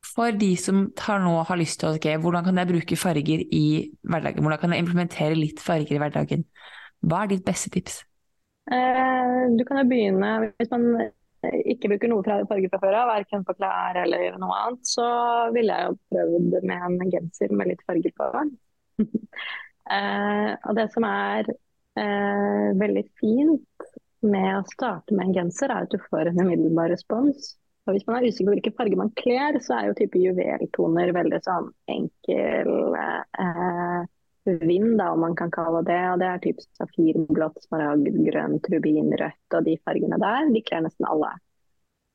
For 0.04 0.36
de 0.36 0.52
som 0.60 0.86
nå 0.92 1.34
har 1.48 1.58
lyst 1.60 1.80
til 1.80 1.90
å 1.90 1.96
okay, 1.96 2.18
hvordan 2.20 2.44
kan 2.46 2.60
jeg 2.60 2.70
bruke 2.70 3.00
farger 3.00 3.44
i 3.44 3.66
hverdagen, 4.04 4.44
hvordan 4.44 4.60
kan 4.60 4.74
jeg 4.74 4.84
implementere 4.84 5.38
litt 5.38 5.62
farger 5.64 5.96
i 5.96 6.02
hverdagen? 6.02 6.44
Hva 7.04 7.24
er 7.24 7.34
ditt 7.34 7.44
beste 7.46 7.72
tips? 7.72 8.02
Eh, 8.72 9.44
du 9.56 9.64
kan 9.68 9.80
jo 9.82 9.88
begynne 9.88 10.30
hvis 10.56 10.70
man 10.72 11.10
ikke 11.44 11.90
bruker 11.92 12.10
noe 12.10 12.24
farge 12.24 12.70
fra 12.72 12.80
før 12.82 12.98
av, 13.00 13.10
verken 13.12 13.44
på 13.44 13.56
klær 13.58 13.98
eller 14.04 14.38
noe 14.40 14.60
annet, 14.62 14.86
så 14.88 15.08
ville 15.54 15.76
jeg 15.76 15.90
jo 15.90 15.98
prøvd 16.12 16.56
med 16.70 16.86
en 16.88 17.12
genser 17.12 17.52
med 17.52 17.70
litt 17.72 17.84
farger 17.88 18.14
på. 18.16 18.30
eh, 19.96 20.50
og 20.54 20.78
det 20.78 20.86
som 20.94 21.08
er 21.08 21.50
eh, 21.50 22.70
veldig 22.80 23.04
fint 23.20 23.90
med 24.24 24.50
å 24.56 24.64
starte 24.70 25.16
med 25.16 25.28
en 25.28 25.36
genser, 25.36 25.72
er 25.72 25.84
at 25.84 25.92
du 25.92 26.00
får 26.08 26.30
en 26.30 26.40
umiddelbar 26.40 26.92
respons. 26.94 27.54
Og 27.84 27.92
hvis 27.92 28.06
man 28.08 28.16
er 28.16 28.26
usikker 28.30 28.48
på 28.48 28.54
hvilke 28.54 28.72
farger 28.78 29.00
man 29.00 29.12
kler, 29.18 29.58
så 29.60 29.76
er 29.76 29.88
jo 29.88 29.96
type 29.98 30.20
juveltoner 30.20 31.12
veldig 31.12 31.40
sånn 31.44 31.66
enkel 31.92 32.96
eh, 32.96 34.06
vind, 34.64 34.94
da, 35.00 35.10
om 35.12 35.20
man 35.24 35.36
kan 35.36 35.52
kalle 35.52 35.82
det. 35.84 36.00
og 36.12 36.20
Det 36.22 36.28
er 36.30 36.44
typ 36.46 36.62
safirblått, 36.78 37.60
smaragd, 37.66 38.08
grønt, 38.28 38.70
rubin, 38.72 39.12
rødt 39.20 39.58
og 39.58 39.68
de 39.68 39.76
fargene 39.84 40.20
der. 40.22 40.48
De 40.54 40.64
kler 40.64 40.86
nesten 40.86 41.08
alle. 41.10 41.34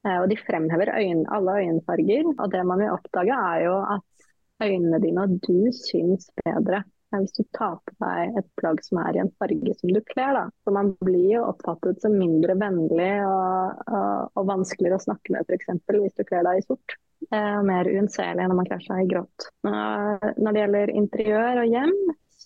Eh, 0.07 0.17
og 0.17 0.29
de 0.31 0.39
fremhever 0.41 0.93
øyn, 0.97 1.25
alle 1.37 1.59
øyenfarger. 1.61 2.31
Og 2.35 2.45
det 2.53 2.63
man 2.65 2.81
vil 2.81 2.95
oppdage, 2.95 3.41
er 3.53 3.65
jo 3.67 3.75
at 3.97 4.29
øynene 4.65 5.01
dine 5.05 5.27
og 5.27 5.37
du 5.45 5.69
syns 5.85 6.31
bedre 6.41 6.81
hvis 7.17 7.35
du 7.37 7.43
tar 7.57 7.77
på 7.85 7.95
deg 8.03 8.39
et 8.39 8.47
plagg 8.59 8.81
som 8.85 9.01
er 9.01 9.17
i 9.17 9.21
en 9.23 9.31
farge 9.41 9.75
som 9.79 9.93
du 9.93 9.99
kler. 10.05 10.37
Da. 10.37 10.45
For 10.63 10.75
man 10.75 10.93
blir 11.05 11.27
jo 11.39 11.45
oppfattet 11.49 12.03
som 12.03 12.17
mindre 12.19 12.55
vennlig 12.59 13.11
og, 13.25 13.83
og, 13.89 14.31
og 14.37 14.49
vanskeligere 14.51 14.99
å 14.99 15.05
snakke 15.07 15.35
med 15.35 15.49
f.eks. 15.49 15.71
hvis 15.89 16.17
du 16.17 16.25
kler 16.27 16.45
deg 16.47 16.61
i 16.61 16.65
sort 16.67 16.97
Og 17.35 17.65
mer 17.67 17.89
uunnselig 17.89 18.47
når 18.47 18.57
man 18.61 18.69
kler 18.69 18.85
seg 18.85 19.03
i 19.03 19.09
grått. 19.11 19.49
Når 19.67 20.49
det 20.53 20.61
gjelder 20.63 20.93
interiør 21.01 21.63
og 21.63 21.73
hjem, 21.73 21.97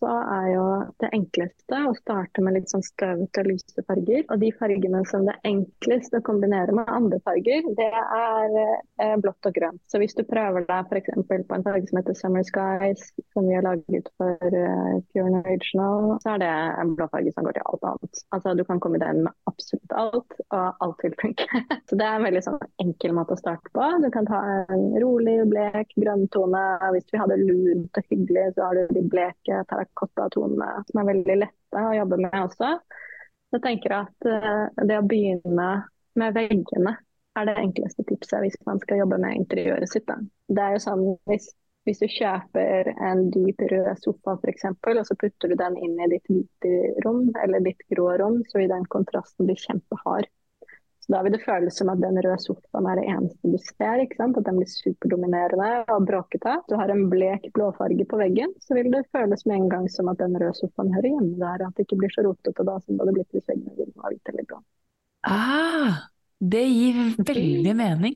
så 0.04 0.13
er 0.36 0.48
jo 0.52 0.63
det 1.00 1.10
enkleste 1.16 1.78
å 1.88 1.94
starte 1.96 2.44
med 2.44 2.58
litt 2.58 2.72
sånn 2.72 2.84
støvete 2.84 3.44
lyse 3.48 3.84
farger. 3.88 4.26
Og 4.34 4.42
de 4.42 4.50
fargene 4.60 5.04
som 5.08 5.24
det 5.28 5.36
er 5.38 5.52
enklest 5.54 6.16
å 6.18 6.20
kombinere 6.28 6.76
med 6.76 6.89
andre 6.92 7.20
farger, 7.24 7.70
det 7.78 7.88
er 7.88 8.58
eh, 8.60 9.13
blått 9.24 9.48
og 9.48 9.56
grønt. 9.56 9.80
Så 9.88 10.02
hvis 10.02 10.16
du 10.18 10.26
prøver 10.28 10.66
deg 10.68 10.92
f.eks. 10.92 11.13
på 11.24 11.38
en 11.39 11.63
farge 11.63 11.88
som 11.88 12.02
heter 12.02 12.18
Summer 12.20 12.44
Skies, 12.50 13.06
som 13.32 13.48
vi 13.48 13.56
har 13.56 13.63
laget 13.63 14.10
for 14.20 14.58
uh, 14.58 15.00
Pure 15.13 15.32
Norwegian, 15.32 16.18
så 16.24 16.34
er 16.34 16.44
det 16.44 16.52
en 16.84 16.94
blå 16.98 17.08
farge 17.13 17.32
som 17.32 17.48
går 17.48 17.56
til 17.56 17.68
alt 17.72 17.88
annet. 17.94 18.24
Altså 18.36 18.56
Du 18.60 18.66
kan 18.68 18.84
kombinere 18.84 19.16
den 19.16 19.30
med 19.30 19.38
absolutt 19.48 19.96
alt, 20.04 20.38
og 20.50 20.84
alt 20.84 21.08
vil 21.08 21.16
funke. 21.22 21.48
så 21.88 22.00
det 22.00 22.10
er 22.10 22.20
en 22.20 22.28
veldig 22.28 22.44
sånn 22.50 22.60
enkel 22.84 23.16
måte 23.16 23.38
å 23.38 23.39
starte 23.39 23.72
på. 23.72 23.88
Du 24.04 24.10
kan 24.12 24.28
ta 24.28 24.42
en 24.68 24.86
rolig, 25.00 25.39
blek 25.54 25.96
grønntone. 25.96 26.66
Hvis 26.98 27.08
vi 27.13 27.24
hadde 27.24 27.39
lunt 27.39 28.04
og 28.04 28.12
hyggelig, 28.12 28.50
så 28.58 28.68
har 28.68 28.82
du 28.82 28.96
de 29.00 29.08
bleke 29.16 29.63
terrakottatonene 29.93 30.84
som 30.88 30.99
er 31.01 31.10
veldig 31.13 31.39
lette 31.39 31.82
å 31.82 31.95
jobbe 31.95 32.17
med 32.17 32.38
også. 32.41 32.77
Jeg 33.53 33.62
tenker 33.62 33.97
at 34.01 34.27
uh, 34.27 34.69
det 34.88 34.97
å 34.97 35.06
begynne 35.06 35.84
med 36.15 36.36
veggene 36.36 36.97
er 37.38 37.45
det 37.45 37.58
enkleste 37.58 38.03
tipset 38.06 38.41
hvis 38.41 38.58
man 38.65 38.79
skal 38.79 39.03
jobbe 39.03 39.17
med 39.17 39.36
interiøret 39.38 39.89
sitt. 39.89 40.06
Da. 40.08 40.17
Det 40.47 40.62
er 40.62 40.75
jo 40.75 40.84
sånn 40.84 41.03
hvis, 41.29 41.49
hvis 41.86 42.01
du 42.01 42.08
kjøper 42.08 42.93
en 42.93 43.27
dyp 43.34 43.62
rød 43.71 43.89
sofa 44.01 44.38
f.eks., 44.38 44.65
og 44.69 45.06
så 45.08 45.17
putter 45.17 45.49
du 45.49 45.58
den 45.58 45.77
inn 45.77 45.97
i 45.97 46.10
ditt 46.13 46.29
hvite 46.29 46.93
rom 47.06 47.29
eller 47.41 47.65
ditt 47.65 47.82
grå 47.89 48.13
rom, 48.21 48.41
så 48.49 48.62
vil 48.62 48.73
den 48.73 48.86
kontrasten 48.93 49.49
bli 49.49 49.58
kjempehard. 49.58 50.29
Så 51.04 51.12
Da 51.12 51.22
vil 51.26 51.34
det 51.36 51.42
føles 51.44 51.76
som 51.76 51.89
at 51.92 52.00
den 52.00 52.16
røde 52.24 52.39
sofaen 52.39 52.86
er 52.88 53.00
det 53.00 53.08
eneste 53.12 53.52
du 53.52 53.58
ser. 53.60 54.04
At 54.04 54.46
den 54.48 54.60
blir 54.60 54.70
superdominerende 54.72 55.72
og 55.92 56.06
bråkete. 56.08 56.56
Du 56.72 56.78
har 56.80 56.94
en 56.94 57.10
blek 57.12 57.50
blåfarge 57.58 58.08
på 58.08 58.20
veggen, 58.22 58.54
så 58.63 58.78
vil 58.78 58.92
det 58.94 59.04
føles 59.12 59.44
med 59.50 59.58
en 59.58 59.70
gang 59.74 59.89
som 59.92 60.12
at 60.12 60.22
den 60.24 60.38
røde 60.39 60.56
sofaen 60.62 60.94
hører 60.96 61.10
hjemme 61.12 61.36
der. 61.42 61.68
At 61.68 61.76
det 61.76 61.88
ikke 61.88 62.00
blir 62.06 62.16
så 62.16 62.24
rotete 62.24 62.63
da 62.63 62.78
som 62.80 62.96
det 62.96 63.04
hadde 63.04 63.18
blitt 63.20 63.36
hvis 63.36 63.50
veggene 63.52 63.92
var 64.00 64.16
hvite 64.16 64.32
eller 64.32 64.48
blå. 64.48 64.62
Ah, 65.28 66.08
det 66.39 66.63
gir 66.68 67.04
veldig 67.20 67.76
mening. 67.80 68.16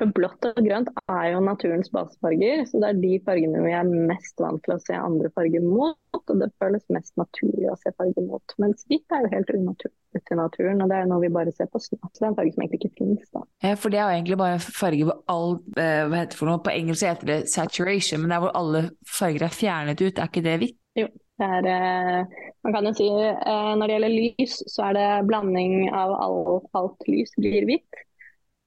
For 0.00 0.10
blått 0.10 0.46
og 0.48 0.56
grønt 0.66 0.88
er 1.06 1.26
jo 1.30 1.42
naturens 1.44 1.90
basefarger, 1.94 2.64
så 2.66 2.80
det 2.82 2.88
er 2.88 3.00
de 3.02 3.10
fargene 3.26 3.62
vi 3.62 3.74
er 3.76 3.86
mest 3.86 4.40
vant 4.42 4.62
til 4.64 4.74
å 4.74 4.80
se 4.82 4.96
andre 4.98 5.30
farger 5.36 5.62
mot. 5.62 5.98
Og 6.14 6.40
det 6.40 6.48
føles 6.62 6.82
mest 6.94 7.12
naturlig 7.20 7.68
å 7.70 7.76
se 7.78 7.92
farger 7.98 8.26
mot. 8.26 8.54
Mens 8.62 8.82
hvitt 8.90 9.14
er 9.14 9.26
jo 9.26 9.32
helt 9.34 9.52
unaturlig 9.54 10.22
til 10.26 10.40
naturen, 10.40 10.82
og 10.82 10.90
det 10.90 10.98
er 10.98 11.10
noe 11.10 11.22
vi 11.22 11.30
bare 11.34 11.52
ser 11.54 11.68
på 11.70 11.82
snart. 11.82 12.10
Så 12.10 12.22
det 12.22 12.26
er 12.26 12.32
en 12.32 12.38
farge 12.38 12.54
som 12.54 12.64
egentlig 12.64 12.80
ikke 12.82 13.02
finnes 13.02 13.34
da. 13.34 13.42
Ja, 13.66 13.74
for 13.78 13.94
det 13.94 14.00
er 14.00 14.06
jo 14.06 14.20
egentlig 14.20 14.38
bare 14.40 14.62
farge 14.64 15.10
hvor 15.10 15.20
all 15.34 15.58
eh, 15.76 16.06
Hva 16.08 16.22
heter 16.22 16.32
det 16.32 16.40
for 16.40 16.50
noe? 16.50 16.62
På 16.64 16.72
engelsk 16.74 17.10
heter 17.10 17.30
det 17.30 17.42
saturation, 17.52 18.22
men 18.22 18.32
det 18.32 18.38
er 18.38 18.46
hvor 18.46 18.56
alle 18.62 18.86
farger 19.18 19.46
er 19.46 19.60
fjernet 19.60 20.02
ut. 20.02 20.18
Er 20.18 20.32
ikke 20.32 20.46
det 20.46 20.56
hvitt? 20.62 20.80
Jo. 20.98 21.10
Det 21.34 21.46
er, 21.50 21.66
eh, 21.66 22.42
man 22.62 22.74
kan 22.76 22.86
jo 22.86 22.92
si 22.94 23.08
eh, 23.10 23.70
Når 23.74 23.80
det 23.82 23.94
gjelder 23.96 24.12
lys, 24.12 24.52
så 24.70 24.84
er 24.88 24.92
det 24.94 25.06
blanding 25.26 25.88
av 25.90 26.12
alt, 26.14 26.68
alt 26.78 27.08
lys 27.10 27.34
blir 27.42 27.66
hvitt 27.66 28.04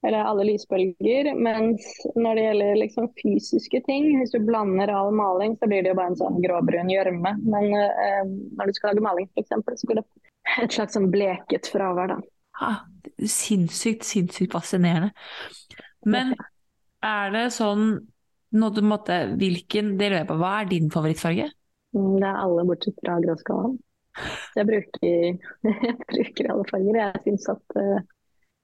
eller 0.06 0.28
alle 0.30 0.46
lysbølger. 0.52 1.32
Mens 1.36 1.86
når 2.16 2.38
det 2.38 2.46
gjelder 2.46 2.82
liksom 2.82 3.10
fysiske 3.22 3.82
ting, 3.88 4.10
hvis 4.20 4.34
du 4.36 4.40
blander 4.46 4.92
all 4.94 5.14
maling, 5.16 5.58
så 5.58 5.70
blir 5.70 5.84
det 5.84 5.94
jo 5.94 6.00
bare 6.00 6.14
en 6.14 6.20
sånn 6.20 6.42
gråbrun 6.44 6.92
gjørme. 6.92 7.34
Men 7.46 7.70
eh, 7.80 8.24
når 8.60 8.70
du 8.70 8.78
skal 8.78 8.94
lage 8.94 9.06
maling 9.06 9.30
f.eks., 9.34 9.56
så 9.82 9.90
blir 9.90 10.02
det 10.02 10.08
et 10.64 10.76
slags 10.78 10.96
sånn 10.96 11.10
bleket 11.12 11.70
fravær, 11.74 12.14
da. 12.14 12.20
Ah, 12.58 12.84
sinnssykt, 13.22 14.06
sinnssykt 14.08 14.56
fascinerende. 14.56 15.12
Men 16.08 16.34
er 17.06 17.34
det 17.34 17.50
sånn 17.54 17.90
nå 18.58 18.70
du 18.72 18.80
måtte, 18.86 19.18
Hvilken 19.38 19.98
det 20.00 20.24
på, 20.30 20.38
hva 20.40 20.62
er 20.62 20.70
din 20.72 20.88
favorittfarge? 20.94 21.50
Mm, 21.96 22.16
det 22.22 22.30
er 22.30 22.40
alle 22.46 22.66
bortsett 22.68 22.98
fra 23.04 23.18
gråskalaen. 23.24 23.76
Jeg 24.58 24.66
bruker, 24.66 25.50
jeg 25.88 25.98
bruker 26.10 26.52
alle 26.54 26.66
farger. 26.72 27.00
Jeg 27.02 27.24
syns 27.26 27.50
at 27.54 27.78
uh, 27.78 28.00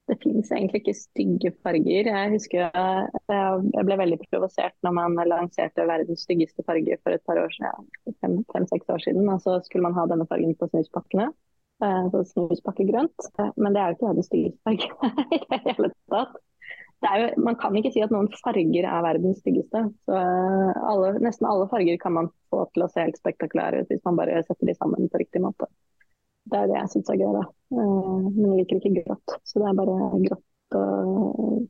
det 0.09 0.17
finnes 0.19 0.49
egentlig 0.51 0.81
ikke 0.81 0.95
stygge 0.97 1.51
farger. 1.63 2.09
Jeg 2.09 2.31
husker 2.33 2.65
jeg 2.67 3.85
ble 3.87 3.97
veldig 4.01 4.19
provosert 4.25 4.75
når 4.83 4.95
man 4.97 5.15
lanserte 5.29 5.85
verdens 5.87 6.25
styggeste 6.27 6.65
farge 6.67 6.97
for 6.99 7.15
et 7.15 7.23
par 7.27 7.39
år 7.39 7.53
siden, 7.55 8.41
fem-seks 8.51 8.91
år 8.91 9.03
siden. 9.05 9.29
Og 9.31 9.39
så 9.45 9.59
skulle 9.63 9.87
man 9.87 9.95
ha 9.95 10.07
denne 10.11 10.27
fargen 10.27 10.55
på 10.59 10.67
snuspakkene. 10.73 11.29
Så 11.83 12.09
snuspakke 12.09 12.31
snuspakkegrønt. 12.33 13.29
Men 13.55 13.75
det 13.75 13.81
er 13.81 13.91
jo 13.91 13.97
ikke 13.97 14.09
verdens 14.09 14.31
styggeste 14.31 14.59
farge 14.67 15.13
i 15.37 15.41
det 15.45 15.61
hele 15.69 15.93
tatt. 16.11 16.41
Det 17.03 17.15
jo, 17.19 17.31
man 17.43 17.57
kan 17.59 17.75
ikke 17.75 17.91
si 17.91 18.03
at 18.03 18.11
noen 18.15 18.29
farger 18.39 18.85
er 18.87 19.03
verdens 19.03 19.41
styggeste. 19.43 19.81
Så 20.07 20.19
eh, 20.19 20.83
alle, 20.91 21.15
nesten 21.23 21.47
alle 21.49 21.67
farger 21.71 21.99
kan 21.99 22.15
man 22.15 22.29
få 22.51 22.63
til 22.75 22.85
å 22.85 22.91
se 22.91 23.03
helt 23.03 23.19
spektakulære 23.19 23.83
ut 23.83 23.91
hvis 23.91 24.03
man 24.07 24.19
bare 24.19 24.43
setter 24.47 24.69
de 24.69 24.75
sammen 24.77 25.11
på 25.11 25.19
riktig 25.19 25.43
måte. 25.43 25.67
Det 26.51 26.59
er 26.59 26.67
det 26.69 26.79
jeg 26.79 26.91
syns 26.93 27.11
er 27.13 27.21
gøy. 27.21 27.29
da. 27.37 27.43
Eh, 27.73 28.25
men 28.27 28.49
jeg 28.49 28.59
liker 28.61 28.81
ikke 28.81 29.05
grått. 29.05 29.37
Så 29.47 29.61
det 29.61 29.69
er 29.69 29.79
bare 29.79 30.23
grått 30.25 30.77
og 30.79 31.63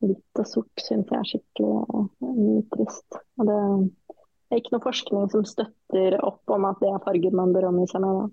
hvitt 0.00 0.40
og 0.40 0.48
sort 0.48 0.82
syns 0.82 1.10
jeg 1.12 1.18
er 1.18 1.28
skikkelig 1.28 1.72
uh, 1.92 2.60
trist. 2.72 3.20
Og 3.40 3.48
det 3.50 3.56
er 4.50 4.60
ikke 4.60 4.74
noe 4.76 4.84
forskning 4.84 5.30
som 5.32 5.46
støtter 5.48 6.16
opp 6.24 6.54
om 6.54 6.68
at 6.70 6.80
det 6.80 6.90
er 6.90 7.02
farger 7.04 7.36
man 7.36 7.52
bør 7.54 7.68
omgi 7.70 7.88
seg 7.90 8.04
med. 8.04 8.20
Da. 8.22 8.28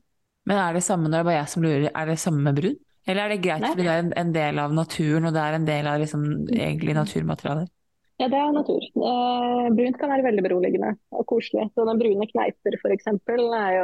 Men 0.47 0.61
er 0.63 0.77
det 0.77 0.83
samme 0.85 1.09
når 1.09 1.19
det 1.19 1.27
bare 1.27 1.39
jeg 1.41 1.53
som 1.53 1.65
lurer, 1.65 1.89
er 1.91 2.11
det 2.11 2.19
samme 2.23 2.43
med 2.45 2.61
brun? 2.61 2.77
Eller 3.07 3.23
er 3.23 3.33
det 3.33 3.43
greit 3.43 3.63
Nei. 3.63 3.71
fordi 3.71 3.87
det 3.87 3.91
er 3.91 4.01
en, 4.03 4.13
en, 4.19 4.31
del 4.35 4.59
av 4.59 4.73
naturen 4.75 5.27
og 5.27 5.35
det 5.35 5.43
er 5.43 5.55
en 5.55 5.67
del 5.67 5.87
av 5.87 5.99
liksom, 6.01 6.23
egentlig 6.51 6.95
naturmaterialer? 6.97 7.69
Ja, 8.17 8.25
det 8.33 8.37
er 8.41 8.53
natur. 8.53 8.81
Eh, 8.81 9.67
brunt 9.77 9.97
kan 10.01 10.09
være 10.09 10.23
veldig 10.25 10.41
beroligende 10.41 10.87
og 11.13 11.25
koselig. 11.29 11.67
Så 11.77 11.83
den 11.85 11.99
brune 11.99 12.25
kneiper 12.31 12.77
f.eks. 12.79 13.11
er 13.13 13.73
jo 13.75 13.83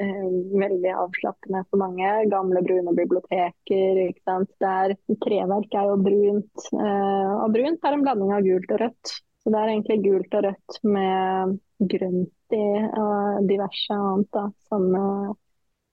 eh, 0.00 0.30
veldig 0.62 0.94
avslappende 1.02 1.60
for 1.68 1.82
mange. 1.82 2.14
Gamle, 2.32 2.62
brune 2.64 2.94
biblioteker. 2.96 4.00
ikke 4.06 4.24
sant? 4.24 4.48
Der 4.64 4.96
treverk 5.26 5.76
er 5.76 5.90
jo 5.90 5.98
brunt. 6.00 6.64
Eh, 6.72 7.34
og 7.42 7.52
brunt 7.52 7.84
er 7.84 7.98
en 7.98 8.06
blanding 8.06 8.32
av 8.32 8.48
gult 8.48 8.72
og 8.72 8.82
rødt. 8.86 9.12
Så 9.42 9.52
det 9.52 9.60
er 9.60 9.74
egentlig 9.74 10.00
gult 10.06 10.38
og 10.38 10.44
rødt 10.46 10.80
med 10.86 11.56
grønt 11.92 12.56
i 12.56 12.66
og 13.02 13.48
diverse 13.50 13.96
annet 13.98 14.28
da, 14.32 14.46
som 14.70 14.86
eh, 14.96 15.32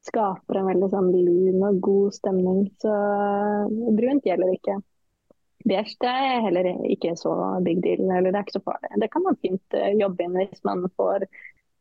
skaper 0.08 0.62
en 0.62 0.70
veldig 0.70 0.90
sånn 0.94 1.12
lun 1.12 1.68
og 1.74 1.84
god 1.84 2.16
stemning. 2.22 2.64
Så 2.80 2.94
eh, 2.94 3.92
brunt 4.00 4.32
gjelder 4.32 4.56
ikke. 4.56 4.80
Beige 5.70 5.96
det 6.04 6.12
er 6.12 6.44
heller 6.46 6.70
ikke 6.90 7.16
så 7.20 7.34
big 7.66 7.82
deal, 7.86 8.06
eller 8.08 8.32
det 8.32 8.40
er 8.40 8.48
ikke 8.48 8.58
så 8.60 8.66
farlig. 8.66 8.92
Det 9.02 9.10
kan 9.14 9.26
man 9.26 9.40
fint 9.44 9.78
eh, 9.78 9.96
jobbe 10.00 10.26
inn 10.26 10.38
hvis 10.40 10.64
man 10.68 10.86
får 11.00 11.28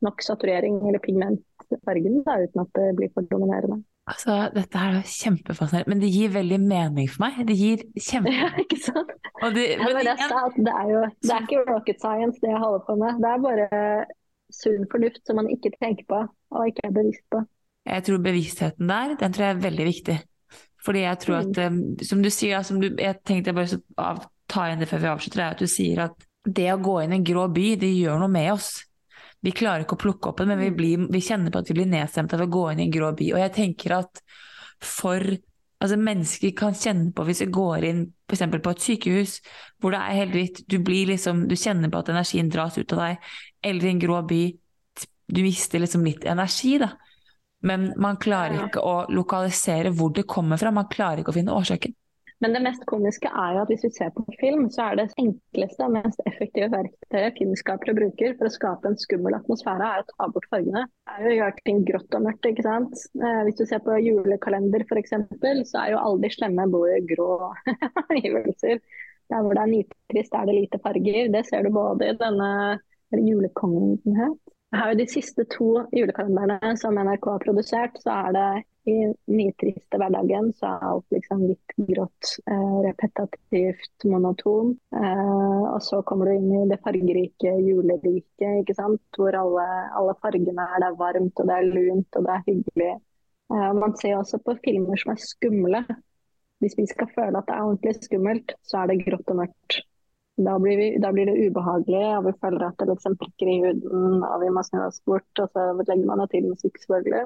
nok 0.05 0.23
saturering 0.23 0.81
eller 0.87 1.03
pigmentfargen 1.03 2.21
da, 2.27 2.37
uten 2.45 2.63
at 2.63 2.75
det 2.79 2.91
blir 2.99 3.11
for 3.15 3.27
dominerende. 3.31 3.81
Altså, 4.09 4.37
Dette 4.55 4.81
her 4.81 4.95
er 5.01 5.11
kjempefascinerende, 5.11 5.93
men 5.93 6.01
det 6.01 6.13
gir 6.15 6.31
veldig 6.33 6.61
mening 6.63 7.11
for 7.13 7.27
meg. 7.27 7.43
Det 7.49 7.57
gir 7.59 7.83
kjempe... 7.99 8.33
Ja, 8.33 8.53
ikke 8.65 8.79
sant? 8.81 9.13
Det, 9.57 9.67
ja, 9.75 9.91
det, 9.99 10.15
er, 10.15 10.55
det, 10.57 10.73
er 10.73 10.95
jo, 10.95 11.03
det 11.25 11.35
er 11.35 11.45
ikke 11.45 11.67
rocket 11.69 12.01
science 12.01 12.41
det 12.43 12.55
jeg 12.55 12.63
holder 12.63 12.87
på 12.87 12.97
med. 13.03 13.21
Det 13.23 13.29
er 13.33 13.45
bare 13.45 13.83
sunn 14.55 14.89
fornuft 14.91 15.21
som 15.29 15.37
man 15.39 15.51
ikke 15.53 15.75
tenker 15.77 16.09
på 16.09 16.23
og 16.25 16.71
ikke 16.71 16.89
er 16.89 16.95
bevisst 16.97 17.27
på. 17.35 17.43
Jeg 17.89 18.05
tror 18.05 18.25
bevisstheten 18.25 18.91
der, 18.91 19.15
den 19.21 19.35
tror 19.35 19.45
jeg 19.45 19.57
er 19.57 19.63
veldig 19.65 19.87
viktig. 19.89 20.17
Fordi 20.89 21.05
jeg 21.05 21.21
tror 21.21 21.43
at, 21.43 21.59
um, 21.69 21.81
som 22.01 22.25
du 22.25 22.31
sier, 22.33 22.65
som 22.65 22.81
du, 22.81 22.89
jeg 22.97 23.21
tenkte 23.29 23.53
bare 23.53 23.69
så 23.69 23.79
av, 24.01 24.23
ta 24.49 24.71
inn 24.71 24.81
det 24.81 24.89
før 24.89 25.03
vi 25.03 25.11
avslutter, 25.11 25.43
er 25.45 25.57
at 25.57 25.61
du 25.61 25.69
sier 25.69 26.07
at 26.07 26.29
det 26.49 26.71
å 26.73 26.79
gå 26.81 27.03
inn 27.03 27.13
i 27.13 27.19
en 27.19 27.27
grå 27.29 27.45
by, 27.53 27.75
det 27.83 27.91
gjør 27.93 28.23
noe 28.23 28.33
med 28.33 28.55
oss. 28.55 28.71
Vi 29.45 29.53
klarer 29.55 29.85
ikke 29.85 29.99
å 29.99 30.01
plukke 30.01 30.31
opp 30.31 30.41
det, 30.41 30.49
men 30.49 30.63
vi, 30.63 30.71
mm. 30.73 30.79
blir, 30.79 31.05
vi, 31.13 31.21
kjenner 31.23 31.53
på 31.53 31.61
at 31.61 31.69
vi 31.69 31.77
blir 31.77 31.91
nedstemt 31.91 32.33
av 32.35 32.43
å 32.43 32.49
gå 32.51 32.65
inn 32.73 32.81
i 32.81 32.87
en 32.89 32.95
grå 32.95 33.13
by. 33.19 33.29
Og 33.35 33.43
jeg 33.43 33.55
tenker 33.59 33.99
at 33.99 34.23
for 34.83 35.23
altså 35.79 35.99
mennesker 36.01 36.55
kan 36.59 36.75
kjenne 36.75 37.13
på 37.15 37.27
hvis 37.27 37.45
vi 37.45 37.51
går 37.55 37.85
inn 37.87 38.01
f.eks. 38.27 38.47
på 38.51 38.73
et 38.73 38.87
sykehus 38.87 39.35
hvor 39.79 39.95
det 39.95 40.01
er 40.01 40.17
helt 40.23 40.35
hvitt, 40.35 40.63
du, 40.67 40.79
liksom, 40.83 41.45
du 41.51 41.55
kjenner 41.55 41.93
på 41.93 42.01
at 42.01 42.11
energien 42.15 42.51
dras 42.51 42.81
ut 42.81 42.97
av 42.97 43.05
deg, 43.05 43.29
eller 43.69 43.87
i 43.87 43.93
en 43.93 44.03
grå 44.03 44.23
by, 44.27 44.43
du 45.29 45.43
mister 45.45 45.85
liksom 45.85 46.07
litt 46.09 46.25
energi, 46.27 46.79
da. 46.83 46.95
Men 47.67 47.93
man 47.99 48.19
klarer 48.23 48.69
ikke 48.69 48.83
å 48.85 48.99
lokalisere 49.11 49.91
hvor 49.95 50.13
det 50.15 50.29
kommer 50.31 50.61
fra, 50.61 50.71
man 50.75 50.91
klarer 50.91 51.23
ikke 51.23 51.35
å 51.35 51.39
finne 51.41 51.57
årsaken. 51.57 51.97
Men 52.39 52.55
det 52.55 52.61
mest 52.63 52.85
komiske 52.87 53.31
er 53.35 53.57
jo 53.57 53.63
at 53.65 53.71
hvis 53.73 53.83
vi 53.83 53.91
ser 53.97 54.13
på 54.15 54.23
film, 54.39 54.69
så 54.71 54.85
er 54.85 54.99
det 55.01 55.09
enkleste 55.19 55.87
og 55.89 55.97
mest 55.97 56.21
effektive 56.31 56.69
verktøyet 56.71 57.35
filmskapere 57.41 57.95
bruker 57.99 58.37
for 58.39 58.47
å 58.47 58.55
skape 58.55 58.93
en 58.93 58.99
skummel 59.01 59.35
atmosfære, 59.41 59.89
er 59.89 60.05
å 60.05 60.07
ta 60.13 60.29
bort 60.31 60.47
fargene. 60.53 60.85
Det 60.87 61.17
er 61.17 61.25
jo 61.25 61.33
å 61.33 61.39
gjøre 61.41 61.65
ting 61.67 61.83
grått 61.89 62.15
og 62.15 62.25
mørkt, 62.29 62.47
ikke 62.47 62.67
sant. 62.67 62.95
Eh, 63.19 63.41
hvis 63.49 63.59
du 63.59 63.65
ser 63.67 63.83
på 63.83 63.99
julekalender 64.05 64.87
f.eks., 64.87 65.17
så 65.73 65.83
er 65.83 65.97
jo 65.97 66.03
alle 66.05 66.23
de 66.23 66.33
slemme 66.37 66.69
bor 66.71 66.87
i 66.93 67.03
grå 67.11 67.31
omgivelser. 68.05 68.79
Der 69.29 69.43
hvor 69.43 69.59
det 69.59 69.65
er 69.65 69.73
nitrist, 69.75 70.39
er 70.39 70.47
det 70.47 70.61
lite 70.61 70.83
farger. 70.85 71.33
Det 71.35 71.43
ser 71.49 71.67
du 71.67 71.75
både 71.75 72.13
i 72.13 72.19
denne 72.23 72.53
julekongen. 73.19 73.99
Jeg 74.69 74.81
har 74.83 74.91
jo 74.93 74.99
de 75.01 75.07
siste 75.09 75.45
to 75.49 75.69
julekalenderne 75.97 76.75
som 76.77 76.99
NRK 77.01 77.31
har 77.31 77.45
produsert, 77.45 77.95
så 78.03 78.17
er 78.27 78.35
det 78.37 78.49
i 78.89 78.97
nitriste 79.33 79.99
hverdagen 80.01 80.51
så 80.57 80.71
er 80.75 80.85
alt 80.91 81.15
liksom 81.15 81.45
litt 81.49 81.75
grått, 81.89 82.31
eh, 82.51 82.77
repetativt, 82.87 84.07
monoton. 84.09 84.75
Eh, 84.93 85.65
og 85.73 85.81
så 85.85 86.01
kommer 86.09 86.29
du 86.29 86.37
inn 86.37 86.53
i 86.53 86.69
det 86.71 86.81
fargerike 86.85 87.53
juleriket, 87.65 88.63
ikke 88.63 88.77
sant? 88.79 89.03
hvor 89.17 89.37
alle, 89.37 89.67
alle, 89.99 90.17
fargene 90.23 90.69
er 90.69 90.85
Det 90.85 90.91
er 90.91 91.01
varmt, 91.03 91.41
og 91.41 91.51
det 91.51 91.57
er 91.57 91.71
lunt, 91.73 92.21
og 92.21 92.29
det 92.29 92.35
er 92.37 92.47
hyggelig. 92.49 92.95
Eh, 93.53 93.73
man 93.83 93.97
ser 93.97 94.17
også 94.17 94.41
på 94.45 94.57
filmer 94.65 95.01
som 95.01 95.13
er 95.13 95.25
skumle. 95.25 95.85
Hvis 96.61 96.77
vi 96.79 96.87
skal 96.91 97.13
føle 97.15 97.39
at 97.39 97.47
det 97.49 97.55
er 97.55 97.67
ordentlig 97.67 97.95
skummelt, 98.03 98.57
så 98.63 98.83
er 98.83 98.93
det 98.93 99.05
grått 99.05 99.33
og 99.33 99.45
mørkt. 99.45 99.83
Da 100.39 100.55
blir, 100.63 100.77
vi, 100.79 100.89
da 101.03 101.11
blir, 101.11 101.27
det 101.27 101.49
ubehagelig, 101.49 102.05
og 102.15 102.29
vi 102.29 102.33
føler 102.39 102.69
at 102.69 102.79
det 102.79 102.87
liksom 102.93 103.17
prikker 103.19 103.49
i 103.51 103.59
huden, 103.65 104.21
og 104.23 104.37
vi 104.45 104.51
må 104.55 104.63
snu 104.63 104.85
oss 104.85 105.01
bort. 105.09 105.43
Og 105.43 105.51
så 105.51 105.65
legger 105.81 106.07
man 106.07 106.23
det 106.23 106.29
til 106.35 106.47
musikk, 106.47 106.79
selvfølgelig. 106.85 107.25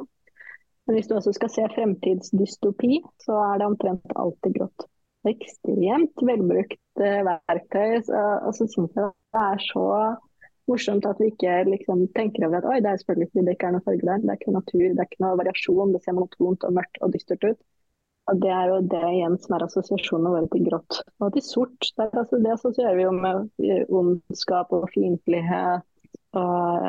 Men 0.87 0.97
hvis 0.97 1.11
du 1.11 1.15
også 1.19 1.35
skal 1.37 1.53
se 1.53 1.69
fremtidsdystopi, 1.75 3.03
så 3.23 3.37
er 3.51 3.61
det 3.61 3.69
omtrent 3.69 4.17
alltid 4.17 4.57
grått. 4.57 4.87
Ekstremt 5.29 6.25
velbrukt 6.27 7.05
eh, 7.05 7.21
verktøy. 7.29 8.01
Så, 8.09 8.23
og 8.49 8.57
så 8.57 8.67
syns 8.73 8.97
jeg 8.97 9.13
det 9.13 9.43
er 9.43 9.63
så 9.69 9.85
morsomt 10.71 11.07
at 11.09 11.21
vi 11.21 11.29
ikke 11.33 11.53
liksom, 11.69 12.07
tenker 12.17 12.47
over 12.49 12.61
at 12.61 12.69
oi, 12.71 12.81
det 12.83 12.91
er 12.91 12.99
selvfølgelig 13.01 13.31
fordi 13.31 13.45
det 13.47 13.55
ikke 13.57 13.69
er 13.69 13.77
noe 13.77 13.87
farge 13.87 14.09
der. 14.09 14.25
Det 14.25 14.33
er 14.33 14.41
ikke 14.41 14.57
natur, 14.57 14.89
det 14.89 15.05
er 15.05 15.11
ikke 15.11 15.25
noe 15.27 15.39
variasjon. 15.43 15.95
Det 15.95 16.03
ser 16.03 16.17
monotont 16.17 16.67
og 16.69 16.77
mørkt 16.81 17.03
og 17.05 17.15
dystert 17.15 17.47
ut. 17.51 17.61
Og 18.31 18.39
Det 18.43 18.51
er 18.55 18.69
jo 18.71 18.77
det 18.87 19.07
igjen 19.09 19.39
som 19.43 19.57
er 19.57 19.65
assosiasjonene 19.67 20.33
våre 20.35 20.51
til 20.53 20.67
grått. 20.69 21.01
Og 21.19 21.33
til 21.35 21.43
sort. 21.43 21.89
Der, 21.99 22.13
altså, 22.13 22.39
det 22.39 22.53
assosierer 22.55 22.99
vi 22.99 23.07
jo 23.07 23.15
med 23.17 23.89
ondskap 23.91 24.71
og 24.77 24.87
fiendtlighet 24.95 25.83
og, 26.39 26.85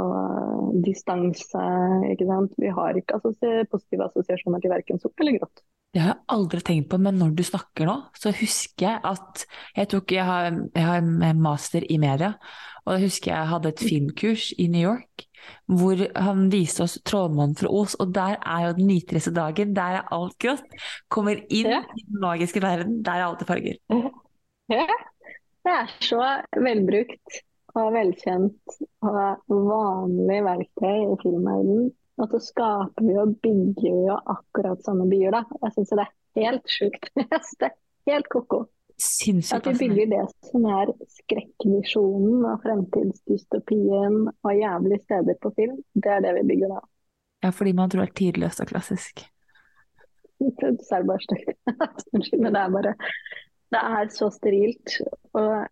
og 0.00 0.78
distanse. 0.86 1.66
ikke 2.10 2.28
sant? 2.30 2.56
Vi 2.58 2.72
har 2.72 2.96
ikke 2.96 3.20
assosier, 3.20 3.68
positive 3.70 4.08
assosiasjoner 4.08 4.62
til 4.62 4.72
verken 4.72 5.02
sort 5.02 5.20
eller 5.20 5.38
grått. 5.38 5.62
Det 5.90 6.02
har 6.04 6.12
jeg 6.12 6.30
aldri 6.30 6.60
tenkt 6.62 6.90
på, 6.92 7.00
men 7.02 7.16
når 7.18 7.32
du 7.34 7.42
snakker 7.42 7.88
nå, 7.88 7.96
så 8.14 8.30
husker 8.30 8.86
jeg 8.86 9.00
at 9.10 9.46
Jeg, 9.76 9.88
tok, 9.90 10.12
jeg, 10.14 10.24
har, 10.24 10.52
jeg 10.76 10.86
har 10.86 11.34
master 11.34 11.86
i 11.90 11.98
media, 11.98 12.36
og 12.86 12.94
jeg 12.94 13.08
husker 13.08 13.34
jeg 13.34 13.50
hadde 13.50 13.72
et 13.74 13.82
filmkurs 13.82 14.52
i 14.58 14.68
New 14.70 14.84
York 14.86 15.26
hvor 15.66 16.00
han 16.16 16.48
viste 16.52 16.84
oss 16.86 16.98
'Trollmannen 17.04 17.56
fra 17.58 17.68
Os', 17.68 17.96
og 18.00 18.14
der 18.14 18.38
er 18.38 18.66
jo 18.66 18.72
den 18.78 18.90
nitriste 18.90 19.34
dagen. 19.34 19.76
Der 19.76 20.00
er 20.00 20.08
alt 20.14 20.38
grått. 20.38 20.66
Kommer 21.08 21.38
inn 21.48 21.70
ja. 21.70 21.84
i 21.96 22.06
den 22.06 22.20
magiske 22.22 22.62
verden, 22.62 23.02
der 23.04 23.20
er 23.20 23.28
alt 23.28 23.42
i 23.42 23.48
farger. 23.52 23.78
Ja, 24.70 24.86
det 25.66 25.72
er 25.74 25.88
så 25.98 26.20
velbrukt 26.54 27.40
og 27.74 27.88
velkjent 27.90 28.76
og 29.02 29.40
vanlig 29.50 30.36
verktøy 30.46 31.08
i 31.08 31.16
filmverdenen. 31.24 31.88
Og 32.20 32.28
så 32.30 32.38
skaper 32.44 33.06
vi 33.06 33.16
og 33.18 33.34
bygger 33.42 33.96
vi 33.96 34.06
jo 34.06 34.18
akkurat 34.30 34.84
samme 34.86 35.08
byer, 35.10 35.34
da. 35.34 35.42
Jeg 35.64 35.74
syns 35.74 35.90
det 35.90 36.04
er 36.04 36.12
helt 36.38 36.70
sjukt. 36.70 37.10
det 37.58 37.70
er 37.70 37.74
helt 38.12 38.30
ko-ko. 38.30 38.60
At 39.00 39.66
vi 39.66 39.88
bygger 39.88 40.10
det 40.12 40.24
som 40.50 40.64
er 40.68 40.92
skrekkvisjonen 41.16 42.44
og 42.50 42.60
fremtidsdystopien 42.64 44.18
og 44.28 44.52
jævlige 44.56 45.00
steder 45.06 45.38
på 45.42 45.52
film, 45.56 45.78
det 45.94 46.12
er 46.16 46.24
det 46.24 46.34
vi 46.36 46.48
bygger 46.52 46.74
da. 46.74 46.80
Ja, 47.44 47.50
fordi 47.56 47.72
man 47.72 47.90
tror 47.90 48.04
det 48.04 48.10
er 48.10 48.18
tidløst 48.20 48.60
og 48.60 48.66
klassisk. 48.72 49.24
Det 50.60 50.68
er 50.92 51.04
bare 51.04 51.20
stygt. 51.20 51.56
Men 52.42 52.54
det 52.54 52.60
er 52.60 52.70
bare 52.72 52.94
Det 53.72 53.80
er 53.80 54.08
så 54.08 54.30
sterilt. 54.32 55.00
Og 55.32 55.66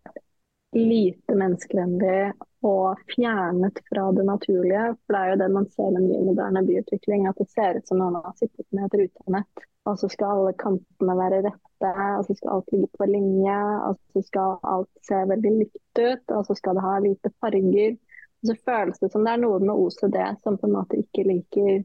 lite 0.73 1.35
menneskevennlig 1.35 2.33
og 2.65 2.99
fjernet 3.13 3.79
fra 3.89 4.09
det 4.15 4.25
naturlige. 4.27 4.85
For 5.05 5.15
det 5.15 5.19
er 5.19 5.31
jo 5.31 5.39
det 5.41 5.49
man 5.55 5.67
ser 5.73 5.91
med 5.95 6.07
mye 6.07 6.25
moderne 6.27 6.63
byutvikling, 6.67 7.27
at 7.29 7.39
det 7.39 7.47
ser 7.53 7.79
ut 7.79 7.87
som 7.87 8.01
noen 8.01 8.19
har 8.19 8.35
sittet 8.39 8.67
med 8.75 8.87
et 8.87 8.97
rutenett. 9.03 9.67
Og 9.87 9.99
så 9.99 10.09
skal 10.11 10.33
alle 10.33 10.55
kantene 10.59 11.15
være 11.17 11.43
rette, 11.47 11.91
og 12.17 12.25
så 12.27 12.35
skal 12.35 12.51
alt 12.55 12.73
ligge 12.75 12.89
på 12.99 13.07
linje, 13.09 13.59
og 13.87 13.99
så 14.13 14.25
skal 14.27 14.57
alt 14.73 14.91
se 15.07 15.21
veldig 15.31 15.53
likt 15.61 16.01
ut, 16.01 16.35
og 16.35 16.43
så 16.49 16.57
skal 16.59 16.75
det 16.77 16.85
ha 16.85 16.97
lite 17.05 17.31
farger. 17.39 17.95
Og 18.39 18.51
så 18.51 18.57
føles 18.67 18.99
det 18.99 19.11
som 19.13 19.25
det 19.25 19.33
er 19.33 19.41
noe 19.45 19.63
med 19.63 19.73
OCD 19.75 20.19
som 20.43 20.59
på 20.59 20.67
en 20.67 20.75
måte 20.75 20.99
ikke 20.99 21.25
liker 21.27 21.79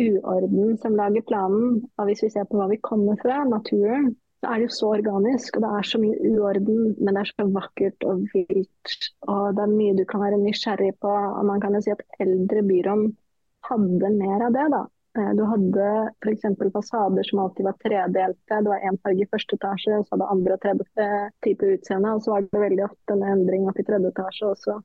uorden 0.00 0.76
som 0.80 0.96
lager 0.96 1.24
planen. 1.28 1.82
Og 1.98 2.08
hvis 2.08 2.24
vi 2.24 2.32
ser 2.32 2.48
på 2.48 2.58
hva 2.58 2.68
vi 2.72 2.80
kommer 2.80 3.20
fra, 3.20 3.42
naturen, 3.48 4.14
så 4.42 4.50
er 4.50 4.58
det 4.58 4.66
jo 4.66 4.74
så 4.74 4.88
organisk, 4.96 5.56
og 5.56 5.62
det 5.62 5.68
er 5.70 5.84
så 5.86 5.98
mye 6.02 6.30
uorden, 6.32 6.78
men 6.98 7.14
det 7.14 7.20
er 7.20 7.28
så 7.30 7.44
vakkert 7.54 8.06
og 8.10 8.24
vilt. 8.32 8.94
Og 9.30 9.44
det 9.54 9.62
er 9.62 9.74
mye 9.76 9.94
du 9.94 10.02
kan 10.10 10.24
være 10.24 10.40
nysgjerrig 10.42 10.96
på. 11.04 11.12
Og 11.12 11.44
man 11.46 11.62
kan 11.62 11.76
jo 11.78 11.82
si 11.84 11.92
at 11.94 12.02
eldre 12.24 12.64
byrom 12.66 13.04
hadde 13.68 14.10
mer 14.16 14.42
av 14.48 14.56
det, 14.56 14.64
da. 14.74 14.80
Eh, 15.18 15.30
du 15.38 15.44
hadde 15.46 15.86
f.eks. 16.24 16.48
fasader 16.74 17.28
som 17.28 17.42
alltid 17.44 17.68
var 17.68 17.76
tredelte. 17.84 18.58
Det 18.58 18.72
var 18.72 18.82
én 18.88 18.98
farge 19.04 19.22
i 19.22 19.30
første 19.30 19.58
etasje, 19.60 20.00
så 20.00 20.16
hadde 20.16 20.30
andre 20.34 20.56
og 20.56 20.64
tredje 20.64 21.10
type 21.46 21.68
utseende. 21.76 22.16
Og 22.16 22.24
så 22.24 22.34
var 22.34 22.48
det 22.48 22.64
veldig 22.64 22.86
ofte 22.88 23.14
en 23.14 23.22
endring 23.36 23.70
opp 23.70 23.78
i 23.78 23.86
tredje 23.86 24.10
etasje 24.10 24.48
også. 24.56 24.80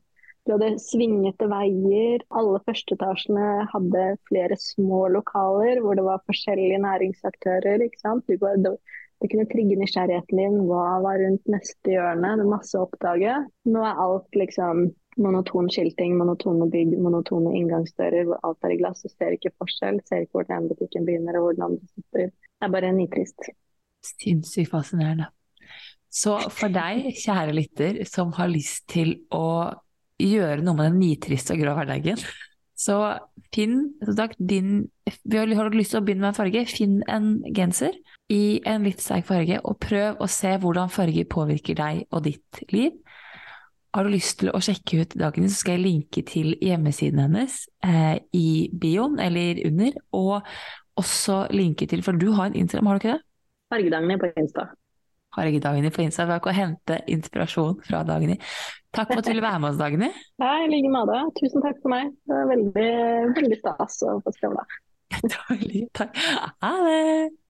Du 0.45 0.53
hadde 0.53 0.77
svingete 0.79 1.49
veier. 1.51 2.21
Alle 2.29 2.61
førsteetasjene 2.69 3.65
hadde 3.73 4.05
flere 4.29 4.55
små 4.61 5.07
lokaler 5.17 5.81
hvor 5.81 5.97
det 5.97 6.05
var 6.05 6.21
forskjellige 6.29 6.77
næringsaktører. 6.85 7.83
ikke 7.89 8.05
sant? 8.05 8.29
Du, 8.29 8.77
det, 9.21 9.29
kunne 9.31 9.47
trigge 9.49 9.77
nysgjerrigheten 9.79 10.39
din. 10.39 10.57
Hva 10.69 10.99
var 11.03 11.19
rundt 11.21 11.49
neste 11.51 11.93
hjørne? 11.95 12.35
Det 12.37 12.45
er 12.45 12.51
masse 12.51 12.77
å 12.77 12.85
oppdage. 12.85 13.35
Nå 13.69 13.83
er 13.85 14.01
alt 14.03 14.37
liksom 14.37 14.89
monoton 15.17 15.69
skilting, 15.73 16.13
monotone 16.19 16.67
bygg, 16.73 16.93
monotone 17.01 17.55
inngangsdører 17.57 18.27
hvor 18.29 18.41
alt 18.45 18.67
er 18.67 18.75
i 18.75 18.81
glass. 18.81 19.01
Du 19.01 19.09
ser 19.09 19.33
ikke 19.33 19.53
forskjell. 19.57 20.01
Ser 20.05 20.25
ikke 20.25 20.37
hvor 20.37 20.47
den 20.47 20.59
ene 20.59 20.73
butikken 20.73 21.07
begynner 21.07 21.39
og 21.39 21.47
hvor 21.47 21.57
den 21.57 21.65
andre 21.69 21.89
sitter. 21.95 22.29
Det 22.29 22.69
er 22.69 22.75
bare 22.77 22.93
nitrist. 22.95 23.49
Sinnssykt 24.07 24.71
fascinerende. 24.71 25.31
Så 26.13 26.37
for 26.53 26.71
deg, 26.73 27.11
kjære 27.19 27.55
lytter, 27.55 28.03
som 28.09 28.31
har 28.37 28.49
lyst 28.49 28.87
til 28.93 29.17
å 29.33 29.73
gjøre 30.21 30.63
noe 30.65 30.77
med 30.77 30.91
den 30.91 31.01
nitriste 31.01 31.53
og 31.53 31.61
grå 31.61 31.73
hverdagen, 31.77 32.21
så 32.77 33.17
finn 33.53 33.93
som 34.05 34.15
sagt, 34.17 34.37
din 34.37 34.87
Har 35.07 35.73
lyst 35.73 35.93
til 35.93 36.01
å 36.01 36.05
begynne 36.05 36.25
med 36.25 36.33
en 36.33 36.37
farge, 36.37 36.65
finn 36.69 36.99
en 37.09 37.39
genser 37.55 37.95
i 38.33 38.59
en 38.67 38.83
litt 38.83 39.01
sterk 39.03 39.27
farge, 39.27 39.59
og 39.63 39.77
prøv 39.83 40.19
å 40.23 40.27
se 40.31 40.51
hvordan 40.59 40.91
farger 40.91 41.27
påvirker 41.31 41.77
deg 41.79 42.01
og 42.11 42.25
ditt 42.27 42.63
liv. 42.73 42.97
Har 43.95 44.05
du 44.05 44.11
lyst 44.11 44.41
til 44.41 44.51
å 44.51 44.59
sjekke 44.61 45.01
ut 45.01 45.15
dagen 45.17 45.47
så 45.47 45.61
skal 45.61 45.77
jeg 45.77 45.85
linke 45.85 46.23
til 46.27 46.51
hjemmesiden 46.61 47.23
hennes 47.23 47.61
eh, 47.87 48.17
i 48.35 48.67
bioen 48.69 49.15
eller 49.23 49.61
under, 49.69 49.95
og 50.13 50.49
også 50.97 51.45
linke 51.53 51.87
til 51.89 52.03
For 52.05 52.17
du 52.19 52.31
har 52.35 52.49
en 52.49 52.59
Instagram, 52.59 52.91
har 52.91 52.97
du 52.97 53.05
ikke 53.05 53.15
det? 53.15 53.23
Fargedagene 53.73 54.19
på 54.19 54.29
Insta. 54.41 54.67
Fargedagene 55.37 55.93
på 55.93 56.03
Insta. 56.03 56.27
For 56.27 56.51
å 56.51 56.55
hente 56.57 56.99
inspirasjon 57.13 57.81
fra 57.87 58.03
Dagny. 58.07 58.37
Takk 58.95 59.11
for 59.11 59.21
at 59.21 59.27
du 59.27 59.31
ville 59.33 59.45
være 59.45 59.63
med 59.63 59.71
oss, 59.71 59.79
Dagny. 59.79 60.11
Ja, 60.43 60.53
i 60.63 60.69
like 60.71 60.91
måte. 60.93 61.23
Tusen 61.39 61.63
takk 61.65 61.79
for 61.83 61.93
meg. 61.93 62.13
Det 62.27 62.37
er 62.37 62.53
veldig, 62.53 62.91
veldig 63.39 63.59
stas 63.63 63.99
å 64.07 64.19
få 64.25 64.35
skravla. 64.35 64.67
Takk. 65.97 66.23
Ha 66.61 66.71
det! 66.83 67.46